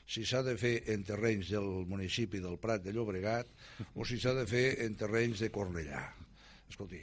si 0.06 0.24
s'ha 0.26 0.42
de 0.42 0.56
fer 0.58 0.74
en 0.92 1.04
terrenys 1.06 1.52
del 1.54 1.68
municipi 1.88 2.42
del 2.42 2.58
Prat 2.62 2.82
de 2.84 2.92
Llobregat 2.94 3.48
o 3.94 4.04
si 4.04 4.18
s'ha 4.20 4.34
de 4.36 4.46
fer 4.50 4.66
en 4.84 4.98
terrenys 4.98 5.44
de 5.44 5.50
Cornellà. 5.54 6.02
Escolti, 6.68 7.00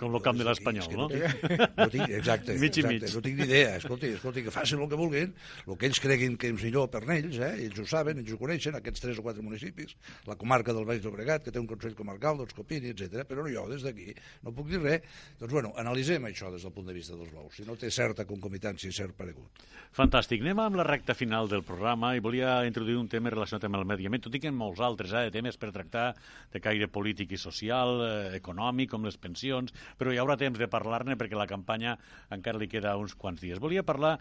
Com 0.00 0.14
el 0.16 0.22
camp 0.24 0.38
de 0.40 0.46
l'Espanyol, 0.48 0.86
no? 0.96 1.06
Tinc, 1.12 1.42
no 1.76 1.86
tinc, 1.92 2.12
exacte, 2.16 2.54
Mig 2.62 2.78
i 2.78 2.82
exacte, 2.82 2.94
mig. 2.94 3.04
no 3.14 3.22
tinc 3.26 3.36
ni 3.40 3.46
idea. 3.46 3.74
Escolti, 3.76 4.12
escolti, 4.16 4.44
que 4.46 4.54
facin 4.54 4.80
el 4.80 4.88
que 4.88 4.98
vulguin, 4.98 5.34
el 5.66 5.76
que 5.76 5.90
ells 5.90 6.00
creguin 6.00 6.38
que 6.40 6.48
és 6.54 6.64
millor 6.64 6.88
per 6.92 7.02
ells, 7.04 7.36
eh? 7.36 7.52
ells 7.66 7.82
ho 7.82 7.86
saben, 7.90 8.22
ells 8.22 8.32
ho 8.32 8.38
coneixen, 8.40 8.78
aquests 8.78 9.04
tres 9.04 9.20
o 9.20 9.24
quatre 9.26 9.44
municipis, 9.44 9.92
la 10.28 10.38
comarca 10.40 10.72
del 10.76 10.88
Baix 10.88 11.04
Llobregat, 11.04 11.44
que 11.44 11.52
té 11.52 11.60
un 11.60 11.68
Consell 11.70 11.96
Comarcal, 11.98 12.40
doncs 12.40 12.56
que 12.56 12.64
opini, 12.64 12.94
etc. 12.94 13.26
però 13.28 13.44
jo 13.50 13.66
des 13.70 13.84
d'aquí 13.84 14.14
no 14.46 14.54
puc 14.56 14.70
dir 14.72 14.80
res. 14.80 15.04
Doncs 15.40 15.52
bueno, 15.52 15.74
analitzem 15.80 16.24
això 16.30 16.50
des 16.54 16.64
del 16.64 16.72
punt 16.72 16.88
de 16.88 16.96
vista 16.96 17.18
dels 17.18 17.32
bous, 17.34 17.60
si 17.60 17.68
no 17.68 17.76
té 17.76 17.92
certa 17.92 18.24
concomitància 18.28 18.88
i 18.88 18.96
cert 18.96 19.16
paregut. 19.18 19.62
Fantàstic. 19.96 20.40
Anem 20.44 20.60
amb 20.62 20.78
la 20.78 20.86
recta 20.86 21.16
final 21.18 21.48
del 21.50 21.64
programa 21.66 22.12
i 22.14 22.22
volia 22.22 22.60
introduir 22.68 22.96
un 23.00 23.08
tema 23.10 23.32
relacionat 23.32 23.66
amb 23.66 23.80
el 23.80 23.86
medi 23.88 24.06
ambient, 24.06 24.22
tot 24.28 24.36
i 24.38 24.40
que 24.42 24.48
ha 24.48 24.54
molts 24.54 24.80
altres 24.86 25.12
eh, 25.12 25.26
temes 25.34 25.58
per 25.60 25.72
tractar 25.74 26.04
de 26.52 26.62
caire 26.62 26.86
polític 26.88 27.34
i 27.34 27.40
social, 27.40 27.96
eh, 28.06 28.36
econòmic, 28.38 28.92
com 28.92 29.04
les 29.06 29.18
pensions, 29.18 29.74
però 29.98 30.12
hi 30.12 30.20
haurà 30.20 30.36
temps 30.40 30.58
de 30.58 30.68
parlar-ne 30.70 31.16
perquè 31.20 31.38
la 31.38 31.48
campanya 31.50 31.96
encara 32.30 32.60
li 32.60 32.68
queda 32.70 32.96
uns 33.00 33.16
quants 33.18 33.42
dies. 33.42 33.60
Volia 33.62 33.86
parlar 33.86 34.18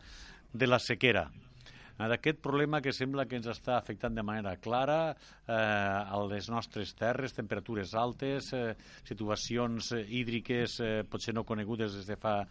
de 0.53 0.67
la 0.67 0.80
sequera, 0.80 1.28
eh, 1.99 2.07
d'aquest 2.07 2.39
problema 2.41 2.82
que 2.82 2.93
sembla 2.95 3.28
que 3.28 3.38
ens 3.39 3.49
està 3.51 3.78
afectant 3.78 4.15
de 4.15 4.24
manera 4.26 4.55
clara 4.57 4.99
eh, 5.11 5.53
a 5.53 6.24
les 6.30 6.49
nostres 6.49 6.95
terres, 6.97 7.36
temperatures 7.38 7.93
altes, 7.93 8.53
eh, 8.53 8.74
situacions 9.03 9.93
eh, 9.93 10.05
hídriques 10.07 10.80
eh, 10.80 10.91
potser 11.09 11.36
no 11.36 11.45
conegudes 11.45 11.99
des 11.99 12.09
de 12.09 12.17
fa 12.17 12.41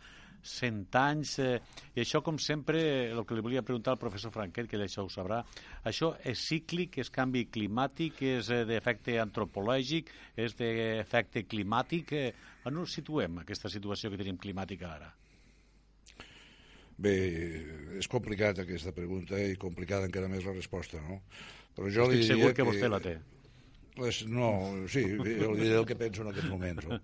100 0.43 0.97
anys, 1.01 1.39
eh, 1.43 1.59
i 1.95 2.03
això, 2.03 2.23
com 2.25 2.39
sempre, 2.39 2.81
el 3.11 3.25
que 3.27 3.37
li 3.37 3.45
volia 3.45 3.63
preguntar 3.67 3.95
al 3.95 4.01
professor 4.01 4.33
Franquet, 4.35 4.69
que 4.71 4.81
això 4.81 5.05
ho 5.05 5.13
sabrà, 5.13 5.43
això 5.85 6.15
és 6.25 6.43
cíclic, 6.49 6.99
és 6.99 7.11
canvi 7.11 7.47
climàtic, 7.53 8.23
és 8.23 8.51
eh, 8.51 8.65
d'efecte 8.69 9.19
antropològic, 9.23 10.13
és 10.37 10.57
d'efecte 10.59 11.45
climàtic, 11.49 12.13
eh, 12.13 12.29
on 12.67 12.79
ens 12.83 12.99
situem, 13.01 13.41
aquesta 13.45 13.71
situació 13.73 14.11
que 14.11 14.21
tenim 14.21 14.39
climàtica 14.41 14.93
ara? 14.95 15.11
Bé, 16.99 17.15
és 18.01 18.09
complicat 18.11 18.59
aquesta 18.59 18.91
pregunta 18.93 19.39
i 19.39 19.55
complicada 19.57 20.09
encara 20.09 20.31
més 20.31 20.45
la 20.45 20.57
resposta, 20.57 20.99
no? 20.99 21.21
Però 21.77 21.91
jo 21.95 22.09
li 22.11 22.19
Estic 22.19 22.33
diria 22.35 22.49
segur 22.49 22.55
que 22.57 22.67
vostè 22.67 22.89
la 22.91 22.99
té. 23.03 23.19
Les, 23.99 24.25
no, 24.31 24.51
sí, 24.91 25.05
jo 25.15 25.53
li 25.53 25.63
diré 25.63 25.77
el 25.79 25.87
que 25.87 25.95
penso 25.99 26.25
en 26.25 26.33
aquests 26.33 26.51
moments. 26.51 26.89
No? 26.91 26.99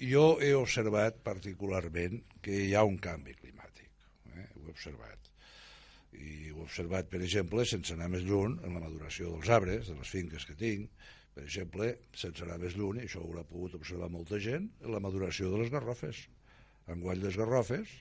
Jo 0.00 0.24
he 0.42 0.52
observat 0.56 1.20
particularment 1.26 2.22
que 2.44 2.54
hi 2.66 2.74
ha 2.74 2.84
un 2.86 2.98
canvi 3.02 3.34
climàtic. 3.38 3.90
Eh? 4.34 4.46
Ho 4.56 4.64
he 4.66 4.72
observat. 4.74 5.30
I 6.18 6.50
ho 6.50 6.62
he 6.62 6.64
observat, 6.64 7.10
per 7.12 7.22
exemple, 7.22 7.66
sense 7.68 7.94
anar 7.94 8.10
més 8.12 8.26
lluny, 8.26 8.58
en 8.64 8.74
la 8.78 8.82
maduració 8.84 9.34
dels 9.34 9.52
arbres, 9.58 9.90
de 9.90 9.98
les 9.98 10.16
finques 10.16 10.48
que 10.48 10.56
tinc, 10.58 11.06
per 11.38 11.44
exemple, 11.44 11.92
sense 12.18 12.42
anar 12.42 12.58
més 12.58 12.74
lluny, 12.74 13.04
això 13.04 13.20
ho 13.22 13.28
haurà 13.28 13.44
pogut 13.46 13.76
observar 13.78 14.08
molta 14.10 14.40
gent, 14.42 14.70
en 14.82 14.94
la 14.94 15.02
maduració 15.04 15.52
de 15.52 15.62
les 15.62 15.70
garrofes. 15.70 16.24
Enguany 16.90 17.20
les 17.22 17.36
garrofes, 17.38 17.92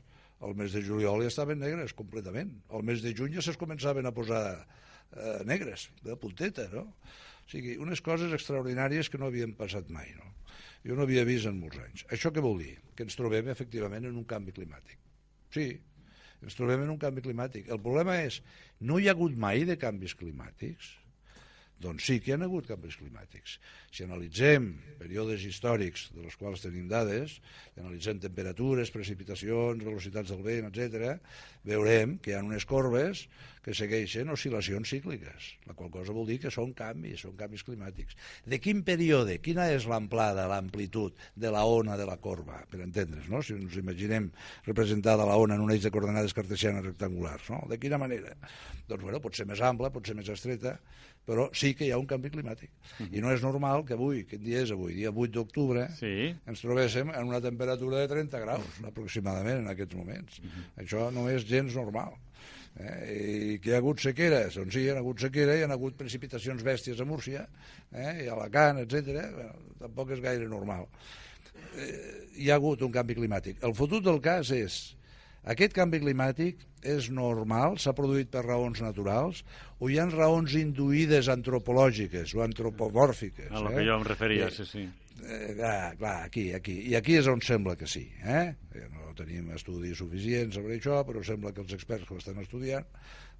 al 0.41 0.55
mes 0.57 0.73
de 0.73 0.81
juliol 0.85 1.21
ja 1.25 1.31
estaven 1.31 1.61
negres 1.61 1.93
completament. 1.97 2.55
Al 2.73 2.85
mes 2.87 3.03
de 3.03 3.13
juny 3.17 3.35
ja 3.37 3.43
se's 3.45 3.59
començaven 3.61 4.05
a 4.05 4.13
posar 4.13 4.41
eh, 4.57 5.39
negres, 5.49 5.89
de 6.05 6.17
punteta, 6.17 6.67
no? 6.73 6.87
O 6.87 7.51
sigui, 7.51 7.77
unes 7.81 8.01
coses 8.05 8.33
extraordinàries 8.35 9.09
que 9.09 9.21
no 9.21 9.29
havien 9.29 9.53
passat 9.57 9.89
mai, 9.93 10.09
no? 10.17 10.33
Jo 10.85 10.95
no 10.97 11.07
havia 11.07 11.25
vist 11.27 11.49
en 11.49 11.57
molts 11.61 11.79
anys. 11.81 12.05
Això 12.13 12.31
què 12.33 12.43
vol 12.43 12.61
dir? 12.61 12.75
Que 12.95 13.05
ens 13.07 13.17
trobem 13.17 13.49
efectivament 13.53 14.05
en 14.09 14.17
un 14.19 14.27
canvi 14.27 14.53
climàtic. 14.55 14.99
Sí, 15.53 15.67
ens 16.43 16.57
trobem 16.57 16.83
en 16.85 16.93
un 16.93 17.01
canvi 17.01 17.23
climàtic. 17.25 17.71
El 17.73 17.81
problema 17.81 18.19
és, 18.21 18.41
no 18.79 18.99
hi 18.99 19.07
ha 19.09 19.15
hagut 19.17 19.37
mai 19.37 19.65
de 19.67 19.77
canvis 19.81 20.15
climàtics? 20.19 20.93
Doncs 21.77 22.07
sí 22.09 22.17
que 22.17 22.31
hi 22.31 22.33
ha 22.33 22.39
hagut 22.41 22.65
canvis 22.65 22.95
climàtics. 22.97 23.57
Si 23.93 24.05
analitzem 24.05 24.71
períodes 24.97 25.43
històrics 25.45 26.07
de 26.15 26.23
els 26.25 26.37
quals 26.39 26.63
tenim 26.63 26.87
dades, 26.89 27.37
analitzem 27.77 28.17
temperatures, 28.23 28.89
precipitacions, 28.93 29.83
velocitats 29.85 30.33
del 30.33 30.41
vent, 30.45 30.71
etc., 30.71 31.19
veurem 31.67 32.17
que 32.17 32.33
hi 32.33 32.37
ha 32.37 32.41
unes 32.45 32.65
corbes 32.65 33.27
que 33.67 33.75
segueixen 33.75 34.31
oscil·lacions 34.31 34.89
cícliques, 34.89 35.47
la 35.67 35.73
qual 35.75 35.91
cosa 35.91 36.13
vol 36.15 36.25
dir 36.29 36.37
que 36.39 36.51
són 36.53 36.71
canvis, 36.73 37.25
són 37.25 37.35
canvis 37.37 37.65
climàtics. 37.67 38.15
De 38.47 38.61
quin 38.63 38.79
període, 38.87 39.35
quina 39.43 39.65
és 39.73 39.85
l'amplada, 39.91 40.47
l'amplitud 40.47 41.19
de 41.35 41.51
la 41.51 41.65
ona 41.67 41.97
de 41.99 42.07
la 42.07 42.15
corba, 42.23 42.61
per 42.71 42.79
entendre's, 42.85 43.27
no? 43.29 43.43
Si 43.43 43.57
ens 43.57 43.75
imaginem 43.77 44.31
representada 44.65 45.27
la 45.27 45.35
ona 45.37 45.59
en 45.59 45.65
un 45.67 45.75
eix 45.75 45.83
de 45.83 45.91
coordenades 45.91 46.33
cartesianes 46.37 46.87
rectangulars, 46.87 47.51
no? 47.51 47.65
De 47.67 47.77
quina 47.77 47.99
manera? 47.99 48.37
Doncs, 48.87 49.03
bueno, 49.03 49.19
pot 49.21 49.35
ser 49.35 49.45
més 49.51 49.59
ampla, 49.59 49.91
pot 49.91 50.07
ser 50.07 50.15
més 50.15 50.31
estreta, 50.31 50.77
però 51.27 51.49
sí 51.51 51.73
que 51.75 51.85
hi 51.85 51.91
ha 51.91 51.97
un 51.99 52.07
canvi 52.07 52.31
climàtic. 52.31 52.71
I 53.11 53.19
no 53.23 53.33
és 53.35 53.41
normal 53.43 53.83
que 53.85 53.97
avui, 53.97 54.23
quin 54.29 54.39
dia 54.43 54.61
és 54.63 54.71
avui, 54.71 54.93
dia 54.95 55.11
8 55.11 55.33
d'octubre, 55.35 55.89
Sí. 55.99 56.31
ens 56.47 56.61
trobéssim 56.63 57.11
en 57.11 57.27
una 57.27 57.41
temperatura 57.43 57.99
de 57.99 58.07
30 58.07 58.39
graus, 58.39 58.79
aproximadament, 58.87 59.59
en 59.59 59.67
aquests 59.67 59.95
moments. 59.99 60.39
Això 60.77 61.11
no 61.11 61.27
és 61.29 61.43
gens 61.45 61.75
normal. 61.75 62.15
Eh? 62.79 63.53
I 63.55 63.59
que 63.59 63.71
hi 63.71 63.73
ha 63.73 63.77
hagut 63.81 63.99
sequeres? 63.99 64.55
Doncs 64.55 64.73
sí, 64.73 64.83
hi 64.85 64.89
ha 64.89 64.97
hagut 64.99 65.19
sequera, 65.19 65.55
hi 65.57 65.63
ha 65.65 65.71
hagut 65.73 65.95
precipitacions 65.97 66.63
bèsties 66.63 66.99
a 67.01 67.05
Múrcia, 67.05 67.47
eh? 67.91 68.23
i 68.23 68.27
a 68.27 68.33
Alacant, 68.35 68.79
etc. 68.83 69.17
Bueno, 69.33 69.53
tampoc 69.79 70.11
és 70.13 70.21
gaire 70.21 70.47
normal. 70.47 70.87
Eh, 71.77 72.27
hi 72.37 72.49
ha 72.51 72.55
hagut 72.55 72.81
un 72.85 72.91
canvi 72.93 73.15
climàtic. 73.17 73.57
El 73.65 73.73
fotut 73.73 74.03
del 74.05 74.21
cas 74.21 74.51
és 74.53 74.95
aquest 75.43 75.73
canvi 75.75 75.99
climàtic 76.03 76.63
és 76.87 77.09
normal, 77.13 77.77
s'ha 77.81 77.93
produït 77.97 78.29
per 78.31 78.45
raons 78.45 78.81
naturals, 78.83 79.43
o 79.79 79.89
hi 79.89 79.97
ha 79.99 80.07
raons 80.11 80.55
induïdes 80.59 81.29
antropològiques 81.33 82.33
o 82.35 82.43
antropomòrfiques? 82.45 83.51
A 83.51 83.61
lo 83.63 83.71
eh? 83.71 83.75
que 83.79 83.85
jo 83.87 83.97
em 83.97 84.07
referia, 84.07 84.47
Eh, 84.47 84.51
sí, 84.51 84.65
sí. 84.65 84.87
Eh, 85.17 85.53
clar, 85.57 85.95
clar, 85.97 86.17
aquí, 86.25 86.53
aquí. 86.53 86.77
I 86.91 86.95
aquí 86.95 87.17
és 87.17 87.27
on 87.27 87.41
sembla 87.41 87.75
que 87.75 87.87
sí. 87.87 88.05
Eh? 88.23 88.53
Eh, 88.75 88.87
No 88.93 89.13
tenim 89.17 89.49
estudis 89.55 89.97
suficients 89.97 90.55
sobre 90.55 90.77
això, 90.77 91.01
però 91.07 91.23
sembla 91.25 91.51
que 91.51 91.63
els 91.63 91.73
experts 91.73 92.05
que 92.05 92.13
ho 92.13 92.19
estan 92.21 92.37
estudiant 92.43 92.85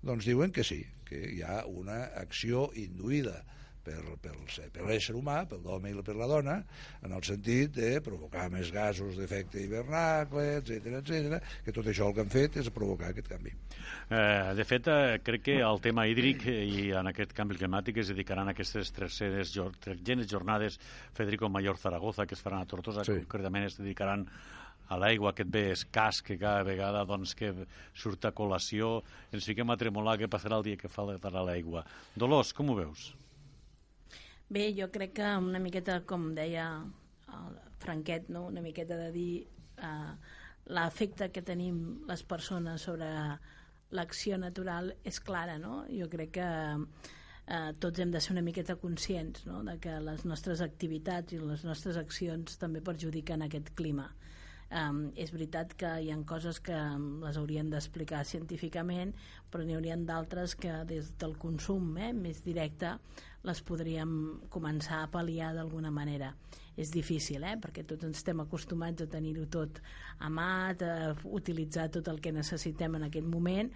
doncs 0.02 0.26
diuen 0.26 0.52
que 0.54 0.64
sí, 0.66 0.84
que 1.06 1.20
hi 1.36 1.42
ha 1.46 1.64
una 1.66 2.04
acció 2.22 2.72
induïda 2.78 3.44
per, 3.88 4.02
per, 4.22 4.34
per 4.76 4.86
l'ésser 4.88 5.16
humà, 5.18 5.40
pel 5.50 5.64
l'home 5.64 5.92
i 5.94 6.04
per 6.04 6.16
la 6.20 6.28
dona, 6.30 6.58
en 7.06 7.16
el 7.16 7.24
sentit 7.28 7.74
de 7.78 7.94
provocar 8.04 8.48
més 8.54 8.72
gasos 8.76 9.16
d'efecte 9.20 9.62
hivernacle, 9.64 10.46
etc 10.60 11.00
etc, 11.00 11.40
que 11.66 11.76
tot 11.76 11.88
això 11.88 12.10
el 12.10 12.18
que 12.18 12.26
han 12.26 12.34
fet 12.34 12.60
és 12.64 12.70
provocar 12.76 13.14
aquest 13.14 13.32
canvi. 13.32 13.54
Eh, 14.12 14.54
de 14.58 14.66
fet, 14.68 14.88
eh, 14.92 15.18
crec 15.24 15.46
que 15.48 15.58
al 15.64 15.82
tema 15.84 16.08
hídric 16.10 16.46
eh, 16.52 16.60
i 16.68 16.86
en 16.98 17.12
aquest 17.14 17.34
canvi 17.38 17.58
climàtic 17.60 18.02
es 18.04 18.12
dedicaran 18.14 18.52
aquestes 18.52 18.92
terceres 18.96 19.56
tretzenes 19.84 20.28
jornades 20.32 20.80
Federico 21.16 21.50
Mayor 21.50 21.80
Zaragoza, 21.80 22.26
que 22.28 22.36
es 22.36 22.44
faran 22.44 22.62
a 22.62 22.70
Tortosa, 22.70 23.04
Sí. 23.08 23.14
sí. 23.14 23.26
concretament 23.26 23.66
es 23.68 23.78
dedicaran 23.80 24.28
a 24.88 24.96
l'aigua, 24.96 25.34
aquest 25.34 25.50
bé 25.52 25.64
escàs 25.74 26.22
que 26.24 26.38
cada 26.40 26.64
vegada 26.64 27.04
doncs, 27.06 27.34
que 27.36 27.52
surt 27.94 28.24
a 28.26 28.32
col·lació, 28.32 29.02
ens 29.36 29.48
fiquem 29.50 29.70
a 29.70 29.76
tremolar 29.80 30.18
què 30.20 30.30
passarà 30.32 30.60
el 30.62 30.64
dia 30.64 30.80
que 30.80 30.92
faltarà 30.92 31.44
l'aigua. 31.44 31.84
Dolors, 32.16 32.54
com 32.56 32.72
ho 32.72 32.78
veus? 32.78 33.10
Bé, 34.50 34.72
jo 34.72 34.88
crec 34.88 35.18
que 35.20 35.30
una 35.44 35.60
miqueta, 35.60 36.00
com 36.08 36.30
deia 36.36 36.70
el 37.36 37.56
Franquet, 37.84 38.30
no? 38.32 38.46
una 38.48 38.62
miqueta 38.64 38.96
de 38.96 39.10
dir 39.12 39.32
eh, 39.44 40.14
l'efecte 40.72 41.28
que 41.36 41.44
tenim 41.44 41.82
les 42.08 42.24
persones 42.24 42.86
sobre 42.88 43.10
l'acció 43.92 44.38
natural 44.40 44.94
és 45.08 45.20
clara, 45.20 45.58
no? 45.60 45.82
Jo 45.92 46.08
crec 46.12 46.32
que 46.40 46.48
eh, 46.48 47.72
tots 47.84 48.00
hem 48.00 48.16
de 48.16 48.22
ser 48.24 48.38
una 48.38 48.46
miqueta 48.46 48.78
conscients 48.80 49.44
no? 49.48 49.60
de 49.68 49.78
que 49.84 50.00
les 50.04 50.24
nostres 50.24 50.64
activitats 50.64 51.36
i 51.36 51.44
les 51.44 51.68
nostres 51.68 52.00
accions 52.00 52.56
també 52.62 52.80
perjudiquen 52.80 53.44
aquest 53.44 53.76
clima. 53.76 54.08
Um, 54.68 55.14
és 55.16 55.30
veritat 55.32 55.72
que 55.80 55.90
hi 56.04 56.10
ha 56.12 56.18
coses 56.28 56.58
que 56.60 56.76
les 57.24 57.38
haurien 57.40 57.70
d'explicar 57.72 58.26
científicament, 58.28 59.14
però 59.48 59.64
n'hi 59.64 59.78
haurien 59.78 60.04
d'altres 60.08 60.58
que 60.60 60.74
des 60.90 61.14
del 61.22 61.38
consum 61.40 61.94
eh, 61.96 62.12
més 62.12 62.42
directe 62.44 62.98
les 63.48 63.62
podríem 63.66 64.12
començar 64.54 65.02
a 65.04 65.12
pal·liar 65.12 65.54
d'alguna 65.56 65.92
manera. 65.92 66.34
És 66.78 66.92
difícil, 66.94 67.44
eh, 67.44 67.56
perquè 67.62 67.86
tots 67.88 68.06
ens 68.06 68.20
estem 68.20 68.44
acostumats 68.44 69.02
a 69.02 69.08
tenir-ho 69.10 69.48
tot 69.50 69.82
a 70.20 70.30
mà, 70.30 70.50
a 70.72 71.16
utilitzar 71.26 71.90
tot 71.90 72.08
el 72.08 72.20
que 72.22 72.32
necessitem 72.32 73.00
en 73.00 73.08
aquest 73.08 73.26
moment, 73.26 73.72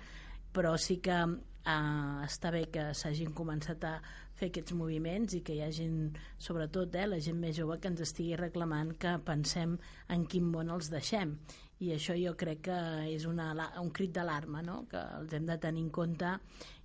però 0.53 0.75
sí 0.77 0.99
que 1.01 1.17
eh, 1.17 2.25
està 2.27 2.51
bé 2.51 2.67
que 2.73 2.91
s'hagin 2.93 3.33
començat 3.33 3.83
a 3.87 3.95
fer 4.35 4.51
aquests 4.51 4.73
moviments 4.77 5.33
i 5.37 5.41
que 5.45 5.55
hi 5.55 5.63
hagin, 5.65 6.11
sobretot 6.37 6.95
eh, 6.95 7.07
la 7.07 7.19
gent 7.19 7.39
més 7.39 7.57
jove 7.57 7.79
que 7.79 7.91
ens 7.91 8.01
estigui 8.01 8.37
reclamant 8.39 8.93
que 8.99 9.17
pensem 9.25 9.77
en 10.09 10.25
quin 10.25 10.47
món 10.51 10.69
els 10.69 10.91
deixem 10.93 11.37
i 11.81 11.89
això 11.95 12.13
jo 12.17 12.35
crec 12.37 12.61
que 12.67 12.77
és 13.09 13.25
una, 13.25 13.51
un 13.81 13.89
crit 13.89 14.13
d'alarma 14.13 14.61
no? 14.65 14.83
que 14.89 15.01
els 15.17 15.33
hem 15.33 15.47
de 15.49 15.57
tenir 15.61 15.81
en 15.87 15.89
compte 15.93 16.35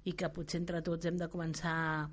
i 0.08 0.14
que 0.16 0.30
potser 0.32 0.62
entre 0.62 0.80
tots 0.84 1.08
hem 1.08 1.18
de 1.20 1.28
començar 1.32 1.74
a 1.76 2.06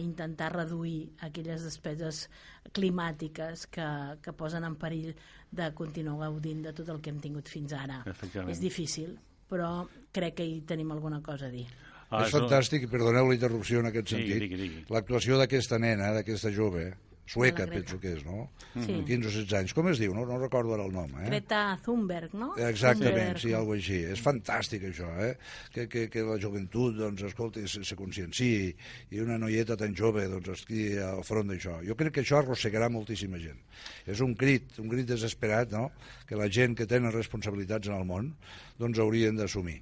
intentar 0.00 0.50
reduir 0.54 1.10
aquelles 1.26 1.64
despeses 1.66 2.24
climàtiques 2.72 3.66
que, 3.72 3.88
que 4.24 4.32
posen 4.32 4.64
en 4.64 4.76
perill 4.80 5.12
de 5.54 5.70
continuar 5.76 6.30
gaudint 6.30 6.64
de 6.64 6.72
tot 6.76 6.88
el 6.94 7.00
que 7.00 7.12
hem 7.12 7.20
tingut 7.22 7.50
fins 7.52 7.74
ara. 7.76 8.02
És 8.48 8.62
difícil, 8.62 9.14
però 9.50 9.84
crec 10.14 10.40
que 10.40 10.46
hi 10.48 10.60
tenim 10.66 10.92
alguna 10.94 11.20
cosa 11.22 11.50
a 11.50 11.52
dir. 11.52 11.66
Ah, 12.10 12.24
és 12.26 12.34
fantàstic, 12.34 12.84
i 12.84 12.90
perdoneu 12.90 13.26
la 13.28 13.34
interrupció 13.34 13.80
en 13.82 13.88
aquest 13.90 14.12
sentit, 14.14 14.90
l'actuació 14.92 15.38
d'aquesta 15.40 15.80
nena, 15.82 16.12
d'aquesta 16.14 16.52
jove, 16.54 16.90
sueca, 17.26 17.66
penso 17.70 17.98
que 18.00 18.12
és, 18.18 18.24
no? 18.26 18.48
Sí. 18.74 18.98
15 19.06 19.28
o 19.28 19.32
16 19.32 19.54
anys. 19.58 19.74
Com 19.76 19.88
es 19.90 20.00
diu? 20.00 20.14
No, 20.16 20.26
no 20.28 20.38
recordo 20.40 20.74
ara 20.76 20.84
el 20.84 20.92
nom. 20.94 21.10
Eh? 21.22 21.26
Greta 21.30 21.62
Thunberg, 21.84 22.34
no? 22.36 22.50
Exactament, 22.60 23.14
Thunberg. 23.14 23.42
sí, 23.42 23.54
alguna 23.56 23.78
així. 23.80 24.00
És 24.12 24.22
fantàstic, 24.24 24.86
això, 24.90 25.08
eh? 25.24 25.32
Que, 25.74 25.86
que, 25.90 26.06
que 26.12 26.24
la 26.26 26.38
joventut, 26.42 26.96
doncs, 26.98 27.24
escolta, 27.30 27.64
se, 27.70 27.84
se 27.86 27.98
conscienciï 27.98 28.72
i 29.16 29.24
una 29.24 29.38
noieta 29.40 29.78
tan 29.80 29.96
jove, 29.96 30.26
doncs, 30.30 30.52
estigui 30.58 30.98
al 31.02 31.24
front 31.26 31.52
d'això. 31.52 31.80
Jo 31.86 31.96
crec 31.98 32.18
que 32.18 32.24
això 32.26 32.40
arrossegarà 32.42 32.90
moltíssima 32.92 33.40
gent. 33.42 33.60
És 34.06 34.20
un 34.24 34.36
crit, 34.38 34.76
un 34.82 34.90
crit 34.92 35.08
desesperat, 35.08 35.72
no?, 35.72 35.90
que 36.28 36.36
la 36.40 36.50
gent 36.52 36.76
que 36.78 36.88
tenen 36.90 37.12
responsabilitats 37.14 37.88
en 37.90 37.98
el 37.98 38.08
món, 38.08 38.34
doncs, 38.80 39.00
haurien 39.00 39.36
d'assumir. 39.40 39.80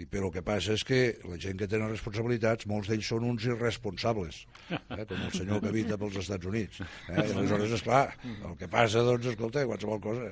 I, 0.00 0.06
però 0.08 0.28
el 0.30 0.34
que 0.34 0.42
passa 0.46 0.74
és 0.78 0.84
que 0.86 1.00
la 1.28 1.36
gent 1.40 1.58
que 1.60 1.68
tenen 1.70 1.90
responsabilitats, 1.92 2.68
molts 2.70 2.88
d'ells 2.90 3.08
són 3.12 3.26
uns 3.28 3.46
irresponsables, 3.48 4.42
eh, 4.70 5.04
com 5.04 5.16
el 5.16 5.32
senyor 5.34 5.60
que 5.60 5.72
habita 5.72 5.98
pels 6.00 6.20
Estats 6.22 6.48
Units. 6.48 6.82
Eh? 6.82 7.16
I 7.16 7.24
aleshores, 7.24 7.74
esclar, 7.80 8.04
el 8.26 8.54
que 8.60 8.68
passa, 8.70 9.04
doncs, 9.06 9.32
escolta, 9.34 9.66
qualsevol 9.68 10.00
cosa. 10.04 10.30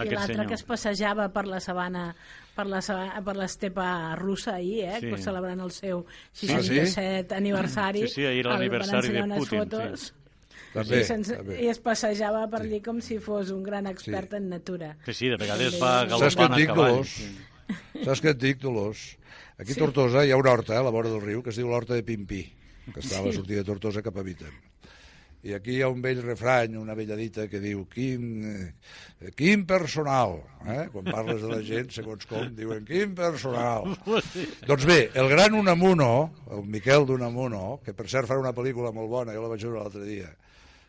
I 0.00 0.14
l'altre 0.14 0.46
que 0.48 0.56
es 0.56 0.64
passejava 0.66 1.28
per 1.34 1.44
la 1.50 1.60
sabana 1.60 2.10
per 2.56 2.66
la, 2.68 2.80
per 3.24 3.36
l'estepa 3.38 3.90
russa 4.18 4.56
ahir, 4.58 4.86
eh, 4.88 5.02
sí. 5.02 5.12
celebrant 5.24 5.60
el 5.64 5.74
seu 5.74 6.04
67 6.32 6.86
sí, 6.86 6.94
sí? 6.94 7.36
aniversari. 7.36 8.06
Sí, 8.06 8.14
sí, 8.20 8.26
ahir 8.28 8.48
l'aniversari 8.48 9.14
de 9.14 9.26
Putin. 9.28 9.60
Fotos. 9.64 10.08
Sí. 10.08 10.16
També, 10.70 11.00
sí, 11.00 11.06
sense, 11.08 11.34
també. 11.34 11.56
I 11.64 11.70
es 11.72 11.80
passejava 11.82 12.44
per 12.50 12.60
allí 12.62 12.78
com 12.84 13.00
si 13.02 13.18
fos 13.22 13.50
un 13.50 13.64
gran 13.66 13.88
expert 13.90 14.30
sí. 14.30 14.38
en 14.38 14.50
natura. 14.52 14.92
Sí, 15.08 15.16
sí, 15.18 15.30
de 15.32 15.38
vegades 15.40 15.78
va 15.82 15.94
galopant 16.10 16.54
a 16.54 16.60
cavall. 16.70 17.00
Sí. 17.10 17.30
Saps 18.04 18.22
què 18.22 18.34
et 18.34 18.40
dic, 18.40 18.60
Dolors? 18.62 19.04
Aquí 19.60 19.76
a 19.76 19.80
Tortosa 19.82 20.24
hi 20.24 20.32
ha 20.32 20.40
una 20.40 20.54
horta, 20.56 20.74
eh, 20.74 20.80
a 20.80 20.86
la 20.86 20.94
vora 20.94 21.12
del 21.12 21.20
riu, 21.20 21.42
que 21.44 21.52
es 21.52 21.60
diu 21.60 21.68
l'horta 21.68 21.96
de 21.96 22.04
Pimpí, 22.06 22.42
que 22.90 23.00
està 23.02 23.20
a 23.20 23.26
la 23.26 23.32
sortida 23.36 23.60
de 23.60 23.68
Tortosa 23.68 24.02
cap 24.04 24.16
a 24.16 24.24
Vitem. 24.26 24.54
I 25.40 25.54
aquí 25.56 25.78
hi 25.78 25.80
ha 25.80 25.88
un 25.88 26.02
vell 26.04 26.18
refrany, 26.20 26.74
una 26.76 26.92
vella 26.96 27.16
dita 27.16 27.46
que 27.48 27.60
diu 27.62 27.86
quin, 27.88 28.24
eh, 28.44 29.30
quin 29.36 29.62
personal, 29.68 30.34
eh? 30.68 30.82
quan 30.92 31.06
parles 31.08 31.40
de 31.40 31.48
la 31.48 31.60
gent, 31.64 31.88
segons 31.94 32.28
com, 32.28 32.50
diuen 32.56 32.84
quin 32.88 33.14
personal. 33.16 33.88
doncs 34.68 34.84
bé, 34.88 34.98
el 35.16 35.30
gran 35.32 35.56
Unamuno, 35.56 36.10
el 36.52 36.66
Miquel 36.68 37.08
d'Unamuno, 37.08 37.78
que 37.84 37.96
per 37.96 38.08
cert 38.12 38.28
farà 38.28 38.42
una 38.42 38.52
pel·lícula 38.56 38.92
molt 38.92 39.08
bona, 39.12 39.36
jo 39.36 39.46
la 39.46 39.52
vaig 39.54 39.64
veure 39.64 39.80
l'altre 39.80 40.04
dia, 40.04 40.28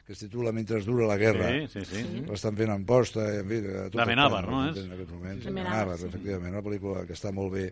que 0.06 0.14
es 0.14 0.22
titula 0.24 0.52
Mentre 0.52 0.82
dura 0.86 1.08
la 1.08 1.18
guerra. 1.18 1.50
Sí, 1.70 1.84
sí, 1.84 1.86
sí. 1.86 2.24
L'estan 2.28 2.58
fent 2.58 2.74
en 2.74 2.86
posta. 2.88 3.28
En 3.40 3.50
fi, 3.50 3.60
tot 3.66 4.00
la 4.00 4.08
Benàvar, 4.10 4.42
no 4.50 4.64
és? 4.70 4.80
En 4.82 4.96
aquests 4.96 5.14
moments. 5.14 5.46
Benàvar, 5.48 5.98
sí. 6.00 6.10
efectivament. 6.10 6.56
Una 6.56 6.64
pel·lícula 6.66 7.06
que 7.08 7.16
està 7.18 7.34
molt 7.36 7.54
bé, 7.54 7.68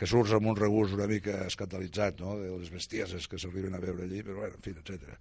que 0.00 0.08
surts 0.10 0.34
amb 0.36 0.50
un 0.52 0.58
regust 0.58 0.96
una 0.96 1.08
mica 1.10 1.42
escandalitzat, 1.48 2.24
no?, 2.24 2.38
de 2.40 2.50
les 2.56 2.72
bestieses 2.72 3.28
que 3.28 3.40
s'arriben 3.40 3.76
a 3.76 3.82
veure 3.82 4.08
allí, 4.08 4.24
però, 4.26 4.40
bueno, 4.42 4.58
en 4.58 4.64
fi, 4.64 4.74
etc. 4.80 5.14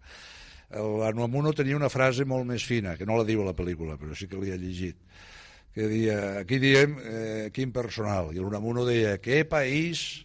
L'Anuamuno 0.74 1.54
tenia 1.54 1.78
una 1.78 1.92
frase 1.94 2.26
molt 2.26 2.48
més 2.50 2.66
fina, 2.66 2.98
que 2.98 3.06
no 3.06 3.20
la 3.20 3.28
diu 3.28 3.44
a 3.44 3.52
la 3.52 3.58
pel·lícula, 3.58 4.00
però 4.02 4.16
sí 4.18 4.30
que 4.32 4.40
l'hi 4.42 4.54
ha 4.54 4.58
llegit, 4.58 4.98
que 5.74 5.88
dia, 5.90 6.20
aquí 6.40 6.58
diem 6.62 6.96
eh, 7.02 7.50
quin 7.54 7.74
personal, 7.76 8.32
i 8.34 8.42
l'Unamuno 8.42 8.86
deia, 8.88 9.18
què 9.22 9.44
país 9.50 10.24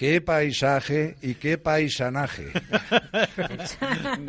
qué 0.00 0.22
paisaje 0.22 1.16
y 1.20 1.34
qué 1.34 1.58
paisanaje. 1.58 2.46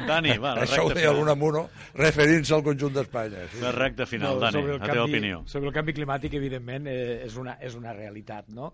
Dani, 0.08 0.34
va, 0.36 0.58
la 0.58 0.66
Això 0.66 0.84
ho 0.84 0.90
deia 0.92 1.14
l'Unamuno 1.16 1.62
referint-se 1.96 2.58
al 2.58 2.66
conjunt 2.66 2.98
d'Espanya. 2.98 3.46
Sí. 3.54 3.62
La 3.64 3.72
recta 3.72 4.04
final, 4.04 4.36
no, 4.36 4.42
Dani, 4.44 4.66
la 4.68 4.80
teva 4.84 5.06
opinió. 5.06 5.38
Sobre 5.48 5.72
el 5.72 5.76
canvi 5.78 5.96
climàtic, 5.96 6.36
evidentment, 6.36 6.90
eh, 6.92 7.22
és, 7.24 7.38
una, 7.40 7.56
és 7.64 7.78
una 7.80 7.94
realitat. 7.96 8.50
No? 8.52 8.74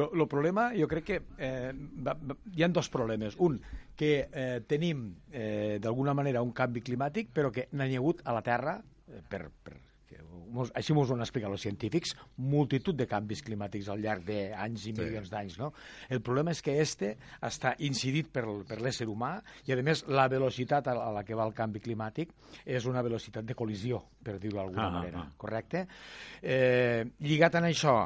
El 0.00 0.24
problema, 0.24 0.70
jo 0.72 0.88
crec 0.88 1.04
que 1.10 1.18
eh, 1.36 1.74
va, 1.76 2.16
va, 2.16 2.38
hi 2.56 2.64
ha 2.64 2.70
dos 2.72 2.88
problemes. 2.96 3.36
Un, 3.44 3.60
que 4.00 4.14
eh, 4.32 4.62
tenim 4.72 5.04
eh, 5.28 5.76
d'alguna 5.84 6.16
manera 6.16 6.40
un 6.40 6.56
canvi 6.56 6.80
climàtic, 6.80 7.28
però 7.36 7.52
que 7.52 7.68
n'ha 7.76 7.92
hagut 7.92 8.24
a 8.24 8.32
la 8.32 8.40
Terra 8.48 8.78
eh, 8.80 9.20
per, 9.20 9.50
per 9.52 9.76
mos, 10.52 10.72
així 10.78 10.94
ens 10.94 11.10
ho 11.10 11.16
han 11.16 11.24
explicat 11.24 11.52
els 11.54 11.64
científics, 11.66 12.14
multitud 12.38 12.96
de 12.98 13.06
canvis 13.10 13.42
climàtics 13.46 13.90
al 13.92 14.02
llarg 14.04 14.26
d'anys 14.28 14.86
i 14.86 14.92
sí. 14.92 14.96
milions 14.98 15.32
d'anys. 15.32 15.58
No? 15.60 15.72
El 16.08 16.22
problema 16.24 16.54
és 16.54 16.62
que 16.64 16.78
este 16.82 17.14
està 17.44 17.74
incidit 17.86 18.30
per, 18.32 18.44
per 18.68 18.80
l'ésser 18.84 19.08
humà 19.10 19.36
i, 19.66 19.74
a 19.74 19.80
més, 19.84 20.04
la 20.08 20.28
velocitat 20.32 20.90
a 20.92 20.96
la 21.14 21.24
que 21.26 21.36
va 21.38 21.46
el 21.48 21.56
canvi 21.56 21.82
climàtic 21.84 22.32
és 22.64 22.88
una 22.90 23.02
velocitat 23.04 23.46
de 23.46 23.56
col·lisió, 23.58 24.00
per 24.24 24.38
dir-ho 24.38 24.60
d'alguna 24.60 24.88
ah, 24.88 24.96
manera, 25.00 25.26
ah. 25.26 25.34
correcte? 25.38 25.86
Eh, 26.42 27.04
lligat 27.24 27.58
en 27.60 27.68
això, 27.70 27.98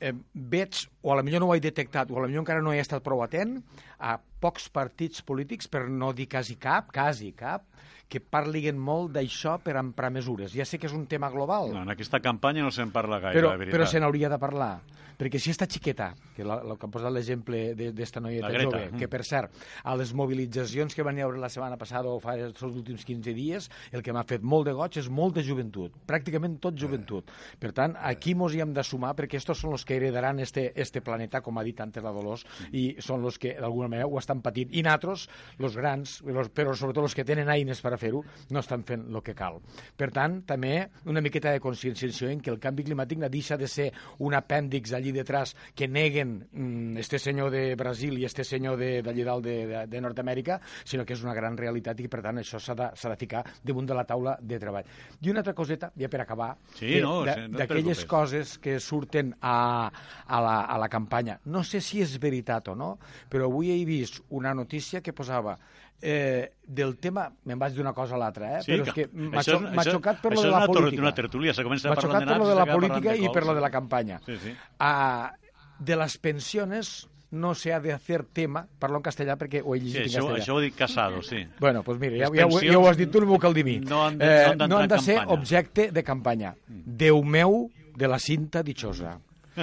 eh, 0.00 0.14
veig, 0.34 0.82
o 1.02 1.12
a 1.12 1.18
la 1.20 1.24
millor 1.26 1.44
no 1.44 1.50
ho 1.50 1.54
he 1.54 1.62
detectat, 1.62 2.10
o 2.10 2.18
a 2.18 2.24
la 2.24 2.30
millor 2.30 2.44
encara 2.44 2.64
no 2.64 2.72
he 2.74 2.80
estat 2.82 3.04
prou 3.04 3.22
atent, 3.24 3.58
a 4.00 4.16
pocs 4.40 4.70
partits 4.72 5.22
polítics, 5.22 5.68
per 5.68 5.86
no 5.88 6.12
dir 6.16 6.26
quasi 6.32 6.56
cap, 6.60 6.90
quasi 6.92 7.32
cap, 7.36 7.68
que 8.10 8.18
parlin 8.18 8.78
molt 8.80 9.12
d'això 9.14 9.58
per 9.62 9.76
emprar 9.78 10.10
mesures. 10.10 10.50
Ja 10.56 10.66
sé 10.66 10.80
que 10.82 10.88
és 10.90 10.96
un 10.96 11.06
tema 11.06 11.30
global. 11.30 11.70
No, 11.76 11.84
en 11.84 11.92
aquesta 11.94 12.18
campanya 12.24 12.64
no 12.66 12.72
se'n 12.74 12.90
parla 12.90 13.20
gaire, 13.22 13.38
però, 13.38 13.52
la 13.54 13.60
veritat. 13.60 13.76
Però 13.76 13.86
se 13.86 14.02
n'hauria 14.02 14.32
de 14.32 14.40
parlar. 14.42 14.72
Perquè 15.20 15.36
si 15.36 15.50
esta 15.52 15.66
xiqueta, 15.68 16.14
que 16.32 16.44
la, 16.48 16.62
la 16.64 16.78
que 16.80 16.88
ha 16.88 16.92
posat 16.92 17.12
l'exemple 17.12 17.58
d'esta 17.76 18.22
noieta 18.24 18.48
jove, 18.54 18.86
que 18.96 19.08
per 19.12 19.20
cert, 19.28 19.52
a 19.84 19.92
les 20.00 20.14
mobilitzacions 20.16 20.96
que 20.96 21.04
van 21.04 21.18
hi 21.18 21.24
haure 21.26 21.40
la 21.42 21.50
setmana 21.52 21.76
passada 21.80 22.08
o 22.08 22.16
fa 22.22 22.38
els 22.40 22.62
últims 22.64 23.04
15 23.04 23.34
dies, 23.36 23.68
el 23.92 24.00
que 24.06 24.14
m'ha 24.16 24.24
fet 24.24 24.40
molt 24.40 24.70
de 24.70 24.72
goig 24.78 24.96
és 24.96 25.10
molta 25.12 25.44
joventut, 25.44 25.98
pràcticament 26.08 26.56
tot 26.64 26.78
joventut. 26.80 27.28
Per 27.60 27.74
tant, 27.76 27.98
aquí 28.00 28.32
mos 28.32 28.56
hi 28.56 28.62
hem 28.64 28.72
de 28.72 28.84
sumar 28.86 29.12
perquè 29.18 29.36
estos 29.36 29.60
són 29.60 29.76
els 29.76 29.84
que 29.84 29.98
heredaran 29.98 30.40
este, 30.40 30.70
este 30.72 31.04
planeta, 31.04 31.42
com 31.44 31.60
ha 31.60 31.66
dit 31.68 31.84
antes 31.84 32.04
la 32.04 32.14
Dolors, 32.16 32.46
i 32.72 32.94
són 33.04 33.28
els 33.28 33.36
que 33.42 33.52
d'alguna 33.60 33.90
manera 33.92 34.08
ho 34.08 34.16
estan 34.22 34.40
patint. 34.40 34.72
I 34.72 34.86
nosaltres, 34.86 35.26
els 35.60 35.76
grans, 35.76 36.16
los, 36.24 36.48
però 36.48 36.72
sobretot 36.72 37.10
els 37.10 37.18
que 37.18 37.28
tenen 37.28 37.52
eines 37.52 37.84
per 37.84 37.92
a 37.92 38.00
fer-ho, 38.00 38.24
no 38.56 38.64
estan 38.64 38.88
fent 38.88 39.04
el 39.10 39.20
que 39.26 39.36
cal. 39.36 39.60
Per 40.00 40.08
tant, 40.16 40.40
també 40.48 40.86
una 41.04 41.20
miqueta 41.20 41.52
de 41.52 41.60
conscienciació 41.60 42.32
en 42.32 42.40
que 42.40 42.54
el 42.54 42.60
canvi 42.62 42.88
climàtic 42.88 43.20
no 43.20 43.28
deixa 43.28 43.60
de 43.60 43.68
ser 43.68 43.90
un 44.24 44.32
apèndix 44.38 44.96
allí 44.96 45.09
detrás 45.12 45.54
que 45.74 45.88
neguen 45.88 46.48
mm, 46.52 46.96
este 46.98 47.18
senyor 47.18 47.50
de 47.50 47.74
Brasil 47.76 48.18
i 48.18 48.26
este 48.28 48.44
senyor 48.44 48.78
d'allí 48.78 49.24
dalt 49.26 49.44
de, 49.44 49.56
de, 49.66 49.84
de 49.90 50.00
Nord-Amèrica, 50.00 50.60
sinó 50.84 51.04
que 51.06 51.16
és 51.16 51.24
una 51.24 51.34
gran 51.36 51.56
realitat 51.58 52.00
i, 52.00 52.08
per 52.10 52.22
tant, 52.24 52.40
això 52.42 52.60
s'ha 52.60 52.76
de, 52.78 52.90
de 52.94 53.18
ficar 53.20 53.44
damunt 53.64 53.88
de 53.88 53.96
la 53.96 54.06
taula 54.08 54.36
de 54.40 54.60
treball. 54.62 54.88
I 55.20 55.32
una 55.32 55.42
altra 55.44 55.54
coseta, 55.56 55.90
ja 55.98 56.10
per 56.12 56.22
acabar, 56.24 56.52
sí, 56.76 56.98
no, 57.02 57.20
d'aquelles 57.24 58.04
no 58.04 58.10
coses 58.10 58.56
que 58.62 58.78
surten 58.80 59.34
a, 59.40 59.90
a, 60.26 60.40
la, 60.40 60.56
a 60.64 60.78
la 60.80 60.88
campanya. 60.92 61.40
No 61.46 61.64
sé 61.66 61.82
si 61.84 62.02
és 62.04 62.16
veritat 62.20 62.70
o 62.72 62.76
no, 62.78 62.94
però 63.30 63.50
avui 63.50 63.72
he 63.74 63.84
vist 63.88 64.22
una 64.30 64.54
notícia 64.54 65.00
que 65.00 65.14
posava 65.16 65.56
eh, 66.02 66.52
del 66.66 66.96
tema... 66.98 67.30
Me'n 67.44 67.58
vaig 67.58 67.74
d'una 67.74 67.92
cosa 67.92 68.14
a 68.14 68.18
l'altra, 68.18 68.58
eh? 68.58 68.62
Sí, 68.62 68.72
però 68.72 68.86
és 68.86 68.92
que 68.94 69.08
m'ha 69.12 69.40
això- 69.40 69.58
xo- 69.58 69.70
m'ha 69.70 69.82
això- 69.82 69.92
xocat 69.98 70.20
per 70.22 70.32
això 70.32 70.36
lo 70.36 70.42
de 70.42 70.48
és 70.48 70.52
la 70.52 70.56
una 70.58 70.66
tor- 70.66 70.76
política. 70.82 71.02
una 71.02 71.14
tertúlia, 71.14 71.54
se 71.54 71.62
comença 71.62 71.88
M'ha 71.88 71.94
parlant 71.96 72.12
xocat 72.12 72.20
de 72.20 72.26
per 72.26 72.38
lo 72.38 72.44
naps 72.44 72.48
de 72.48 72.54
i 72.54 72.58
la 72.66 72.72
política 72.74 73.10
de 73.12 73.18
i 73.18 73.28
per 73.34 73.44
lo 73.46 73.54
de 73.54 73.60
la 73.60 73.70
campanya. 73.70 74.20
Sí, 74.26 74.36
sí. 74.38 74.54
Ah, 74.78 75.32
de 75.78 75.96
les 75.96 76.18
pensiones 76.18 77.08
no 77.32 77.54
se 77.54 77.72
ha 77.72 77.78
de 77.80 77.92
hacer 77.92 78.24
tema, 78.24 78.66
parlo 78.78 78.96
en 78.98 79.02
castellà 79.04 79.36
perquè 79.38 79.62
ho 79.64 79.74
he 79.76 79.78
Sí, 79.80 79.86
llegit 79.86 80.00
en 80.00 80.08
això, 80.08 80.26
castellà. 80.26 80.42
això 80.42 80.54
ho 80.56 80.60
dic 80.60 80.74
Casado, 80.74 81.22
sí. 81.22 81.46
Bueno, 81.60 81.82
doncs 81.86 82.00
mira, 82.00 82.16
ja, 82.26 82.30
ja, 82.34 82.46
ho- 82.46 82.60
ja 82.60 82.78
ho 82.78 82.88
has 82.88 82.96
dit 82.96 83.08
tu, 83.10 83.20
no 83.20 83.26
m'ho 83.26 83.38
cal 83.38 83.54
dir 83.54 83.64
mi. 83.64 83.78
no 83.78 84.04
han 84.06 84.18
de- 84.18 84.24
Eh, 84.26 84.56
no 84.56 84.64
han 84.64 84.68
no 84.70 84.78
han 84.78 84.88
de 84.88 84.94
en 84.96 85.00
ser 85.00 85.14
campanya. 85.16 85.38
objecte 85.40 85.90
de 85.92 86.02
campanya. 86.02 86.54
Déu 86.66 87.22
meu 87.22 87.70
de 87.96 88.08
la 88.08 88.18
cinta 88.18 88.62
ditxosa. 88.64 89.18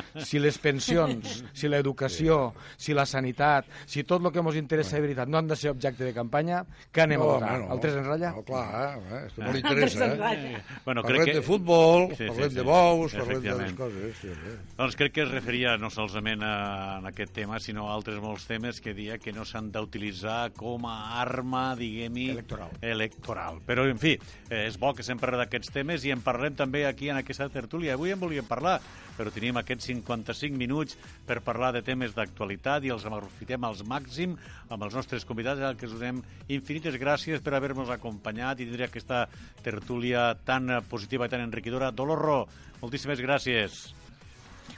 Si 0.28 0.39
les 0.41 0.58
pensions, 0.60 1.43
si 1.56 1.70
l'educació, 1.70 2.54
si 2.78 2.93
la 2.98 3.06
sanitat, 3.08 3.68
si 3.88 4.04
tot 4.08 4.24
el 4.24 4.32
que 4.34 4.41
ens 4.43 4.58
interessa 4.60 4.98
de 4.98 5.04
veritat 5.06 5.30
no 5.30 5.38
han 5.39 5.48
de 5.48 5.56
ser 5.56 5.72
objecte 5.72 6.04
de 6.08 6.14
campanya, 6.16 6.64
què 6.93 7.06
anem 7.06 7.22
a 7.22 7.28
votar? 7.30 7.54
home, 7.62 7.74
El 7.76 7.82
3 7.84 7.98
en 8.02 8.08
ratlla? 8.08 8.32
No, 8.36 8.43
clar, 8.48 8.66
eh? 8.98 9.22
No 9.38 9.52
El 9.52 9.62
tres 9.62 9.64
interessa, 9.64 10.08
eh? 10.34 10.64
Bueno, 10.86 11.04
Parlem 11.04 11.22
crec 11.22 11.32
que... 11.32 11.39
de 11.39 11.45
futbol, 11.45 12.08
Sí, 12.12 12.18
sí, 12.24 12.28
parlem 12.32 12.50
sí. 12.52 12.56
de 12.58 12.66
bous, 12.68 13.16
parlem 13.18 13.41
de 13.43 13.56
les 13.62 13.74
coses. 13.78 14.18
Sí, 14.22 14.34
sí. 14.34 14.56
Doncs 14.78 14.98
crec 15.00 15.16
que 15.16 15.24
es 15.26 15.32
referia 15.32 15.78
no 15.78 15.89
solament 15.93 16.43
a, 16.45 16.54
a 16.98 17.02
aquest 17.12 17.34
tema, 17.38 17.60
sinó 17.64 17.88
a 17.89 17.95
altres 17.95 18.20
molts 18.24 18.48
temes 18.50 18.82
que 18.84 18.93
dia 18.98 19.18
que 19.22 19.34
no 19.36 19.45
s'han 19.48 19.72
d'utilitzar 19.74 20.52
com 20.58 20.86
a 20.89 20.98
arma, 21.22 21.70
diguem-hi... 21.80 22.30
Electoral. 22.38 22.78
Electoral. 22.82 23.62
Però, 23.68 23.88
en 23.89 24.00
fi, 24.02 24.16
eh, 24.50 24.66
és 24.68 24.78
bo 24.80 24.93
que 24.98 25.06
se'n 25.06 25.20
parli 25.22 25.39
d'aquests 25.41 25.74
temes 25.76 26.06
i 26.08 26.14
en 26.16 26.24
parlem 26.26 26.56
també 26.58 26.86
aquí 26.88 27.12
en 27.12 27.22
aquesta 27.22 27.50
tertúlia. 27.54 27.95
Avui 27.98 28.14
en 28.14 28.22
volíem 28.22 28.48
parlar, 28.48 28.80
però 29.18 29.34
tenim 29.34 29.57
aquests 29.57 29.89
55 29.89 30.57
minuts 30.57 30.97
per 31.28 31.41
parlar 31.45 31.74
de 31.76 31.82
temes 31.86 32.13
d'actualitat 32.15 32.86
i 32.86 32.93
els 32.93 33.05
aprofitem 33.09 33.65
als 33.68 33.84
màxim 33.84 34.38
amb 34.70 34.86
els 34.86 34.95
nostres 34.95 35.26
convidats, 35.26 35.61
al 35.61 35.78
que 35.78 35.89
us 35.89 35.95
donem 35.97 36.22
infinites 36.53 36.95
gràcies 37.01 37.41
per 37.43 37.55
haver-nos 37.57 37.89
acompanyat 37.93 38.61
i 38.61 38.70
tindre 38.70 38.88
aquesta 38.88 39.26
tertúlia 39.65 40.30
tan 40.45 40.70
positiva 40.89 41.26
i 41.26 41.34
tan 41.34 41.43
enriquidora. 41.43 41.91
Dolorro, 41.91 42.43
moltíssimes 42.82 43.22
gràcies. 43.24 43.88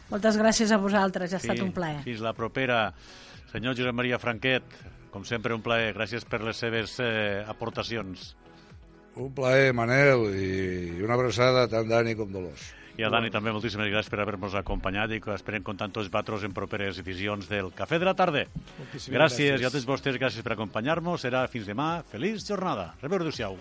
Moltes 0.10 0.40
gràcies 0.42 0.72
a 0.74 0.80
vosaltres, 0.82 1.34
ha 1.34 1.42
estat 1.42 1.62
un 1.62 1.74
plaer. 1.76 2.02
Fins 2.06 2.24
la 2.26 2.34
propera. 2.38 2.88
Senyor 3.52 3.76
Josep 3.78 3.96
Maria 3.98 4.20
Franquet, 4.22 4.66
com 5.14 5.26
sempre, 5.26 5.54
un 5.58 5.66
plaer. 5.66 5.94
Gràcies 5.98 6.26
per 6.30 6.42
les 6.46 6.58
seves 6.62 6.98
eh, 7.02 7.44
aportacions. 7.50 8.34
Un 9.20 9.32
plaer, 9.36 9.74
Manel, 9.76 10.28
i 10.38 11.02
una 11.04 11.18
abraçada 11.18 11.68
tant 11.70 11.90
Dani 11.90 12.14
com 12.18 12.30
Dolors. 12.32 12.79
I 13.00 13.04
a 13.08 13.10
Dani 13.14 13.30
també 13.32 13.54
moltíssimes 13.56 13.88
gràcies 13.88 14.12
per 14.12 14.20
haver-nos 14.20 14.58
acompanyat 14.60 15.14
i 15.16 15.22
que 15.24 15.32
esperem 15.32 15.64
comptar 15.64 15.88
amb 15.88 15.96
tots 15.96 16.10
vosaltres 16.12 16.44
en 16.44 16.56
properes 16.58 17.00
edicions 17.00 17.48
del 17.48 17.72
Cafè 17.72 17.96
de 17.96 18.10
la 18.10 18.12
Tarda. 18.12 18.44
Gràcies, 18.44 19.08
gràcies. 19.16 19.64
i 19.64 19.68
a 19.70 19.72
tots 19.72 19.88
vostès 19.88 20.20
gràcies 20.20 20.44
per 20.44 20.58
acompanyar-nos. 20.58 21.24
Serà 21.24 21.46
fins 21.48 21.70
demà. 21.70 22.02
Feliç 22.12 22.44
jornada. 22.50 22.92
Reveure-us-siau. 23.00 23.56